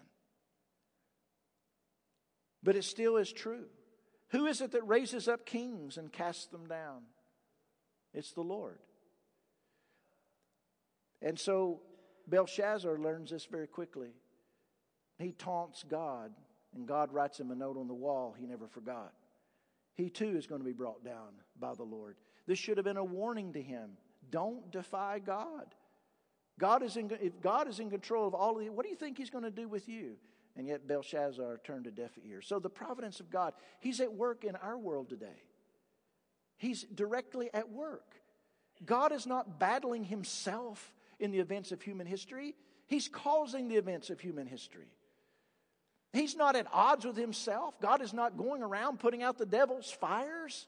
But 2.62 2.76
it 2.76 2.84
still 2.84 3.16
is 3.16 3.32
true. 3.32 3.66
Who 4.30 4.46
is 4.46 4.60
it 4.60 4.72
that 4.72 4.86
raises 4.86 5.28
up 5.28 5.44
kings 5.44 5.98
and 5.98 6.12
casts 6.12 6.46
them 6.46 6.66
down? 6.66 7.02
It's 8.14 8.32
the 8.32 8.42
Lord. 8.42 8.78
And 11.20 11.38
so 11.38 11.80
Belshazzar 12.26 12.98
learns 12.98 13.30
this 13.30 13.44
very 13.44 13.66
quickly. 13.66 14.10
He 15.18 15.32
taunts 15.32 15.84
God 15.88 16.32
and 16.74 16.86
God 16.86 17.12
writes 17.12 17.38
him 17.38 17.50
a 17.50 17.54
note 17.54 17.76
on 17.76 17.88
the 17.88 17.94
wall 17.94 18.34
he 18.38 18.46
never 18.46 18.66
forgot. 18.66 19.12
He 19.94 20.08
too 20.08 20.36
is 20.36 20.46
going 20.46 20.60
to 20.60 20.66
be 20.66 20.72
brought 20.72 21.04
down 21.04 21.34
by 21.60 21.74
the 21.74 21.82
Lord. 21.82 22.16
This 22.46 22.58
should 22.58 22.78
have 22.78 22.84
been 22.84 22.96
a 22.96 23.04
warning 23.04 23.52
to 23.52 23.62
him. 23.62 23.90
Don't 24.30 24.70
defy 24.70 25.18
God. 25.18 25.74
God 26.58 26.82
is 26.82 26.96
in, 26.96 27.10
if 27.20 27.40
God 27.40 27.68
is 27.68 27.78
in 27.78 27.90
control 27.90 28.26
of 28.26 28.34
all 28.34 28.58
of 28.58 28.64
it, 28.64 28.72
what 28.72 28.84
do 28.84 28.90
you 28.90 28.96
think 28.96 29.18
he's 29.18 29.30
going 29.30 29.44
to 29.44 29.50
do 29.50 29.68
with 29.68 29.88
you? 29.88 30.16
And 30.56 30.66
yet 30.66 30.86
Belshazzar 30.86 31.60
turned 31.64 31.86
a 31.86 31.90
deaf 31.90 32.10
ear. 32.26 32.42
So 32.42 32.58
the 32.58 32.70
providence 32.70 33.20
of 33.20 33.30
God, 33.30 33.54
he's 33.80 34.00
at 34.00 34.12
work 34.12 34.44
in 34.44 34.56
our 34.56 34.78
world 34.78 35.08
today. 35.08 35.42
He's 36.58 36.84
directly 36.84 37.50
at 37.54 37.70
work. 37.70 38.14
God 38.84 39.12
is 39.12 39.26
not 39.26 39.58
battling 39.58 40.04
himself 40.04 40.94
in 41.18 41.30
the 41.30 41.38
events 41.38 41.72
of 41.72 41.80
human 41.82 42.06
history. 42.06 42.54
He's 42.86 43.08
causing 43.08 43.68
the 43.68 43.76
events 43.76 44.10
of 44.10 44.20
human 44.20 44.46
history. 44.46 44.88
He's 46.12 46.36
not 46.36 46.56
at 46.56 46.66
odds 46.72 47.06
with 47.06 47.16
himself. 47.16 47.80
God 47.80 48.02
is 48.02 48.12
not 48.12 48.36
going 48.36 48.62
around 48.62 49.00
putting 49.00 49.22
out 49.22 49.38
the 49.38 49.46
devil's 49.46 49.90
fires. 49.90 50.66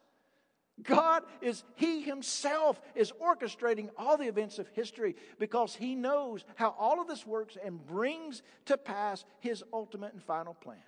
God 0.83 1.23
is, 1.41 1.63
He 1.77 2.03
Himself 2.03 2.81
is 2.95 3.13
orchestrating 3.13 3.91
all 3.97 4.17
the 4.17 4.27
events 4.27 4.59
of 4.59 4.67
history 4.69 5.15
because 5.39 5.75
He 5.75 5.95
knows 5.95 6.45
how 6.57 6.75
all 6.79 7.01
of 7.01 7.07
this 7.07 7.27
works 7.27 7.57
and 7.63 7.85
brings 7.87 8.43
to 8.67 8.77
pass 8.77 9.25
His 9.39 9.63
ultimate 9.73 10.15
and 10.15 10.23
final 10.23 10.55
plan. 10.55 10.79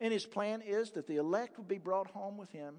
And 0.00 0.12
His 0.12 0.24
plan 0.24 0.62
is 0.62 0.92
that 0.92 1.06
the 1.06 1.16
elect 1.16 1.58
would 1.58 1.68
be 1.68 1.78
brought 1.78 2.08
home 2.08 2.38
with 2.38 2.50
Him, 2.52 2.76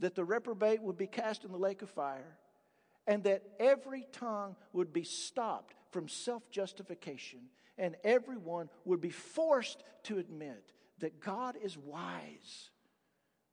that 0.00 0.16
the 0.16 0.24
reprobate 0.24 0.82
would 0.82 0.98
be 0.98 1.06
cast 1.06 1.44
in 1.44 1.52
the 1.52 1.58
lake 1.58 1.82
of 1.82 1.90
fire, 1.90 2.36
and 3.06 3.22
that 3.24 3.44
every 3.60 4.06
tongue 4.10 4.56
would 4.72 4.92
be 4.92 5.04
stopped 5.04 5.74
from 5.92 6.08
self 6.08 6.50
justification 6.50 7.42
and 7.78 7.96
everyone 8.04 8.68
would 8.84 9.00
be 9.00 9.10
forced 9.10 9.82
to 10.04 10.18
admit 10.18 10.72
that 11.00 11.20
God 11.20 11.56
is 11.62 11.76
wise 11.76 12.70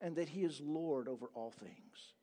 and 0.01 0.15
that 0.15 0.29
He 0.29 0.41
is 0.41 0.61
Lord 0.61 1.07
over 1.07 1.27
all 1.33 1.51
things. 1.51 2.13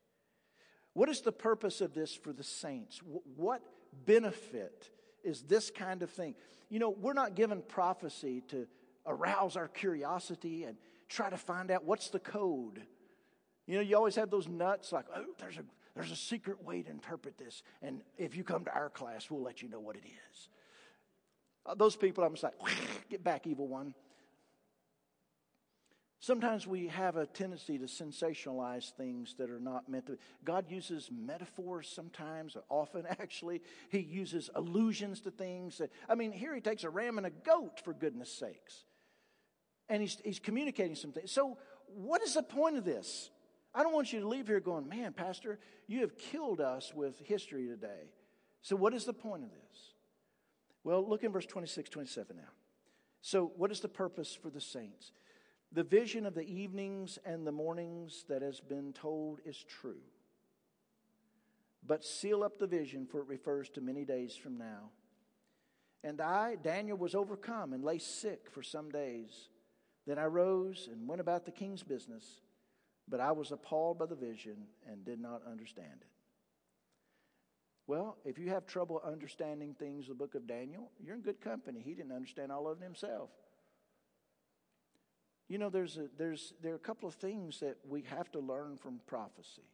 What 0.92 1.09
is 1.09 1.20
the 1.20 1.32
purpose 1.32 1.80
of 1.80 1.94
this 1.94 2.14
for 2.14 2.32
the 2.32 2.42
saints? 2.42 3.01
What 3.36 3.62
benefit 4.07 4.90
is 5.22 5.42
this 5.42 5.70
kind 5.70 6.03
of 6.03 6.11
thing? 6.11 6.34
You 6.68 6.78
know, 6.78 6.90
we're 6.90 7.12
not 7.12 7.34
given 7.34 7.62
prophecy 7.62 8.42
to 8.48 8.66
arouse 9.07 9.57
our 9.57 9.68
curiosity 9.68 10.64
and 10.64 10.76
try 11.09 11.30
to 11.30 11.36
find 11.36 11.70
out 11.70 11.84
what's 11.84 12.09
the 12.09 12.18
code. 12.18 12.82
You 13.66 13.76
know, 13.76 13.80
you 13.82 13.96
always 13.96 14.16
have 14.16 14.30
those 14.30 14.48
nuts 14.48 14.92
like, 14.92 15.07
oh, 15.14 15.24
there's 15.38 15.57
a, 15.57 15.64
there's 15.94 16.11
a 16.11 16.16
secret 16.16 16.64
way 16.64 16.82
to 16.82 16.90
interpret 16.90 17.38
this. 17.38 17.62
And 17.82 18.03
if 18.18 18.36
you 18.36 18.44
come 18.44 18.64
to 18.64 18.74
our 18.74 18.90
class, 18.90 19.30
we'll 19.30 19.42
let 19.42 19.62
you 19.62 19.68
know 19.68 19.80
what 19.80 19.96
it 19.96 20.05
is. 20.05 20.48
Uh, 21.66 21.74
those 21.74 21.96
people, 21.96 22.24
I'm 22.24 22.32
just 22.32 22.42
like, 22.42 22.54
get 23.11 23.22
back, 23.22 23.46
evil 23.46 23.68
one. 23.68 23.94
Sometimes 26.22 26.66
we 26.66 26.88
have 26.88 27.16
a 27.16 27.24
tendency 27.24 27.78
to 27.78 27.86
sensationalize 27.86 28.92
things 28.92 29.34
that 29.38 29.48
are 29.48 29.58
not 29.58 29.88
meant 29.88 30.06
to. 30.06 30.18
God 30.44 30.66
uses 30.68 31.08
metaphors 31.11 31.88
sometimes, 31.88 32.58
often 32.68 33.06
actually. 33.08 33.62
He 33.88 34.00
uses 34.00 34.50
allusions 34.54 35.20
to 35.22 35.30
things. 35.30 35.80
I 36.11 36.14
mean, 36.14 36.32
here 36.32 36.54
he 36.54 36.61
takes 36.61 36.84
a 36.84 36.90
ram 36.90 37.16
and 37.16 37.26
a 37.26 37.30
goat, 37.30 37.80
for 37.82 37.94
goodness 37.94 38.30
sakes. 38.30 38.84
And 39.88 40.02
he's, 40.02 40.18
he's 40.22 40.38
communicating 40.38 40.94
some 40.94 41.11
things. 41.11 41.32
So, 41.32 41.56
what 41.86 42.22
is 42.22 42.34
the 42.34 42.42
point 42.42 42.76
of 42.76 42.84
this? 42.84 43.30
I 43.74 43.82
don't 43.82 43.94
want 43.94 44.12
you 44.12 44.20
to 44.20 44.28
leave 44.28 44.46
here 44.46 44.61
going, 44.61 44.88
man, 44.88 45.12
Pastor, 45.12 45.58
you 45.86 46.00
have 46.00 46.16
killed 46.18 46.61
us 46.61 46.92
with 46.94 47.18
history 47.20 47.66
today. 47.66 48.12
So, 48.62 48.76
what 48.76 48.92
is 48.92 49.06
the 49.06 49.12
point 49.14 49.42
of 49.42 49.50
this? 49.50 49.94
Well, 50.84 51.06
look 51.06 51.24
in 51.24 51.32
verse 51.32 51.46
26, 51.46 51.90
27 51.90 52.36
now. 52.36 52.42
So, 53.22 53.52
what 53.56 53.70
is 53.70 53.80
the 53.80 53.88
purpose 53.88 54.34
for 54.34 54.50
the 54.50 54.60
saints? 54.60 55.12
The 55.72 55.84
vision 55.84 56.26
of 56.26 56.34
the 56.34 56.42
evenings 56.42 57.18
and 57.24 57.46
the 57.46 57.52
mornings 57.52 58.24
that 58.28 58.42
has 58.42 58.60
been 58.60 58.92
told 58.92 59.40
is 59.44 59.62
true. 59.62 60.00
But 61.86 62.04
seal 62.04 62.42
up 62.42 62.58
the 62.58 62.66
vision, 62.66 63.06
for 63.06 63.20
it 63.20 63.28
refers 63.28 63.68
to 63.70 63.80
many 63.80 64.04
days 64.04 64.34
from 64.34 64.58
now. 64.58 64.90
And 66.02 66.20
I, 66.20 66.56
Daniel, 66.56 66.96
was 66.96 67.14
overcome 67.14 67.72
and 67.72 67.84
lay 67.84 67.98
sick 67.98 68.48
for 68.50 68.62
some 68.62 68.90
days. 68.90 69.48
Then 70.06 70.18
I 70.18 70.24
rose 70.24 70.88
and 70.90 71.06
went 71.06 71.20
about 71.20 71.44
the 71.44 71.52
king's 71.52 71.82
business, 71.82 72.40
but 73.06 73.20
I 73.20 73.32
was 73.32 73.52
appalled 73.52 73.98
by 73.98 74.06
the 74.06 74.14
vision 74.14 74.66
and 74.90 75.04
did 75.04 75.20
not 75.20 75.42
understand 75.48 76.00
it. 76.00 76.08
Well, 77.91 78.18
if 78.24 78.38
you 78.38 78.51
have 78.51 78.66
trouble 78.66 79.03
understanding 79.05 79.74
things, 79.76 80.07
the 80.07 80.14
book 80.14 80.36
of 80.36 80.47
Daniel, 80.47 80.93
you're 81.05 81.16
in 81.16 81.22
good 81.22 81.41
company. 81.41 81.82
He 81.84 81.93
didn't 81.93 82.12
understand 82.12 82.53
all 82.53 82.68
of 82.68 82.80
it 82.80 82.84
himself. 82.84 83.30
You 85.49 85.59
know, 85.59 85.70
there's 85.70 85.97
a, 85.97 86.07
there's, 86.16 86.55
there 86.62 86.72
are 86.72 86.76
a 86.76 86.78
couple 86.78 87.09
of 87.09 87.16
things 87.16 87.59
that 87.59 87.78
we 87.84 88.03
have 88.03 88.30
to 88.30 88.38
learn 88.38 88.76
from 88.76 89.01
prophecy. 89.09 89.66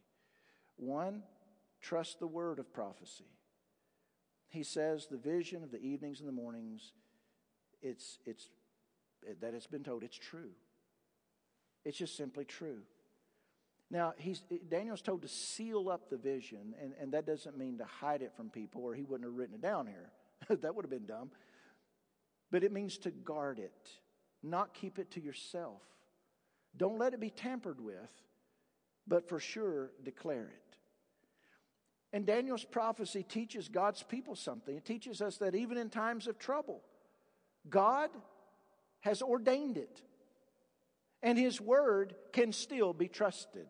One, 0.76 1.24
trust 1.82 2.18
the 2.18 2.26
word 2.26 2.58
of 2.58 2.72
prophecy. 2.72 3.28
He 4.48 4.62
says 4.62 5.08
the 5.10 5.18
vision 5.18 5.62
of 5.62 5.70
the 5.70 5.82
evenings 5.82 6.20
and 6.20 6.26
the 6.26 6.32
mornings, 6.32 6.94
it's, 7.82 8.18
it's, 8.24 8.48
that 9.42 9.52
it's 9.52 9.66
been 9.66 9.84
told, 9.84 10.02
it's 10.02 10.16
true. 10.16 10.52
It's 11.84 11.98
just 11.98 12.16
simply 12.16 12.46
true. 12.46 12.78
Now, 13.90 14.14
he's, 14.18 14.42
eh, 14.50 14.56
Daniel's 14.68 15.02
told 15.02 15.22
to 15.22 15.28
seal 15.28 15.88
up 15.88 16.10
the 16.10 16.16
vision, 16.16 16.74
and, 16.80 16.92
and 17.00 17.12
that 17.12 17.26
doesn't 17.26 17.56
mean 17.56 17.78
to 17.78 17.84
hide 17.84 18.22
it 18.22 18.32
from 18.36 18.50
people, 18.50 18.82
or 18.82 18.94
he 18.94 19.04
wouldn't 19.04 19.28
have 19.28 19.36
written 19.36 19.54
it 19.54 19.62
down 19.62 19.86
here. 19.86 20.10
that 20.60 20.74
would 20.74 20.84
have 20.84 20.90
been 20.90 21.06
dumb. 21.06 21.30
But 22.50 22.64
it 22.64 22.72
means 22.72 22.98
to 22.98 23.10
guard 23.10 23.58
it 23.58 23.90
not 24.42 24.74
keep 24.74 24.98
it 24.98 25.10
to 25.12 25.20
yourself. 25.20 25.82
Don't 26.76 26.98
let 26.98 27.14
it 27.14 27.20
be 27.20 27.30
tampered 27.30 27.80
with, 27.80 28.10
but 29.06 29.28
for 29.28 29.40
sure 29.40 29.90
declare 30.04 30.48
it. 30.48 30.76
And 32.12 32.24
Daniel's 32.24 32.64
prophecy 32.64 33.22
teaches 33.22 33.68
God's 33.68 34.02
people 34.02 34.36
something. 34.36 34.76
It 34.76 34.84
teaches 34.84 35.20
us 35.20 35.38
that 35.38 35.54
even 35.54 35.76
in 35.76 35.90
times 35.90 36.26
of 36.26 36.38
trouble, 36.38 36.82
God 37.68 38.10
has 39.00 39.22
ordained 39.22 39.76
it. 39.76 40.02
And 41.22 41.38
His 41.38 41.60
word 41.60 42.14
can 42.32 42.52
still 42.52 42.92
be 42.92 43.08
trusted, 43.08 43.66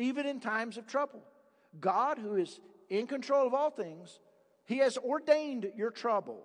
even 0.00 0.26
in 0.26 0.40
times 0.40 0.76
of 0.76 0.86
trouble. 0.86 1.22
God, 1.78 2.18
who 2.18 2.36
is 2.36 2.60
in 2.88 3.06
control 3.06 3.46
of 3.46 3.54
all 3.54 3.70
things, 3.70 4.18
He 4.64 4.78
has 4.78 4.98
ordained 4.98 5.70
your 5.76 5.90
trouble. 5.90 6.44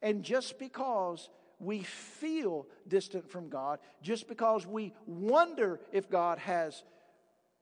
And 0.00 0.22
just 0.22 0.58
because 0.58 1.28
we 1.58 1.82
feel 1.82 2.66
distant 2.88 3.30
from 3.30 3.48
God, 3.48 3.78
just 4.02 4.28
because 4.28 4.66
we 4.66 4.92
wonder 5.06 5.80
if 5.92 6.10
God 6.10 6.38
has 6.38 6.82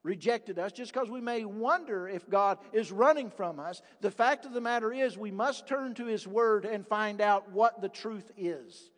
rejected 0.03 0.57
us, 0.57 0.71
just 0.71 0.91
because 0.91 1.09
we 1.09 1.21
may 1.21 1.45
wonder 1.45 2.07
if 2.07 2.27
God 2.27 2.57
is 2.73 2.91
running 2.91 3.29
from 3.29 3.59
us, 3.59 3.81
the 4.01 4.09
fact 4.09 4.45
of 4.45 4.53
the 4.53 4.61
matter 4.61 4.91
is 4.91 5.17
we 5.17 5.31
must 5.31 5.67
turn 5.67 5.93
to 5.95 6.05
His 6.05 6.27
Word 6.27 6.65
and 6.65 6.87
find 6.87 7.21
out 7.21 7.51
what 7.51 7.81
the 7.81 7.89
truth 7.89 8.31
is. 8.35 8.90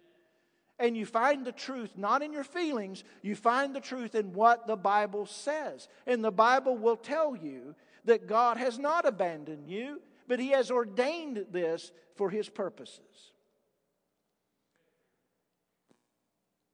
And 0.84 0.97
you 0.97 1.05
find 1.05 1.45
the 1.45 1.53
truth 1.53 1.91
not 1.95 2.21
in 2.21 2.34
your 2.34 2.43
feelings, 2.43 3.05
you 3.21 3.38
find 3.38 3.73
the 3.73 3.79
truth 3.79 4.15
in 4.15 4.34
what 4.34 4.67
the 4.67 4.75
Bible 4.75 5.25
says. 5.25 5.88
And 6.05 6.21
the 6.21 6.29
Bible 6.29 6.75
will 6.75 6.97
tell 6.97 7.38
you 7.38 7.73
that 8.03 8.27
God 8.27 8.57
has 8.57 8.77
not 8.77 9.05
abandoned 9.05 9.69
you, 9.69 10.01
but 10.27 10.41
He 10.41 10.49
has 10.49 10.69
ordained 10.69 11.45
this 11.51 11.93
for 12.15 12.29
His 12.29 12.49
purposes. 12.49 13.31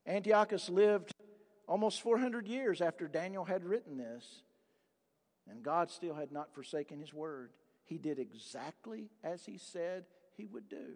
Antiochus 0.07 0.69
lived 0.69 1.11
almost 1.67 2.01
400 2.01 2.47
years 2.47 2.81
after 2.81 3.07
Daniel 3.07 3.45
had 3.45 3.63
written 3.63 3.95
this, 3.95 4.41
and 5.47 5.61
God 5.61 5.91
still 5.91 6.15
had 6.15 6.31
not 6.31 6.51
forsaken 6.55 6.99
his 6.99 7.13
word. 7.13 7.51
He 7.85 7.99
did 7.99 8.17
exactly 8.17 9.11
as 9.23 9.45
he 9.45 9.59
said 9.59 10.05
he 10.35 10.47
would 10.47 10.67
do. 10.67 10.95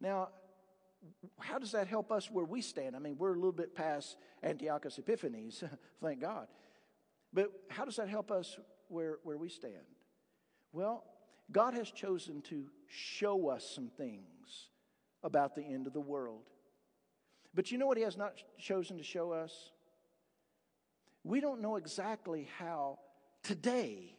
Now, 0.00 0.28
how 1.38 1.58
does 1.58 1.72
that 1.72 1.86
help 1.86 2.10
us 2.10 2.30
where 2.30 2.44
we 2.44 2.60
stand? 2.60 2.96
I 2.96 2.98
mean, 2.98 3.16
we're 3.18 3.32
a 3.32 3.36
little 3.36 3.52
bit 3.52 3.74
past 3.74 4.16
Antiochus 4.42 4.98
Epiphanes, 4.98 5.62
thank 6.02 6.20
God. 6.20 6.48
But 7.32 7.52
how 7.68 7.84
does 7.84 7.96
that 7.96 8.08
help 8.08 8.30
us 8.30 8.58
where, 8.88 9.18
where 9.22 9.36
we 9.36 9.48
stand? 9.48 9.84
Well, 10.72 11.04
God 11.52 11.74
has 11.74 11.90
chosen 11.90 12.42
to 12.42 12.66
show 12.88 13.48
us 13.48 13.68
some 13.74 13.88
things 13.88 14.70
about 15.22 15.54
the 15.54 15.62
end 15.62 15.86
of 15.86 15.92
the 15.92 16.00
world. 16.00 16.42
But 17.54 17.70
you 17.70 17.78
know 17.78 17.86
what 17.86 17.96
He 17.96 18.04
has 18.04 18.16
not 18.16 18.34
chosen 18.58 18.96
to 18.98 19.02
show 19.02 19.32
us? 19.32 19.72
We 21.24 21.40
don't 21.40 21.60
know 21.60 21.76
exactly 21.76 22.48
how 22.58 22.98
today 23.42 24.16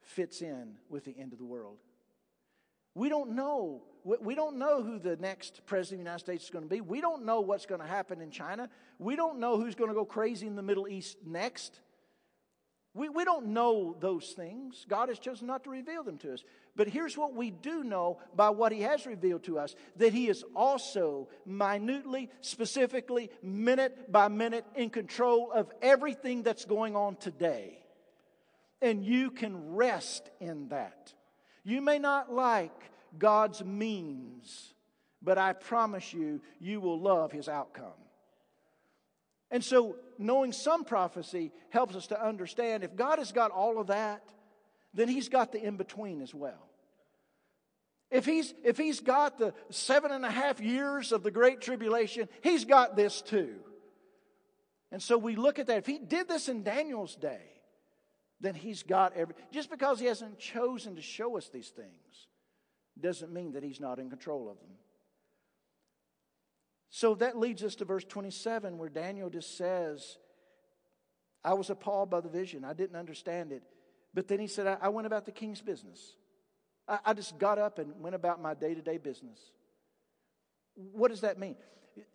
fits 0.00 0.42
in 0.42 0.76
with 0.88 1.04
the 1.04 1.16
end 1.18 1.32
of 1.32 1.38
the 1.38 1.44
world. 1.44 1.78
We 2.96 3.10
don't 3.10 3.32
know. 3.32 3.82
We 4.04 4.34
don't 4.34 4.56
know 4.56 4.82
who 4.82 4.98
the 4.98 5.16
next 5.16 5.60
president 5.66 6.00
of 6.00 6.04
the 6.04 6.10
United 6.10 6.24
States 6.24 6.44
is 6.44 6.50
going 6.50 6.64
to 6.64 6.68
be. 6.68 6.80
We 6.80 7.02
don't 7.02 7.26
know 7.26 7.42
what's 7.42 7.66
going 7.66 7.82
to 7.82 7.86
happen 7.86 8.22
in 8.22 8.30
China. 8.30 8.70
We 8.98 9.16
don't 9.16 9.38
know 9.38 9.58
who's 9.58 9.74
going 9.74 9.90
to 9.90 9.94
go 9.94 10.06
crazy 10.06 10.46
in 10.46 10.56
the 10.56 10.62
Middle 10.62 10.88
East 10.88 11.18
next. 11.26 11.80
We, 12.94 13.10
we 13.10 13.26
don't 13.26 13.48
know 13.48 13.94
those 14.00 14.30
things. 14.30 14.86
God 14.88 15.10
has 15.10 15.18
chosen 15.18 15.46
not 15.46 15.64
to 15.64 15.70
reveal 15.70 16.04
them 16.04 16.16
to 16.18 16.32
us. 16.32 16.42
But 16.74 16.88
here's 16.88 17.18
what 17.18 17.34
we 17.34 17.50
do 17.50 17.84
know 17.84 18.18
by 18.34 18.48
what 18.48 18.72
He 18.72 18.80
has 18.80 19.04
revealed 19.04 19.44
to 19.44 19.58
us 19.58 19.74
that 19.96 20.14
He 20.14 20.28
is 20.28 20.42
also 20.54 21.28
minutely, 21.44 22.30
specifically, 22.40 23.28
minute 23.42 24.10
by 24.10 24.28
minute 24.28 24.64
in 24.74 24.88
control 24.88 25.52
of 25.52 25.70
everything 25.82 26.44
that's 26.44 26.64
going 26.64 26.96
on 26.96 27.16
today. 27.16 27.78
And 28.80 29.04
you 29.04 29.32
can 29.32 29.74
rest 29.74 30.30
in 30.40 30.68
that. 30.68 31.12
You 31.66 31.80
may 31.80 31.98
not 31.98 32.32
like 32.32 32.70
God's 33.18 33.64
means, 33.64 34.72
but 35.20 35.36
I 35.36 35.52
promise 35.52 36.14
you, 36.14 36.40
you 36.60 36.80
will 36.80 37.00
love 37.00 37.32
His 37.32 37.48
outcome. 37.48 37.98
And 39.50 39.64
so, 39.64 39.96
knowing 40.16 40.52
some 40.52 40.84
prophecy 40.84 41.50
helps 41.70 41.96
us 41.96 42.06
to 42.06 42.24
understand 42.24 42.84
if 42.84 42.94
God 42.94 43.18
has 43.18 43.32
got 43.32 43.50
all 43.50 43.80
of 43.80 43.88
that, 43.88 44.22
then 44.94 45.08
He's 45.08 45.28
got 45.28 45.50
the 45.50 45.60
in 45.60 45.76
between 45.76 46.22
as 46.22 46.32
well. 46.32 46.68
If 48.12 48.24
he's, 48.24 48.54
if 48.64 48.78
he's 48.78 49.00
got 49.00 49.36
the 49.36 49.52
seven 49.70 50.12
and 50.12 50.24
a 50.24 50.30
half 50.30 50.60
years 50.60 51.10
of 51.10 51.24
the 51.24 51.32
Great 51.32 51.60
Tribulation, 51.60 52.28
He's 52.42 52.64
got 52.64 52.94
this 52.94 53.20
too. 53.22 53.56
And 54.92 55.02
so 55.02 55.18
we 55.18 55.34
look 55.34 55.58
at 55.58 55.66
that. 55.66 55.78
If 55.78 55.86
He 55.86 55.98
did 55.98 56.28
this 56.28 56.48
in 56.48 56.62
Daniel's 56.62 57.16
day, 57.16 57.55
then 58.40 58.54
He's 58.54 58.82
got 58.82 59.14
every. 59.16 59.34
Just 59.50 59.70
because 59.70 60.00
He 60.00 60.06
hasn't 60.06 60.38
chosen 60.38 60.96
to 60.96 61.02
show 61.02 61.36
us 61.36 61.48
these 61.48 61.68
things 61.68 62.28
doesn't 63.00 63.32
mean 63.32 63.52
that 63.52 63.62
He's 63.62 63.80
not 63.80 63.98
in 63.98 64.10
control 64.10 64.48
of 64.48 64.58
them. 64.58 64.76
So 66.90 67.14
that 67.16 67.38
leads 67.38 67.62
us 67.62 67.74
to 67.76 67.84
verse 67.84 68.04
27, 68.04 68.78
where 68.78 68.88
Daniel 68.88 69.28
just 69.28 69.58
says, 69.58 70.18
I 71.44 71.54
was 71.54 71.70
appalled 71.70 72.10
by 72.10 72.20
the 72.20 72.28
vision. 72.28 72.64
I 72.64 72.72
didn't 72.72 72.96
understand 72.96 73.52
it. 73.52 73.62
But 74.14 74.28
then 74.28 74.40
he 74.40 74.46
said, 74.46 74.78
I, 74.80 74.88
went 74.88 75.06
about 75.06 75.26
the 75.26 75.30
king's 75.30 75.60
business. 75.60 76.16
I, 76.88 77.12
just 77.12 77.38
got 77.38 77.58
up 77.58 77.78
and 77.78 78.00
went 78.00 78.14
about 78.14 78.40
my 78.40 78.54
day 78.54 78.74
to 78.74 78.80
day 78.80 78.96
business. 78.96 79.38
What 80.74 81.10
does 81.10 81.20
that 81.20 81.38
mean? 81.38 81.56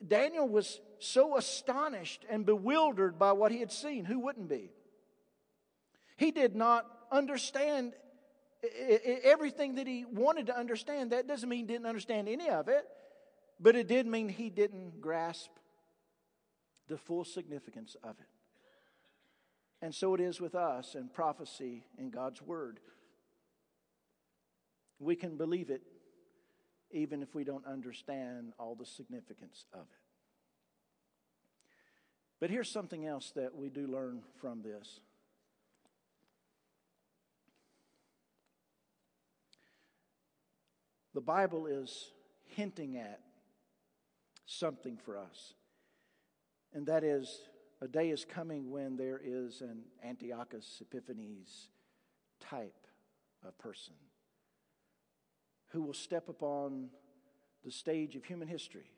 Daniel 0.05 0.47
was 0.47 0.81
so 0.99 1.37
astonished 1.37 2.25
and 2.29 2.45
bewildered 2.45 3.19
by 3.19 3.33
what 3.33 3.51
he 3.51 3.59
had 3.59 3.71
seen. 3.71 4.05
Who 4.05 4.19
wouldn't 4.19 4.49
be? 4.49 4.71
He 6.21 6.29
did 6.29 6.55
not 6.55 6.85
understand 7.11 7.93
everything 9.23 9.73
that 9.75 9.87
he 9.87 10.05
wanted 10.05 10.45
to 10.45 10.55
understand. 10.55 11.13
That 11.13 11.27
doesn't 11.27 11.49
mean 11.49 11.61
he 11.61 11.65
didn't 11.65 11.87
understand 11.87 12.29
any 12.29 12.47
of 12.47 12.67
it, 12.67 12.85
but 13.59 13.75
it 13.75 13.87
did 13.87 14.05
mean 14.05 14.29
he 14.29 14.51
didn't 14.51 15.01
grasp 15.01 15.49
the 16.87 16.99
full 16.99 17.25
significance 17.25 17.95
of 18.03 18.19
it. 18.19 18.27
And 19.81 19.95
so 19.95 20.13
it 20.13 20.21
is 20.21 20.39
with 20.39 20.53
us 20.53 20.93
and 20.93 21.11
prophecy 21.11 21.85
in 21.97 22.11
God's 22.11 22.39
Word. 22.39 22.79
We 24.99 25.15
can 25.15 25.37
believe 25.37 25.71
it 25.71 25.81
even 26.91 27.23
if 27.23 27.33
we 27.33 27.43
don't 27.43 27.65
understand 27.65 28.53
all 28.59 28.75
the 28.75 28.85
significance 28.85 29.65
of 29.73 29.79
it. 29.79 30.03
But 32.39 32.51
here's 32.51 32.69
something 32.69 33.07
else 33.07 33.31
that 33.35 33.55
we 33.55 33.69
do 33.69 33.87
learn 33.87 34.21
from 34.39 34.61
this. 34.61 34.99
The 41.13 41.21
Bible 41.21 41.67
is 41.67 42.11
hinting 42.45 42.97
at 42.97 43.19
something 44.45 44.97
for 44.97 45.17
us, 45.17 45.53
and 46.73 46.85
that 46.87 47.03
is 47.03 47.41
a 47.81 47.87
day 47.87 48.11
is 48.11 48.25
coming 48.25 48.69
when 48.69 48.95
there 48.95 49.19
is 49.23 49.61
an 49.61 49.83
Antiochus 50.03 50.81
Epiphanes 50.81 51.69
type 52.39 52.87
of 53.45 53.57
person 53.57 53.93
who 55.69 55.81
will 55.81 55.93
step 55.93 56.29
upon 56.29 56.89
the 57.63 57.71
stage 57.71 58.15
of 58.15 58.23
human 58.23 58.47
history. 58.47 58.91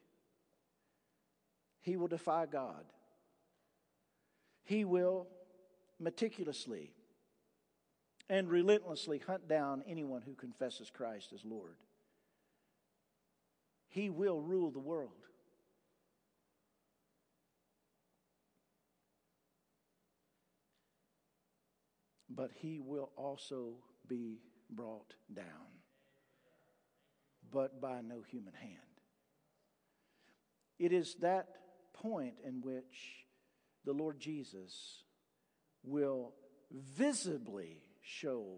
He 1.82 1.98
will 1.98 2.08
defy 2.08 2.46
God. 2.46 2.86
He 4.64 4.86
will 4.86 5.28
meticulously 6.00 6.92
and 8.30 8.50
relentlessly 8.50 9.20
hunt 9.20 9.48
down 9.48 9.84
anyone 9.88 10.22
who 10.22 10.34
confesses 10.34 10.90
Christ 10.90 11.34
as 11.34 11.44
Lord. 11.46 11.76
He 13.94 14.10
will 14.10 14.42
rule 14.42 14.72
the 14.72 14.80
world. 14.80 15.12
But 22.28 22.50
he 22.56 22.80
will 22.80 23.12
also 23.16 23.76
be 24.08 24.40
brought 24.68 25.14
down, 25.32 25.46
but 27.52 27.80
by 27.80 28.02
no 28.02 28.24
human 28.28 28.56
hand. 28.56 28.80
It 30.80 30.92
is 30.92 31.14
that 31.22 31.50
point 31.94 32.34
in 32.44 32.62
which 32.64 33.28
the 33.86 33.94
Lord 33.94 34.20
Jesus 34.20 35.04
will 35.84 36.34
visibly 36.72 37.84
show 38.02 38.56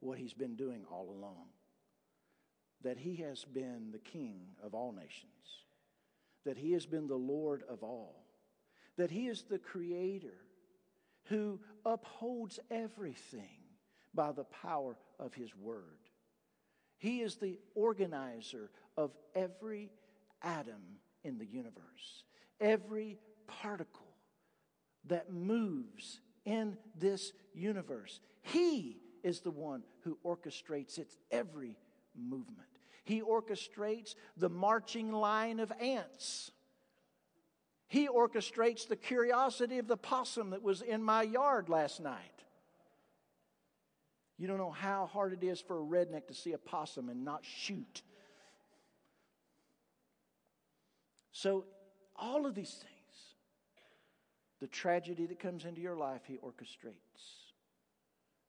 what 0.00 0.16
he's 0.16 0.32
been 0.32 0.56
doing 0.56 0.86
all 0.90 1.10
along 1.10 1.48
that 2.82 2.98
he 2.98 3.16
has 3.16 3.44
been 3.44 3.90
the 3.92 3.98
king 3.98 4.40
of 4.62 4.74
all 4.74 4.92
nations, 4.92 5.64
that 6.44 6.56
he 6.56 6.72
has 6.72 6.86
been 6.86 7.06
the 7.06 7.14
Lord 7.14 7.62
of 7.68 7.82
all, 7.82 8.24
that 8.96 9.10
he 9.10 9.26
is 9.26 9.42
the 9.42 9.58
creator 9.58 10.44
who 11.24 11.60
upholds 11.84 12.58
everything 12.70 13.62
by 14.14 14.32
the 14.32 14.44
power 14.44 14.96
of 15.18 15.34
his 15.34 15.54
word. 15.56 15.98
He 16.98 17.20
is 17.20 17.36
the 17.36 17.58
organizer 17.74 18.70
of 18.96 19.12
every 19.34 19.90
atom 20.42 20.98
in 21.22 21.38
the 21.38 21.46
universe, 21.46 22.24
every 22.60 23.18
particle 23.46 24.16
that 25.06 25.32
moves 25.32 26.20
in 26.44 26.76
this 26.98 27.32
universe. 27.54 28.20
He 28.42 28.98
is 29.22 29.40
the 29.40 29.50
one 29.50 29.82
who 30.00 30.18
orchestrates 30.24 30.98
its 30.98 31.16
every 31.30 31.76
movement. 32.16 32.67
He 33.08 33.22
orchestrates 33.22 34.14
the 34.36 34.50
marching 34.50 35.12
line 35.12 35.60
of 35.60 35.72
ants. 35.80 36.50
He 37.86 38.06
orchestrates 38.06 38.86
the 38.86 38.96
curiosity 38.96 39.78
of 39.78 39.88
the 39.88 39.96
possum 39.96 40.50
that 40.50 40.62
was 40.62 40.82
in 40.82 41.02
my 41.02 41.22
yard 41.22 41.70
last 41.70 42.02
night. 42.02 42.44
You 44.36 44.46
don't 44.46 44.58
know 44.58 44.70
how 44.70 45.06
hard 45.06 45.32
it 45.32 45.42
is 45.42 45.58
for 45.58 45.78
a 45.78 45.82
redneck 45.82 46.26
to 46.26 46.34
see 46.34 46.52
a 46.52 46.58
possum 46.58 47.08
and 47.08 47.24
not 47.24 47.46
shoot. 47.46 48.02
So, 51.32 51.64
all 52.14 52.44
of 52.44 52.54
these 52.54 52.72
things, 52.74 53.34
the 54.60 54.66
tragedy 54.66 55.24
that 55.24 55.40
comes 55.40 55.64
into 55.64 55.80
your 55.80 55.96
life, 55.96 56.20
He 56.26 56.36
orchestrates. 56.36 57.54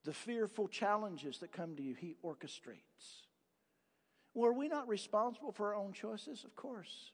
The 0.04 0.14
fearful 0.14 0.68
challenges 0.68 1.38
that 1.38 1.54
come 1.54 1.78
to 1.78 1.82
you, 1.82 1.94
He 1.94 2.18
orchestrates. 2.26 3.29
Were 4.40 4.54
we 4.54 4.70
not 4.70 4.88
responsible 4.88 5.52
for 5.52 5.68
our 5.68 5.76
own 5.76 5.92
choices? 5.92 6.46
Of 6.46 6.56
course. 6.56 7.12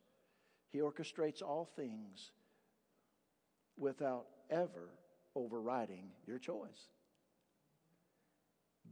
He 0.71 0.77
orchestrates 0.77 1.41
all 1.41 1.67
things 1.75 2.31
without 3.77 4.27
ever 4.51 4.91
overriding 5.33 6.11
your 6.27 6.37
choice. 6.37 6.91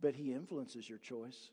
But 0.02 0.16
He 0.16 0.34
influences 0.34 0.90
your 0.90 0.98
choice. 0.98 1.52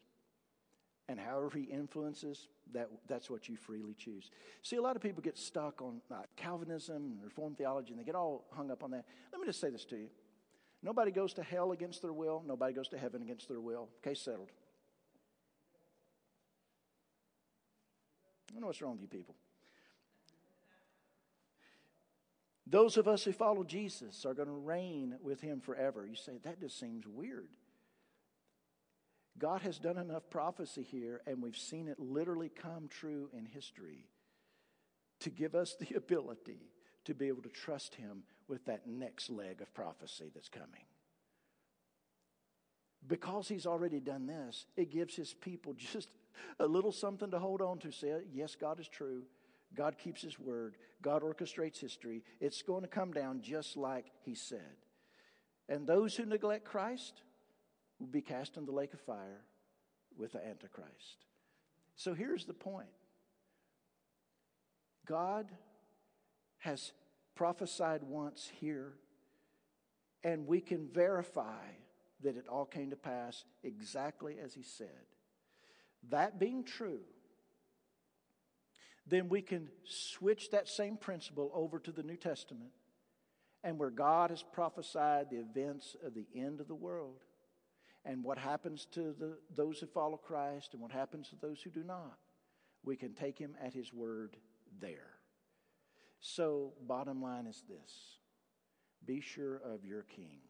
And 1.06 1.20
however 1.20 1.50
He 1.54 1.64
influences, 1.64 2.48
that, 2.72 2.88
that's 3.06 3.28
what 3.28 3.46
you 3.46 3.56
freely 3.56 3.92
choose. 3.92 4.30
See, 4.62 4.76
a 4.76 4.82
lot 4.82 4.96
of 4.96 5.02
people 5.02 5.20
get 5.20 5.36
stuck 5.36 5.82
on 5.82 6.00
uh, 6.10 6.22
Calvinism 6.34 6.96
and 6.96 7.22
Reformed 7.22 7.58
theology, 7.58 7.90
and 7.90 8.00
they 8.00 8.04
get 8.04 8.14
all 8.14 8.46
hung 8.52 8.70
up 8.70 8.82
on 8.82 8.90
that. 8.92 9.04
Let 9.32 9.38
me 9.42 9.46
just 9.46 9.60
say 9.60 9.68
this 9.68 9.84
to 9.86 9.96
you 9.96 10.08
nobody 10.82 11.10
goes 11.10 11.34
to 11.34 11.42
hell 11.42 11.72
against 11.72 12.00
their 12.00 12.14
will, 12.14 12.42
nobody 12.46 12.72
goes 12.72 12.88
to 12.88 12.96
heaven 12.96 13.20
against 13.20 13.48
their 13.48 13.60
will. 13.60 13.90
Case 14.02 14.22
settled. 14.22 14.48
I 18.50 18.52
don't 18.52 18.62
know 18.62 18.66
what's 18.66 18.82
wrong 18.82 18.92
with 18.92 19.02
you 19.02 19.08
people. 19.08 19.36
Those 22.66 22.96
of 22.96 23.08
us 23.08 23.24
who 23.24 23.32
follow 23.32 23.64
Jesus 23.64 24.24
are 24.24 24.34
going 24.34 24.48
to 24.48 24.54
reign 24.54 25.16
with 25.22 25.40
him 25.40 25.60
forever. 25.60 26.06
You 26.06 26.14
say, 26.14 26.38
that 26.44 26.60
just 26.60 26.78
seems 26.78 27.06
weird. 27.06 27.48
God 29.38 29.62
has 29.62 29.78
done 29.78 29.96
enough 29.96 30.28
prophecy 30.30 30.82
here, 30.82 31.20
and 31.26 31.42
we've 31.42 31.56
seen 31.56 31.88
it 31.88 31.98
literally 31.98 32.48
come 32.48 32.88
true 32.88 33.28
in 33.32 33.46
history 33.46 34.06
to 35.20 35.30
give 35.30 35.54
us 35.54 35.76
the 35.76 35.94
ability 35.96 36.70
to 37.04 37.14
be 37.14 37.28
able 37.28 37.42
to 37.42 37.48
trust 37.48 37.94
him 37.94 38.22
with 38.48 38.64
that 38.66 38.86
next 38.86 39.30
leg 39.30 39.60
of 39.60 39.72
prophecy 39.74 40.30
that's 40.34 40.48
coming. 40.48 40.84
Because 43.06 43.48
he's 43.48 43.66
already 43.66 43.98
done 43.98 44.26
this, 44.26 44.66
it 44.76 44.90
gives 44.90 45.16
his 45.16 45.32
people 45.32 45.72
just 45.76 46.08
a 46.58 46.66
little 46.66 46.92
something 46.92 47.30
to 47.30 47.38
hold 47.38 47.60
on 47.62 47.78
to. 47.78 47.90
Say, 47.90 48.12
yes, 48.32 48.54
God 48.54 48.80
is 48.80 48.88
true. 48.88 49.22
God 49.74 49.96
keeps 49.98 50.22
his 50.22 50.38
word. 50.38 50.76
God 51.02 51.22
orchestrates 51.22 51.80
history. 51.80 52.24
It's 52.40 52.62
going 52.62 52.82
to 52.82 52.88
come 52.88 53.12
down 53.12 53.40
just 53.40 53.76
like 53.76 54.06
he 54.24 54.34
said. 54.34 54.76
And 55.68 55.86
those 55.86 56.16
who 56.16 56.24
neglect 56.24 56.64
Christ 56.64 57.22
will 57.98 58.08
be 58.08 58.22
cast 58.22 58.56
in 58.56 58.66
the 58.66 58.72
lake 58.72 58.92
of 58.92 59.00
fire 59.00 59.42
with 60.16 60.32
the 60.32 60.44
Antichrist. 60.44 61.24
So 61.94 62.14
here's 62.14 62.44
the 62.44 62.54
point 62.54 62.88
God 65.06 65.50
has 66.58 66.92
prophesied 67.34 68.02
once 68.02 68.50
here, 68.60 68.94
and 70.24 70.46
we 70.46 70.60
can 70.60 70.88
verify 70.92 71.66
that 72.22 72.36
it 72.36 72.46
all 72.48 72.66
came 72.66 72.90
to 72.90 72.96
pass 72.96 73.44
exactly 73.62 74.36
as 74.42 74.52
he 74.54 74.62
said. 74.62 74.88
That 76.08 76.40
being 76.40 76.64
true, 76.64 77.00
then 79.06 79.28
we 79.28 79.42
can 79.42 79.68
switch 79.84 80.50
that 80.50 80.68
same 80.68 80.96
principle 80.96 81.50
over 81.54 81.78
to 81.80 81.92
the 81.92 82.02
New 82.02 82.16
Testament 82.16 82.70
and 83.62 83.78
where 83.78 83.90
God 83.90 84.30
has 84.30 84.42
prophesied 84.42 85.30
the 85.30 85.38
events 85.38 85.96
of 86.04 86.14
the 86.14 86.26
end 86.34 86.60
of 86.60 86.68
the 86.68 86.74
world 86.74 87.22
and 88.04 88.24
what 88.24 88.38
happens 88.38 88.86
to 88.92 89.14
the, 89.18 89.36
those 89.54 89.80
who 89.80 89.86
follow 89.86 90.16
Christ 90.16 90.70
and 90.72 90.80
what 90.80 90.92
happens 90.92 91.28
to 91.28 91.36
those 91.36 91.60
who 91.60 91.70
do 91.70 91.84
not. 91.84 92.18
We 92.82 92.96
can 92.96 93.12
take 93.12 93.38
him 93.38 93.54
at 93.62 93.74
his 93.74 93.92
word 93.92 94.36
there. 94.80 95.18
So, 96.20 96.72
bottom 96.86 97.22
line 97.22 97.46
is 97.46 97.62
this 97.68 98.18
be 99.06 99.20
sure 99.20 99.56
of 99.56 99.84
your 99.84 100.02
king. 100.02 100.40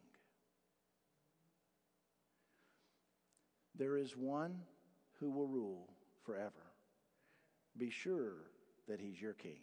There 3.75 3.97
is 3.97 4.15
one 4.15 4.59
who 5.21 5.29
will 5.29 5.47
rule 5.47 5.87
forever. 6.25 6.73
Be 7.77 7.89
sure 7.89 8.33
that 8.89 8.99
he's 8.99 9.21
your 9.21 9.33
king. 9.33 9.61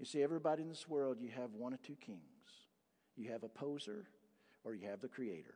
You 0.00 0.06
see, 0.06 0.22
everybody 0.22 0.62
in 0.62 0.68
this 0.68 0.88
world, 0.88 1.18
you 1.20 1.28
have 1.28 1.54
one 1.54 1.72
of 1.72 1.82
two 1.82 1.96
kings 2.04 2.18
you 3.14 3.30
have 3.30 3.44
a 3.44 3.48
poser 3.48 4.06
or 4.64 4.74
you 4.74 4.88
have 4.88 5.02
the 5.02 5.08
creator. 5.08 5.54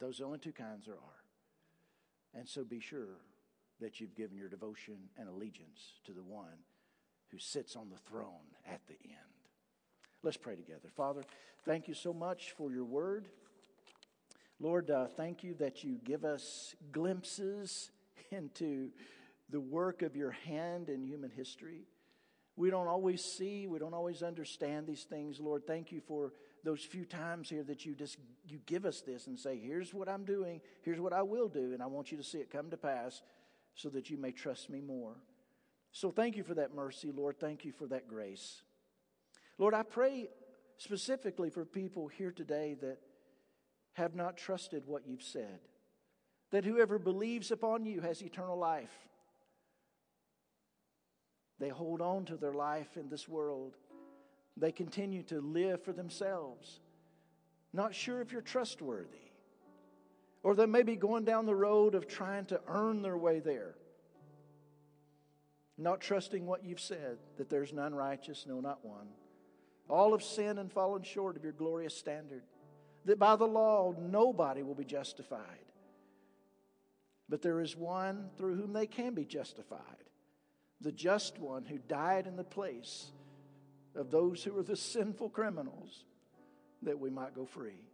Those 0.00 0.18
are 0.18 0.22
the 0.22 0.26
only 0.26 0.38
two 0.38 0.52
kinds 0.52 0.86
there 0.86 0.94
are. 0.94 2.38
And 2.38 2.48
so 2.48 2.64
be 2.64 2.80
sure 2.80 3.18
that 3.78 4.00
you've 4.00 4.14
given 4.14 4.38
your 4.38 4.48
devotion 4.48 4.96
and 5.18 5.28
allegiance 5.28 6.00
to 6.06 6.12
the 6.12 6.22
one 6.22 6.64
who 7.30 7.38
sits 7.38 7.76
on 7.76 7.90
the 7.90 7.98
throne 8.10 8.56
at 8.66 8.80
the 8.88 8.96
end. 9.04 9.14
Let's 10.22 10.38
pray 10.38 10.56
together. 10.56 10.88
Father, 10.96 11.22
thank 11.66 11.88
you 11.88 11.94
so 11.94 12.14
much 12.14 12.52
for 12.56 12.72
your 12.72 12.84
word. 12.84 13.28
Lord, 14.62 14.90
uh, 14.90 15.06
thank 15.16 15.42
you 15.42 15.54
that 15.54 15.82
you 15.84 15.98
give 16.04 16.22
us 16.22 16.76
glimpses 16.92 17.90
into 18.30 18.90
the 19.48 19.58
work 19.58 20.02
of 20.02 20.16
your 20.16 20.32
hand 20.32 20.90
in 20.90 21.02
human 21.02 21.30
history. 21.30 21.86
We 22.56 22.68
don't 22.68 22.86
always 22.86 23.24
see, 23.24 23.66
we 23.66 23.78
don't 23.78 23.94
always 23.94 24.22
understand 24.22 24.86
these 24.86 25.04
things. 25.04 25.40
Lord, 25.40 25.66
thank 25.66 25.90
you 25.90 26.02
for 26.06 26.34
those 26.62 26.82
few 26.84 27.06
times 27.06 27.48
here 27.48 27.62
that 27.62 27.86
you 27.86 27.94
just 27.94 28.18
you 28.46 28.58
give 28.66 28.84
us 28.84 29.00
this 29.00 29.28
and 29.28 29.38
say, 29.38 29.56
"Here's 29.56 29.94
what 29.94 30.10
I'm 30.10 30.26
doing, 30.26 30.60
here's 30.82 31.00
what 31.00 31.14
I 31.14 31.22
will 31.22 31.48
do, 31.48 31.72
and 31.72 31.82
I 31.82 31.86
want 31.86 32.12
you 32.12 32.18
to 32.18 32.22
see 32.22 32.38
it 32.38 32.50
come 32.50 32.68
to 32.68 32.76
pass 32.76 33.22
so 33.74 33.88
that 33.88 34.10
you 34.10 34.18
may 34.18 34.30
trust 34.30 34.68
me 34.68 34.82
more." 34.82 35.16
So 35.90 36.10
thank 36.10 36.36
you 36.36 36.42
for 36.42 36.54
that 36.54 36.74
mercy, 36.74 37.12
Lord. 37.12 37.40
Thank 37.40 37.64
you 37.64 37.72
for 37.72 37.86
that 37.86 38.06
grace. 38.06 38.60
Lord, 39.56 39.72
I 39.72 39.84
pray 39.84 40.28
specifically 40.76 41.48
for 41.48 41.64
people 41.64 42.08
here 42.08 42.30
today 42.30 42.76
that 42.82 42.98
have 43.94 44.14
not 44.14 44.36
trusted 44.36 44.84
what 44.86 45.06
you've 45.06 45.22
said. 45.22 45.60
That 46.50 46.64
whoever 46.64 46.98
believes 46.98 47.50
upon 47.50 47.84
you 47.84 48.00
has 48.00 48.22
eternal 48.22 48.58
life. 48.58 49.08
They 51.58 51.68
hold 51.68 52.00
on 52.00 52.24
to 52.26 52.36
their 52.36 52.54
life 52.54 52.96
in 52.96 53.08
this 53.08 53.28
world. 53.28 53.76
They 54.56 54.72
continue 54.72 55.22
to 55.24 55.40
live 55.40 55.82
for 55.82 55.92
themselves, 55.92 56.80
not 57.72 57.94
sure 57.94 58.20
if 58.20 58.32
you're 58.32 58.40
trustworthy. 58.40 59.18
Or 60.42 60.54
they 60.54 60.66
may 60.66 60.82
be 60.82 60.96
going 60.96 61.24
down 61.24 61.44
the 61.44 61.54
road 61.54 61.94
of 61.94 62.08
trying 62.08 62.46
to 62.46 62.60
earn 62.66 63.02
their 63.02 63.18
way 63.18 63.40
there, 63.40 63.74
not 65.76 66.00
trusting 66.00 66.46
what 66.46 66.64
you've 66.64 66.80
said, 66.80 67.18
that 67.36 67.50
there's 67.50 67.72
none 67.72 67.94
righteous, 67.94 68.46
no, 68.48 68.60
not 68.60 68.84
one. 68.84 69.08
All 69.88 70.12
have 70.12 70.22
sinned 70.22 70.58
and 70.58 70.72
fallen 70.72 71.02
short 71.02 71.36
of 71.36 71.44
your 71.44 71.52
glorious 71.52 71.94
standard 71.94 72.42
that 73.04 73.18
by 73.18 73.36
the 73.36 73.46
law 73.46 73.94
nobody 73.98 74.62
will 74.62 74.74
be 74.74 74.84
justified. 74.84 75.40
But 77.28 77.42
there 77.42 77.60
is 77.60 77.76
one 77.76 78.30
through 78.36 78.56
whom 78.56 78.72
they 78.72 78.86
can 78.86 79.14
be 79.14 79.24
justified 79.24 80.00
the 80.80 80.92
just 80.92 81.38
one 81.38 81.64
who 81.64 81.78
died 81.78 82.26
in 82.26 82.36
the 82.36 82.44
place 82.44 83.10
of 83.94 84.10
those 84.10 84.42
who 84.42 84.56
are 84.58 84.62
the 84.62 84.76
sinful 84.76 85.28
criminals 85.28 86.04
that 86.82 86.98
we 86.98 87.10
might 87.10 87.34
go 87.34 87.44
free. 87.44 87.84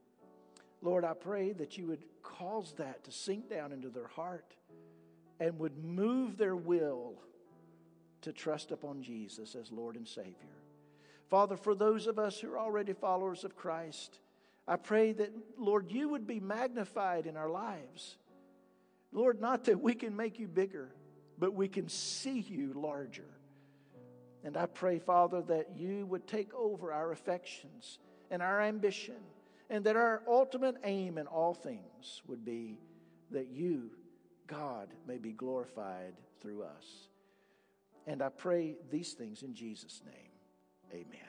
Lord, 0.83 1.05
I 1.05 1.15
pray 1.15 1.53
that 1.55 1.77
you 1.77 1.87
would 1.89 2.05
cause 2.23 2.75
that 2.79 3.05
to 3.05 3.11
sink 3.11 3.51
down 3.51 3.73
into 3.73 3.89
their 3.89 4.07
heart 4.07 4.55
and 5.41 5.59
would 5.59 5.77
move 5.83 6.37
their 6.37 6.55
will 6.55 7.15
to 8.23 8.33
trust 8.33 8.71
upon 8.71 9.03
Jesus 9.03 9.55
as 9.55 9.73
Lord 9.73 9.97
and 9.97 10.07
Savior. 10.07 10.35
Father, 11.29 11.57
for 11.57 11.75
those 11.75 12.07
of 12.07 12.19
us 12.19 12.39
who 12.39 12.53
are 12.53 12.59
already 12.59 12.93
followers 12.93 13.43
of 13.43 13.57
Christ, 13.57 14.21
I 14.69 14.77
pray 14.77 15.13
that, 15.13 15.33
Lord, 15.59 15.91
you 15.91 16.09
would 16.09 16.27
be 16.27 16.41
magnified 16.41 17.27
in 17.27 17.37
our 17.37 17.51
lives. 17.51 18.17
Lord, 19.13 19.41
not 19.41 19.65
that 19.65 19.81
we 19.81 19.95
can 19.95 20.17
make 20.17 20.39
you 20.39 20.49
bigger, 20.49 20.93
but 21.39 21.55
we 21.55 21.69
can 21.69 21.89
see 21.89 22.41
you 22.41 22.73
larger. 22.75 23.29
And 24.43 24.57
I 24.57 24.67
pray, 24.67 24.99
Father, 24.99 25.43
that 25.43 25.77
you 25.77 26.07
would 26.07 26.27
take 26.27 26.53
over 26.55 26.93
our 26.93 27.13
affections 27.13 27.99
and 28.31 28.43
our 28.43 28.61
ambition, 28.61 29.17
and 29.71 29.85
that 29.85 29.97
our 29.97 30.23
ultimate 30.29 30.77
aim 30.85 31.19
in 31.19 31.27
all 31.27 31.55
things 31.55 32.23
would 32.27 32.45
be 32.45 32.79
that 33.31 33.49
you, 33.49 33.91
God, 34.47 34.89
may 35.07 35.19
be 35.19 35.33
glorified 35.33 36.15
through 36.41 36.63
us. 36.63 37.09
And 38.07 38.23
I 38.23 38.29
pray 38.29 38.77
these 38.91 39.15
things 39.15 39.43
in 39.43 39.55
Jesus' 39.55 40.03
name. 40.05 40.31
Amen. 40.93 41.21